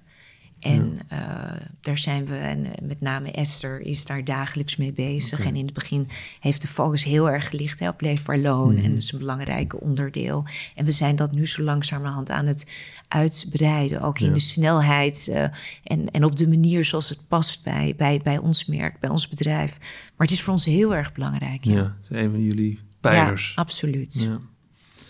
En 0.61 0.99
eh, 1.09 1.19
daar 1.81 1.99
zijn 1.99 2.27
we, 2.27 2.37
en 2.37 2.65
eh, 2.65 2.71
met 2.87 3.01
name 3.01 3.31
Esther 3.31 3.81
is 3.81 4.05
daar 4.07 4.25
dagelijks 4.25 4.77
mee 4.77 4.93
bezig. 4.93 5.45
En 5.45 5.57
in 5.57 5.65
het 5.65 5.75
begin 5.75 6.09
heeft 6.41 6.61
de 6.61 6.67
focus 6.69 7.05
heel 7.05 7.31
erg 7.31 7.49
gelicht 7.49 7.79
hè, 7.81 7.89
op 7.89 8.01
leefbaar 8.01 8.39
loon. 8.39 8.75
Mhm. 8.75 8.85
En 8.85 8.91
dat 8.91 9.03
is 9.03 9.13
een 9.13 9.19
belangrijk 9.19 9.81
onderdeel. 9.83 10.45
En 10.75 10.85
we 10.85 10.93
zijn 10.93 11.17
dat 11.17 11.33
nu 11.33 11.47
zo 11.47 11.63
langzamerhand 11.63 12.31
aan 12.31 12.47
het 12.47 12.71
uitbreiden. 13.09 14.01
Ook 14.01 14.19
in 14.21 14.33
de 14.33 14.41
snelheid 14.41 15.29
eh, 15.29 15.43
en, 15.85 16.11
en 16.11 16.25
op 16.25 16.37
de 16.37 16.49
manier 16.49 16.85
zoals 16.85 17.09
het 17.09 17.29
past 17.29 17.63
bij, 17.63 17.95
bij, 17.97 18.21
bij 18.23 18.39
ons 18.39 18.67
merk, 18.67 19.01
bij 19.01 19.11
ons 19.11 19.29
bedrijf. 19.29 19.79
Maar 20.17 20.27
het 20.27 20.31
is 20.37 20.43
voor 20.43 20.53
ons 20.53 20.65
heel 20.65 20.95
erg 20.95 21.13
belangrijk. 21.13 21.65
Ja, 21.65 21.75
Ja, 21.75 21.97
is 22.03 22.09
een 22.11 22.31
van 22.31 22.43
jullie 22.43 22.73
Ja, 22.75 22.81
pijlers. 23.01 23.53
absoluut. 23.57 24.21
Ja. 24.23 24.39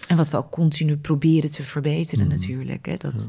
En 0.09 0.17
wat 0.17 0.31
we 0.31 0.37
ook 0.37 0.51
continu 0.51 0.97
proberen 0.97 1.51
te 1.51 1.63
verbeteren 1.63 2.27
Mhm. 2.27 2.35
natuurlijk. 2.35 2.87
Hè, 2.87 2.97
dat, 2.97 3.29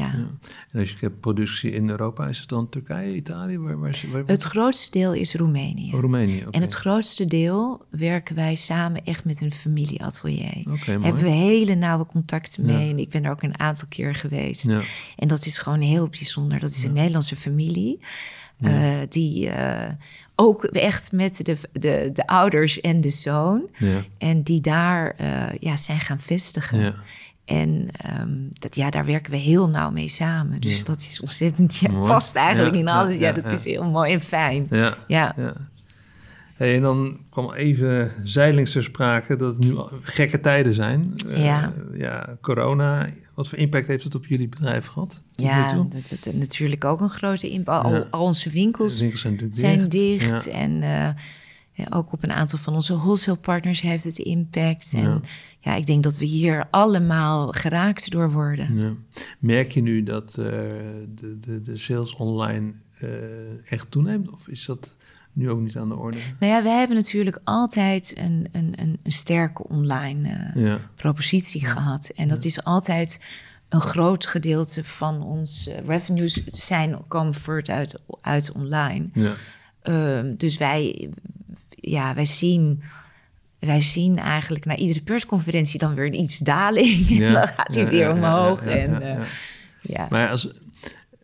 ja. 0.00 0.12
Ja. 0.18 0.30
En 0.72 0.80
als 0.80 0.90
je 0.90 0.96
hebt 1.00 1.20
productie 1.20 1.70
in 1.70 1.88
Europa, 1.88 2.26
is 2.26 2.38
het 2.38 2.48
dan 2.48 2.68
Turkije, 2.68 3.14
Italië? 3.14 3.58
Waar, 3.58 3.80
waar, 3.80 4.04
waar, 4.12 4.22
Het 4.26 4.42
grootste 4.42 4.90
deel 4.90 5.12
is 5.12 5.34
Roemenië. 5.34 5.92
Oh, 5.94 6.00
Roemenië. 6.00 6.46
En 6.50 6.60
het 6.60 6.74
grootste 6.74 7.24
deel 7.24 7.84
werken 7.90 8.34
wij 8.34 8.54
samen 8.54 9.04
echt 9.04 9.24
met 9.24 9.40
een 9.40 9.52
familieatelier. 9.52 10.62
Mooi. 10.64 10.80
Hebben 10.84 11.22
we 11.22 11.28
hele 11.28 11.74
nauwe 11.74 12.06
contacten 12.06 12.66
mee. 12.66 12.84
Ja. 12.84 12.90
En 12.90 12.98
ik 12.98 13.08
ben 13.08 13.24
er 13.24 13.30
ook 13.30 13.42
een 13.42 13.58
aantal 13.58 13.88
keer 13.88 14.14
geweest. 14.14 14.70
Ja. 14.70 14.80
En 15.16 15.28
dat 15.28 15.46
is 15.46 15.58
gewoon 15.58 15.80
heel 15.80 16.08
bijzonder. 16.08 16.60
Dat 16.60 16.70
is 16.70 16.84
een 16.84 16.92
Nederlandse 16.92 17.36
familie. 17.36 18.00
eh, 18.60 18.92
die 19.08 19.48
eh, 19.50 19.92
ook 20.34 20.64
echt 20.64 21.12
met 21.12 21.44
de, 21.46 21.56
de, 21.72 22.10
de 22.12 22.26
ouders 22.26 22.80
en 22.80 23.00
de 23.00 23.10
zoon. 23.10 23.68
En 24.18 24.42
die 24.42 24.60
daar 24.60 25.14
eh, 25.16 25.58
ja, 25.60 25.76
zijn 25.76 26.00
gaan 26.00 26.20
vestigen. 26.20 26.94
En 27.50 27.88
ehm, 27.92 28.28
dat, 28.48 28.76
ja, 28.76 28.90
daar 28.90 29.04
werken 29.04 29.30
we 29.32 29.36
heel 29.38 29.68
nauw 29.68 29.90
mee 29.90 30.08
samen. 30.08 30.60
Dus 30.60 30.76
Ja. 30.78 30.84
dat 30.84 31.00
is 31.00 31.20
ontzettend, 31.20 31.76
ja, 31.76 31.88
past 31.90 32.34
eigenlijk 32.34 32.74
Ja, 32.74 32.80
in 32.80 32.88
alles. 32.88 33.16
Ja, 33.16 33.32
dat 33.32 33.48
is 33.48 33.64
heel 33.64 33.84
mooi 33.84 34.12
en 34.12 34.20
fijn. 34.20 34.66
Ja. 35.06 35.34
Hey, 36.54 36.74
en 36.74 36.82
dan 36.82 37.18
kwam 37.30 37.52
even 37.52 38.12
zijdelings 38.24 38.72
ter 38.72 38.82
sprake 38.82 39.36
dat 39.36 39.50
het 39.50 39.64
nu 39.64 39.76
gekke 40.02 40.40
tijden 40.40 40.74
zijn. 40.74 41.14
Eh, 41.28 41.44
Ja. 41.44 41.72
ja, 41.94 42.36
corona. 42.40 43.08
Wat 43.34 43.48
voor 43.48 43.58
impact 43.58 43.86
heeft 43.86 44.04
het 44.04 44.14
op 44.14 44.26
jullie 44.26 44.48
bedrijf 44.48 44.86
gehad? 44.86 45.22
Ja, 45.36 45.74
dat, 45.74 46.14
dat, 46.22 46.34
natuurlijk 46.34 46.84
ook 46.84 47.00
een 47.00 47.08
grote 47.10 47.48
impact. 47.50 47.84
Al, 48.10 48.20
onze 48.20 48.50
winkels 48.50 49.00
winkels 49.00 49.26
zijn 49.48 49.88
dicht. 49.88 50.48
En 50.48 50.82
eh, 50.82 51.08
ook 51.90 52.12
op 52.12 52.22
een 52.22 52.32
aantal 52.32 52.58
van 52.58 52.74
onze 52.74 52.96
wholesale 52.96 53.36
partners 53.38 53.80
heeft 53.80 54.04
het 54.04 54.18
impact. 54.18 54.92
En 54.96 55.22
Ja. 55.60 55.74
ik 55.74 55.86
denk 55.86 56.02
dat 56.02 56.18
we 56.18 56.24
hier 56.24 56.66
allemaal 56.70 57.48
geraakt 57.48 58.10
door 58.10 58.30
worden. 58.32 58.78
Ja. 58.78 58.92
Merk 59.38 59.72
je 59.72 59.82
nu 59.82 60.02
dat 60.02 60.28
eh, 60.30 60.44
de, 61.14 61.38
de, 61.40 61.62
de 61.62 61.76
sales 61.76 62.14
online 62.14 62.72
eh, 62.98 63.72
echt 63.72 63.90
toeneemt? 63.90 64.30
Of 64.30 64.48
is 64.48 64.64
dat 64.64 64.94
nu 65.32 65.50
ook 65.50 65.60
niet 65.60 65.76
aan 65.76 65.88
de 65.88 65.96
orde? 65.96 66.18
Nou 66.40 66.52
ja, 66.52 66.62
we 66.62 66.68
hebben 66.68 66.96
natuurlijk 66.96 67.40
altijd 67.44 68.14
een, 68.16 68.48
een, 68.52 68.72
een, 68.76 68.98
een 69.02 69.12
sterke 69.12 69.68
online 69.68 70.28
eh, 70.28 70.62
Ja, 70.64 70.78
propositie 70.94 71.66
gehad. 71.66 72.12
En 72.16 72.28
dat 72.28 72.44
is 72.44 72.64
altijd 72.64 73.24
een 73.68 73.80
groot 73.80 74.26
gedeelte 74.26 74.84
van 74.84 75.22
onze 75.22 75.82
revenues 75.86 76.44
zijn, 76.44 76.98
komen 77.08 77.34
voort 77.34 77.70
uit, 77.70 78.00
uit 78.20 78.52
online. 78.52 79.08
ja, 79.12 79.32
Ehm, 79.82 80.34
dus 80.36 80.56
wij, 80.56 81.10
ja, 81.70 82.14
wij 82.14 82.26
zien, 82.26 82.82
wij 83.60 83.80
zien 83.80 84.18
eigenlijk 84.18 84.64
na 84.64 84.76
iedere 84.76 85.02
persconferentie 85.02 85.78
dan 85.78 85.94
weer 85.94 86.12
iets 86.12 86.38
daling. 86.38 87.08
Ja. 87.08 87.26
En 87.26 87.32
dan 87.32 87.46
gaat 87.46 87.74
hij 87.74 87.84
Ja, 87.84 87.90
weer 87.90 88.00
ja, 88.00 88.12
omhoog. 88.12 88.66
en, 88.66 88.90
ja, 88.90 89.00
eh, 89.00 89.22
ja. 89.82 90.06
Maar 90.10 90.30
als, 90.30 90.50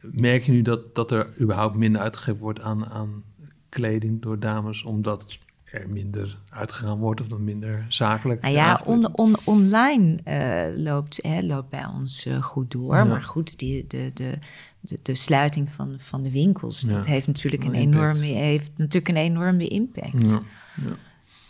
merk 0.01 0.43
je 0.43 0.53
nu 0.53 0.63
dat, 0.63 0.95
dat 0.95 1.11
er 1.11 1.41
überhaupt 1.41 1.77
minder 1.77 2.01
uitgegeven 2.01 2.41
wordt 2.41 2.61
aan, 2.61 2.87
aan 2.87 3.23
kleding 3.69 4.23
door 4.23 4.39
dames, 4.39 4.83
omdat 4.83 5.39
er 5.65 5.89
minder 5.89 6.39
uitgegaan 6.51 6.99
wordt 6.99 7.21
of 7.21 7.27
dan 7.27 7.45
minder 7.45 7.87
zakelijk? 7.89 8.43
Nou 8.43 8.55
ja, 8.55 8.81
on, 8.85 9.17
on, 9.17 9.37
online 9.45 10.19
eh, 10.25 10.83
loopt, 10.85 11.19
hè, 11.23 11.43
loopt 11.43 11.69
bij 11.71 11.87
ons 11.87 12.27
eh, 12.27 12.43
goed 12.43 12.71
door. 12.71 13.07
Maar 13.07 13.23
goed, 13.23 13.59
die, 13.59 13.85
de, 13.87 14.11
de, 14.15 14.39
de, 14.81 14.99
de 15.03 15.15
sluiting 15.15 15.71
van, 15.71 15.95
van 15.99 16.23
de 16.23 16.31
winkels, 16.31 16.81
dat 16.81 17.07
heeft 17.07 17.27
natuurlijk, 17.27 17.65
een 17.65 17.75
impact. 17.75 18.17
enorme, 18.17 18.27
heeft 18.27 18.71
natuurlijk 18.77 19.09
een 19.09 19.17
enorme 19.17 19.67
impact. 19.69 20.29
Ja. 20.29 20.41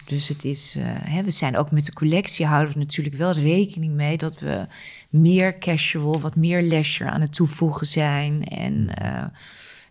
Dus 0.06 0.28
het 0.28 0.44
is, 0.44 0.74
eh, 0.76 0.82
hè, 0.86 1.22
we 1.22 1.30
zijn 1.30 1.56
ook 1.56 1.70
met 1.70 1.84
de 1.84 1.92
collectie 1.92 2.46
houden 2.46 2.72
we 2.72 2.78
natuurlijk 2.78 3.16
wel 3.16 3.32
rekening 3.32 3.94
mee 3.94 4.16
dat 4.16 4.40
we 4.40 4.66
meer 5.10 5.58
casual, 5.58 6.20
wat 6.20 6.36
meer 6.36 6.62
leisure 6.62 7.10
aan 7.10 7.20
het 7.20 7.32
toevoegen 7.34 7.86
zijn. 7.86 8.44
En 8.44 8.94
eh, 8.94 9.24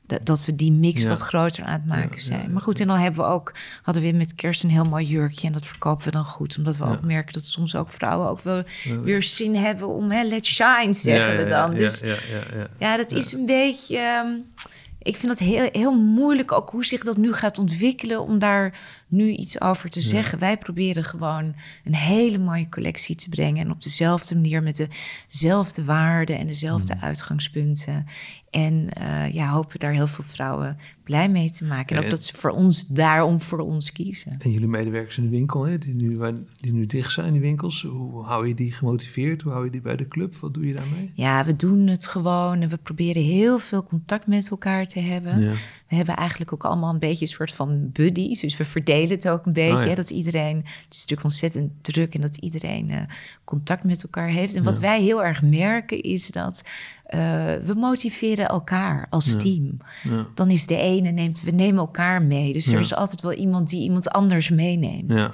dat, 0.08 0.26
dat 0.26 0.46
we 0.46 0.56
die 0.56 0.72
mix 0.72 1.02
Ja. 1.02 1.08
wat 1.08 1.20
groter 1.20 1.64
aan 1.64 1.74
het 1.74 1.86
maken 1.86 2.16
Ja, 2.18 2.22
zijn. 2.24 2.42
ja, 2.42 2.48
maar 2.50 2.62
goed, 2.62 2.80
en 2.80 2.88
dan 2.88 2.98
hebben 2.98 3.24
we 3.26 3.30
ook, 3.30 3.54
hadden 3.82 4.04
we 4.04 4.12
met 4.12 4.36
kerst 4.36 4.64
een 4.64 4.70
heel 4.70 4.84
mooi 4.84 5.06
jurkje. 5.06 5.48
En 5.48 5.54
dat 5.54 5.66
verkopen 5.66 6.06
we 6.06 6.12
dan 6.12 6.26
goed. 6.26 6.58
Omdat 6.58 6.78
we 6.78 6.84
ook 6.86 7.02
merken 7.02 7.34
dat 7.34 7.46
soms 7.46 7.76
ook 7.76 7.92
vrouwen 7.92 8.30
ook 8.30 8.42
wel 8.42 8.64
weer 9.04 9.24
zin 9.24 9.56
hebben 9.56 9.88
om, 9.88 10.12
hè, 10.12 10.24
let's 10.24 10.50
shine, 10.54 10.94
zeggen 10.94 11.38
we 11.38 11.46
dan. 11.46 11.72
ja, 11.72 11.78
dus 11.78 12.00
ja, 12.00 12.08
ja, 12.08 12.58
ja. 12.58 12.68
ja, 12.80 12.98
dat 12.98 13.12
is 13.12 13.32
een 13.34 13.46
beetje. 13.46 13.98
ehm, 13.98 14.28
ik 15.02 15.16
vind 15.16 15.28
dat 15.28 15.48
heel, 15.48 15.70
heel 15.72 16.00
moeilijk 16.00 16.52
ook 16.52 16.70
hoe 16.70 16.86
zich 16.86 17.04
dat 17.04 17.18
nu 17.18 17.34
gaat 17.34 17.60
ontwikkelen 17.60 18.22
om 18.22 18.40
daar 18.40 18.80
nu 19.16 19.30
iets 19.32 19.62
over 19.62 19.90
te 19.90 20.02
zeggen. 20.02 20.40
Wij 20.40 20.58
proberen 20.58 21.04
gewoon 21.04 21.54
een 21.84 21.96
hele 21.96 22.38
mooie 22.38 22.70
collectie 22.70 23.16
te 23.16 23.30
brengen 23.30 23.66
en 23.66 23.72
op 23.72 23.84
dezelfde 23.84 24.36
manier 24.36 24.64
met 24.64 24.88
dezelfde 25.28 25.84
waarden 25.84 26.38
en 26.38 26.48
dezelfde 26.48 26.94
Hmm. 26.94 27.04
uitgangspunten. 27.04 28.06
En 28.50 28.90
eh, 28.94 29.34
ja, 29.34 29.50
hopen 29.50 29.80
daar 29.80 29.92
heel 29.94 30.08
veel 30.08 30.24
vrouwen 30.24 30.78
blij 31.04 31.30
mee 31.30 31.50
te 31.50 31.66
maken. 31.66 31.98
En 31.98 32.04
ook 32.04 32.10
dat 32.10 32.24
ze 32.24 32.34
voor 32.36 32.50
ons 32.52 32.88
daarom 32.88 33.42
voor 33.42 33.60
ons 33.60 33.92
kiezen. 33.92 34.36
En 34.40 34.52
jullie 34.52 34.68
medewerkers 34.68 35.18
in 35.18 35.24
de 35.24 35.30
winkel, 35.30 35.64
hè, 35.66 35.78
die, 35.78 35.94
nu, 35.94 36.18
waar- 36.18 36.34
die 36.60 36.72
nu 36.74 36.86
dicht 36.86 37.12
zijn, 37.12 37.32
die 37.32 37.42
winkels, 37.42 37.82
hoe 37.82 38.24
hou 38.24 38.48
je 38.48 38.54
die 38.54 38.72
gemotiveerd? 38.72 39.42
Hoe 39.42 39.52
hou 39.52 39.66
je 39.66 39.72
die 39.72 39.82
bij 39.82 39.96
de 39.96 40.08
club? 40.08 40.36
Wat 40.36 40.54
doe 40.54 40.68
je 40.68 40.74
daarmee? 40.74 41.12
Ja, 41.14 41.46
we 41.46 41.56
doen 41.56 41.88
het 41.88 42.08
gewoon 42.08 42.62
en 42.62 42.70
we 42.70 42.78
proberen 42.78 43.22
heel 43.24 43.60
veel 43.60 43.84
contact 43.84 44.28
met 44.28 44.50
elkaar 44.50 44.88
te 44.88 45.00
hebben. 45.00 45.42
Ja. 45.42 45.52
We 45.88 45.96
hebben 45.96 46.16
eigenlijk 46.16 46.54
ook 46.54 46.66
allemaal 46.66 46.94
een 46.94 47.00
beetje 47.00 47.26
een 47.26 47.32
soort 47.32 47.52
van 47.52 47.90
buddies. 47.92 48.40
Dus 48.40 48.58
we 48.58 48.66
verdelen 48.66 49.05
het 49.10 49.28
ook 49.28 49.46
een 49.46 49.54
beetje. 49.54 49.74
Oh 49.78 49.82
ja. 49.84 49.88
hè, 49.90 49.96
Dat 49.96 50.10
iedereen, 50.10 50.56
het 50.58 50.66
is 50.94 50.98
natuurlijk 51.00 51.24
ontzettend 51.24 51.72
druk 51.82 52.14
en 52.16 52.22
dat 52.22 52.36
iedereen 52.38 52.90
eh, 52.92 52.98
contact 53.44 53.84
met 53.84 54.04
elkaar 54.04 54.28
heeft. 54.28 54.56
En 54.56 54.64
wat 54.64 54.80
wij 54.80 55.02
heel 55.02 55.24
erg 55.24 55.42
merken 55.42 56.02
is 56.02 56.28
dat 56.28 56.64
eh, 57.06 57.20
we 57.66 57.74
motiveren 57.76 58.48
elkaar 58.48 59.08
als 59.10 59.26
Ja. 59.32 59.38
team. 59.38 59.78
Dan 60.34 60.50
is 60.50 60.68
de 60.68 60.78
ene, 60.78 61.10
neemt, 61.12 61.42
we 61.42 61.52
nemen 61.52 61.80
elkaar 61.80 62.22
mee. 62.22 62.54
Dus 62.54 62.68
er 62.68 62.80
is 62.80 62.94
altijd 62.94 63.22
wel 63.22 63.34
iemand 63.34 63.70
die 63.70 63.82
iemand 63.82 64.10
anders 64.10 64.50
meeneemt. 64.50 65.30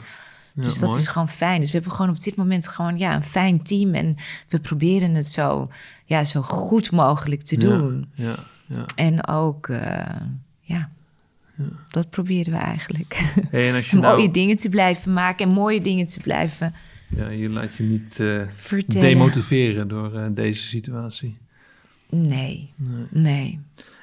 Dus 0.53 0.79
dat 0.79 0.89
mooi. 0.89 1.01
is 1.01 1.07
gewoon 1.07 1.29
fijn. 1.29 1.59
Dus 1.61 1.71
we 1.71 1.77
hebben 1.77 1.95
gewoon 1.95 2.11
op 2.11 2.19
dit 2.21 2.35
moment 2.35 2.67
gewoon 2.67 2.97
ja, 2.97 3.15
een 3.15 3.23
fijn 3.23 3.63
team. 3.63 3.93
En 3.93 4.15
we 4.47 4.59
proberen 4.59 5.13
het 5.15 5.27
zo, 5.27 5.69
ja, 6.05 6.23
zo 6.23 6.41
goed 6.41 6.91
mogelijk 6.91 7.41
te 7.43 7.57
doen. 7.57 8.09
Ja, 8.13 8.35
ja. 8.65 8.85
En 8.95 9.27
ook, 9.27 9.67
eh, 9.67 10.05
ja, 10.61 10.89
dat 11.89 12.09
proberen 12.09 12.53
we 12.53 12.59
eigenlijk. 12.59 13.21
Hey, 13.49 13.69
en 13.69 13.75
als 13.75 13.89
je 13.89 13.97
mooie 13.97 14.15
nou, 14.15 14.31
dingen 14.31 14.55
te 14.55 14.69
blijven 14.69 15.13
maken 15.13 15.47
en 15.47 15.53
mooie 15.53 15.81
dingen 15.81 16.05
te 16.05 16.19
blijven 16.19 16.73
ja, 17.15 17.29
je 17.29 17.49
laat 17.49 17.75
je 17.75 17.83
niet 17.83 18.19
eh, 18.19 18.81
demotiveren 18.87 19.87
door 19.87 20.15
eh, 20.15 20.25
deze 20.29 20.63
situatie. 20.63 21.37
Nee, 22.09 22.73
Nee. 22.75 23.07
nee. 23.09 23.59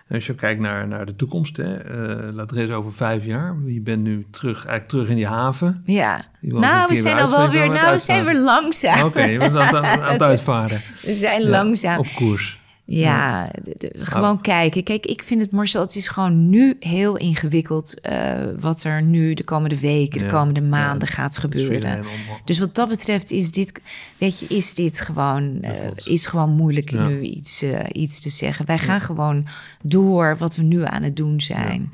En 0.07 0.15
als 0.15 0.27
je 0.27 0.35
kijkt 0.35 0.61
naar, 0.61 0.89
naar 0.89 1.07
de 1.07 1.17
toekomst, 1.17 1.57
hè, 1.57 1.77
eh, 1.77 2.35
laat 2.35 2.51
er 2.51 2.59
eens 2.59 2.71
over 2.71 2.93
vijf 2.95 3.25
jaar. 3.25 3.57
Je 3.67 3.81
bent 3.81 4.03
nu 4.03 4.27
terug, 4.31 4.57
eigenlijk 4.57 4.89
terug 4.89 5.09
in 5.09 5.17
die 5.17 5.27
haven. 5.27 5.83
Ja. 5.85 6.25
Die 6.41 6.55
Nou, 6.55 6.89
we 6.89 6.97
zijn 6.97 7.19
al 7.19 7.31
wel 7.31 7.51
weer, 7.51 7.69
nou, 7.69 7.93
we 7.93 7.99
zijn 7.99 8.25
weer 8.25 8.39
langzaam. 8.39 9.05
Oké, 9.05 9.23
je 9.23 9.39
bent 9.39 9.57
aan, 9.57 9.87
aan 9.87 10.13
het 10.13 10.23
uitvaren. 10.33 10.81
We 11.03 11.15
zijn 11.15 11.43
Ja, 11.43 11.49
langzaam. 11.49 11.99
Op 11.99 12.07
koers. 12.15 12.57
Ja, 12.91 13.51
de- 13.64 13.74
de- 13.76 14.05
gewoon 14.05 14.41
kijken. 14.41 14.82
Kijk, 14.82 15.07
ik 15.07 15.22
vind 15.22 15.41
het, 15.41 15.51
Marcel, 15.51 15.80
het 15.80 15.97
is 15.97 16.09
gewoon 16.09 16.49
nu 16.49 16.76
heel 16.80 17.16
ingewikkeld... 17.16 18.01
eh, 18.01 18.32
wat 18.61 18.82
er 18.84 19.03
nu 19.03 19.34
de 19.34 19.45
komende 19.45 19.78
weken, 19.80 20.20
Ja, 20.20 20.26
de 20.26 20.32
komende 20.32 20.61
ja, 20.61 20.68
maanden 20.68 21.09
gaat 21.09 21.39
gebeuren. 21.39 22.05
Dus 22.45 22.59
wat 22.59 22.74
dat 22.74 22.89
betreft 22.89 23.30
is 23.30 23.51
dit, 23.53 23.80
weet 24.18 24.39
je, 24.39 24.47
is 24.47 24.74
dit 24.74 25.01
gewoon, 25.01 25.61
eh, 25.61 25.91
is 26.05 26.26
gewoon 26.26 26.51
moeilijk 26.51 26.91
Ja. 26.91 27.07
nu 27.09 27.20
iets, 27.20 27.62
eh, 27.62 27.80
iets 27.93 28.20
te 28.20 28.30
zeggen. 28.30 28.66
Wij 28.66 28.78
gaan 28.78 29.01
gewoon 29.01 29.47
door 29.82 30.36
wat 30.36 30.57
we 30.57 30.62
nu 30.62 30.84
aan 30.84 31.03
het 31.03 31.16
doen 31.16 31.41
zijn. 31.41 31.93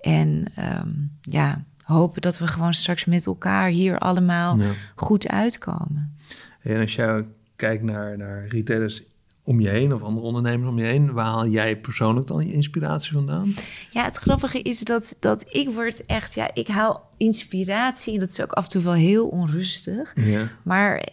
En 0.00 0.44
ehm, 0.54 0.88
ja, 1.20 1.64
hopen 1.82 2.22
dat 2.22 2.38
we 2.38 2.46
gewoon 2.46 2.74
straks 2.74 3.04
met 3.04 3.26
elkaar 3.26 3.68
hier 3.68 3.98
allemaal 3.98 4.58
goed 4.94 5.28
uitkomen. 5.28 6.16
En 6.62 6.80
als 6.80 6.94
jij 6.94 7.24
kijkt 7.56 7.82
naar, 7.82 8.18
naar 8.18 8.46
retailers 8.48 9.02
om 9.46 9.60
je 9.60 9.68
heen 9.68 9.94
of 9.94 10.02
andere 10.02 10.26
ondernemers 10.26 10.68
om 10.68 10.78
je 10.78 10.84
heen, 10.84 11.12
waar 11.12 11.24
haal 11.24 11.46
jij 11.46 11.76
persoonlijk 11.76 12.26
dan 12.26 12.46
je 12.46 12.52
inspiratie 12.52 13.12
vandaan? 13.12 13.54
Ja, 13.90 14.04
het 14.04 14.16
grappige 14.16 14.62
is 14.62 14.78
dat, 14.78 15.16
dat 15.20 15.46
ik 15.54 15.68
word 15.68 16.06
echt, 16.06 16.34
ja, 16.34 16.50
ik 16.54 16.68
haal 16.68 17.10
inspiratie 17.16 18.14
en 18.14 18.20
dat 18.20 18.28
is 18.28 18.40
ook 18.40 18.52
af 18.52 18.64
en 18.64 18.70
toe 18.70 18.82
wel 18.82 18.92
heel 18.92 19.26
onrustig, 19.26 20.12
ja. 20.16 20.48
maar 20.62 21.04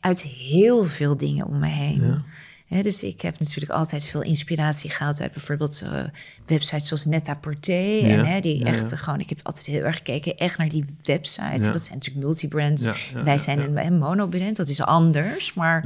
uit 0.00 0.22
heel 0.22 0.84
veel 0.84 1.16
dingen 1.16 1.46
om 1.46 1.58
me 1.58 1.66
heen. 1.66 2.18
Ja. 2.66 2.82
dus 2.82 3.02
ik 3.02 3.20
heb 3.20 3.38
natuurlijk 3.38 3.72
altijd 3.72 4.04
veel 4.04 4.22
inspiratie 4.22 4.90
gehaald 4.90 5.20
uit 5.20 5.32
bijvoorbeeld 5.32 5.82
uh, 5.84 6.02
websites 6.46 6.86
zoals 6.86 7.04
Net-a-Porter. 7.04 8.06
Ja, 8.06 8.24
en 8.24 8.40
die 8.40 8.64
echt 8.64 8.92
gewoon, 8.92 9.20
ik 9.20 9.28
heb 9.28 9.40
altijd 9.42 9.66
heel 9.66 9.82
erg 9.82 9.96
gekeken 9.96 10.36
echt 10.36 10.58
naar 10.58 10.68
die 10.68 10.84
websites. 11.02 11.62
Dat 11.62 11.82
zijn 11.82 11.94
natuurlijk 11.94 12.24
multibrands. 12.24 12.88
Wij 13.24 13.38
zijn 13.38 13.60
een, 13.60 13.86
een 13.86 13.98
monobrand, 13.98 14.56
dat 14.56 14.68
is 14.68 14.82
anders. 14.82 15.54
Maar 15.54 15.84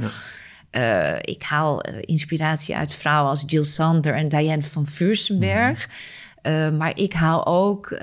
uh, 0.71 1.15
ik 1.21 1.43
haal 1.43 1.89
uh, 1.89 1.95
inspiratie 2.01 2.75
uit 2.75 2.95
vrouwen 2.95 3.29
als 3.29 3.43
Jill 3.47 3.63
Sander 3.63 4.15
en 4.15 4.29
Diane 4.29 4.63
van 4.63 4.87
Furstenberg. 4.87 5.87
Mm. 5.87 5.93
Uh, 6.51 6.69
maar 6.69 6.97
ik 6.97 7.13
haal 7.13 7.45
ook 7.45 7.93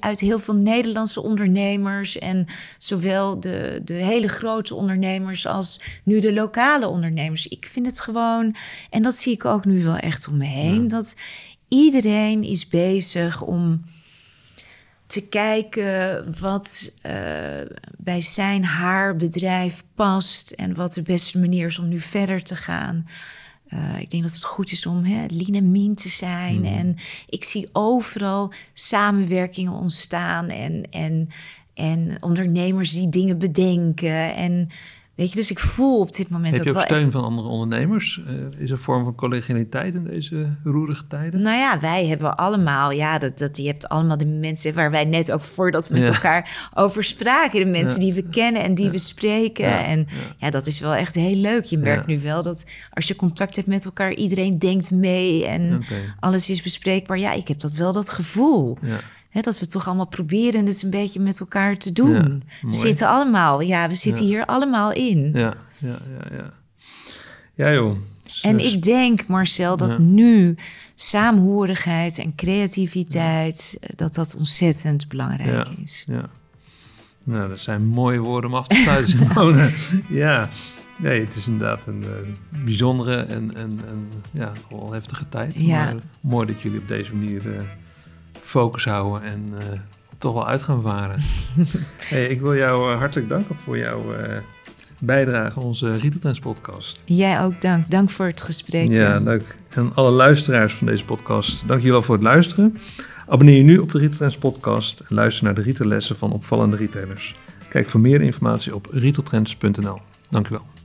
uit 0.00 0.20
heel 0.20 0.38
veel 0.38 0.54
Nederlandse 0.54 1.22
ondernemers. 1.22 2.18
En 2.18 2.46
zowel 2.78 3.40
de, 3.40 3.80
de 3.84 3.94
hele 3.94 4.28
grote 4.28 4.74
ondernemers 4.74 5.46
als 5.46 5.82
nu 6.04 6.20
de 6.20 6.32
lokale 6.32 6.88
ondernemers. 6.88 7.46
Ik 7.46 7.66
vind 7.66 7.86
het 7.86 8.00
gewoon, 8.00 8.56
en 8.90 9.02
dat 9.02 9.14
zie 9.14 9.32
ik 9.32 9.44
ook 9.44 9.64
nu 9.64 9.84
wel 9.84 9.96
echt 9.96 10.28
om 10.28 10.36
me 10.36 10.44
heen, 10.44 10.88
dat 10.88 11.16
iedereen 11.68 12.44
is 12.44 12.68
bezig 12.68 13.42
om 13.42 13.84
te 15.10 15.20
kijken 15.28 16.24
wat 16.40 16.92
uh, 17.06 17.12
bij 17.96 18.20
zijn 18.20 18.64
haar 18.64 19.16
bedrijf 19.16 19.84
past 19.94 20.50
en 20.50 20.74
wat 20.74 20.94
de 20.94 21.02
beste 21.02 21.38
manier 21.38 21.66
is 21.66 21.78
om 21.78 21.88
nu 21.88 21.98
verder 21.98 22.42
te 22.42 22.56
gaan. 22.56 23.06
Uh, 23.68 24.00
ik 24.00 24.10
denk 24.10 24.22
dat 24.22 24.34
het 24.34 24.44
goed 24.44 24.72
is 24.72 24.86
om 24.86 25.04
hè, 25.04 25.26
lean 25.28 25.94
te 25.94 26.08
zijn. 26.08 26.54
Hmm. 26.54 26.78
En 26.78 26.96
ik 27.28 27.44
zie 27.44 27.68
overal 27.72 28.52
samenwerkingen 28.72 29.72
ontstaan 29.72 30.48
en, 30.48 30.90
en, 30.90 31.28
en 31.74 32.16
ondernemers 32.20 32.92
die 32.92 33.08
dingen 33.08 33.38
bedenken. 33.38 34.34
En 34.34 34.68
Weet 35.20 35.30
je, 35.30 35.36
dus 35.36 35.50
ik 35.50 35.58
voel 35.58 36.00
op 36.00 36.12
dit 36.12 36.28
moment 36.28 36.56
Heb 36.56 36.64
je 36.64 36.70
ook, 36.70 36.80
steun 36.80 37.10
van 37.10 37.24
andere 37.24 37.48
ondernemers? 37.48 38.20
Uh, 38.26 38.60
is 38.60 38.70
er 38.70 38.76
een 38.76 38.82
vorm 38.82 39.04
van 39.04 39.14
collegialiteit 39.14 39.94
in 39.94 40.04
deze 40.04 40.56
roerige 40.64 41.06
tijden? 41.06 41.42
Nou 41.42 41.58
ja, 41.58 41.80
wij 41.80 42.06
hebben 42.06 42.36
allemaal, 42.36 42.90
ja, 42.90 43.18
dat, 43.18 43.38
dat, 43.38 43.56
je 43.56 43.66
hebt 43.66 43.88
allemaal 43.88 44.16
de 44.16 44.26
mensen 44.26 44.74
waar 44.74 44.90
wij 44.90 45.04
net 45.04 45.32
ook 45.32 45.42
voordat 45.42 45.88
we 45.88 45.98
met 45.98 46.08
elkaar 46.08 46.70
over 46.74 47.04
spraken. 47.04 47.64
De 47.64 47.70
mensen 47.70 48.00
die 48.00 48.12
we 48.12 48.22
kennen 48.22 48.62
en 48.62 48.74
die 48.74 48.90
we 48.90 48.98
spreken. 48.98 49.84
En 49.84 50.06
ja. 50.38 50.50
dat 50.50 50.66
is 50.66 50.80
wel 50.80 50.94
echt 50.94 51.14
heel 51.14 51.36
leuk. 51.36 51.64
Je 51.64 51.78
merkt 51.78 52.06
nu 52.06 52.20
wel 52.20 52.42
dat 52.42 52.66
als 52.92 53.08
je 53.08 53.16
contact 53.16 53.56
hebt 53.56 53.68
met 53.68 53.84
elkaar, 53.84 54.14
iedereen 54.14 54.58
denkt 54.58 54.90
mee 54.90 55.46
en 55.46 55.82
alles 56.20 56.50
is 56.50 56.62
bespreekbaar. 56.62 57.18
Ja, 57.18 57.32
ik 57.32 57.48
heb 57.48 57.60
dat 57.60 57.72
wel 57.72 57.92
dat 57.92 58.08
gevoel. 58.08 58.78
Dat 59.32 59.58
we 59.58 59.66
toch 59.66 59.86
allemaal 59.86 60.06
proberen 60.06 60.66
het 60.66 60.82
een 60.82 60.90
beetje 60.90 61.20
met 61.20 61.40
elkaar 61.40 61.76
te 61.76 61.92
doen. 61.92 62.42
we 62.60 62.74
zitten 62.74 63.08
allemaal, 63.08 63.60
ja, 63.60 63.88
we 63.88 63.94
zitten 63.94 64.24
hier 64.24 64.44
allemaal 64.44 64.92
in. 64.92 65.30
Ja, 65.32 65.54
ja, 65.78 65.98
ja, 66.18 66.36
ja. 66.36 66.52
Ja, 67.54 67.72
joh. 67.72 67.96
en 68.42 68.58
ik 68.58 68.82
denk, 68.82 69.26
Marcel, 69.26 69.76
dat 69.76 69.98
nu 69.98 70.56
saamhorigheid 70.94 72.18
en 72.18 72.34
creativiteit, 72.34 73.76
eh, 73.80 73.88
dat 73.96 74.14
dat 74.14 74.34
ontzettend 74.38 75.08
belangrijk 75.08 75.68
is. 75.68 76.04
Ja. 76.06 76.28
Nou, 77.24 77.48
dat 77.48 77.60
zijn 77.60 77.86
mooie 77.86 78.18
woorden 78.18 78.50
om 78.50 78.56
af 78.56 78.66
te 78.66 78.74
sluiten, 78.74 79.72
ja. 80.24 80.48
Nee, 80.96 81.20
het 81.20 81.36
is 81.36 81.46
inderdaad 81.46 81.86
een 81.86 82.02
uh, 82.02 82.64
bijzondere 82.64 83.16
en, 83.16 83.54
en, 83.54 83.80
en 83.88 84.08
ja, 84.32 84.52
wel 84.70 84.92
heftige 84.92 85.28
tijd. 85.28 85.54
Ja. 85.56 85.84
Maar 85.84 85.94
mooi 86.20 86.46
dat 86.46 86.60
jullie 86.60 86.78
op 86.78 86.88
deze 86.88 87.14
manier 87.14 87.46
uh, 87.46 87.60
focus 88.50 88.84
houden 88.84 89.22
en 89.22 89.48
uh, 89.52 89.58
toch 90.18 90.34
wel 90.34 90.48
uit 90.48 90.62
gaan 90.62 90.82
varen. 90.82 91.20
hey, 92.08 92.26
ik 92.26 92.40
wil 92.40 92.56
jou 92.56 92.92
uh, 92.92 92.98
hartelijk 92.98 93.28
danken 93.28 93.54
voor 93.54 93.78
jouw 93.78 94.14
uh, 94.14 94.36
bijdrage 95.00 95.58
aan 95.58 95.64
onze 95.64 95.98
Retail 95.98 96.34
podcast. 96.42 97.02
Jij 97.04 97.40
ook 97.40 97.60
dank. 97.60 97.90
Dank 97.90 98.10
voor 98.10 98.26
het 98.26 98.40
gesprek. 98.40 98.88
Ja, 98.88 99.20
dank. 99.20 99.42
En 99.68 99.94
alle 99.94 100.10
luisteraars 100.10 100.74
van 100.74 100.86
deze 100.86 101.04
podcast, 101.04 101.58
dank 101.66 101.78
jullie 101.78 101.92
wel 101.92 102.02
voor 102.02 102.14
het 102.14 102.24
luisteren. 102.24 102.78
Abonneer 103.28 103.56
je 103.56 103.62
nu 103.62 103.78
op 103.78 103.92
de 103.92 103.98
Retail 103.98 104.38
podcast 104.38 105.00
en 105.00 105.14
luister 105.14 105.44
naar 105.44 105.54
de 105.54 105.62
retaillessen 105.62 106.16
van 106.16 106.32
opvallende 106.32 106.76
retailers. 106.76 107.34
Kijk 107.68 107.88
voor 107.88 108.00
meer 108.00 108.20
informatie 108.20 108.74
op 108.74 108.86
retailtrends.nl. 108.90 109.98
Dank 110.30 110.48
u 110.48 110.50
wel. 110.50 110.79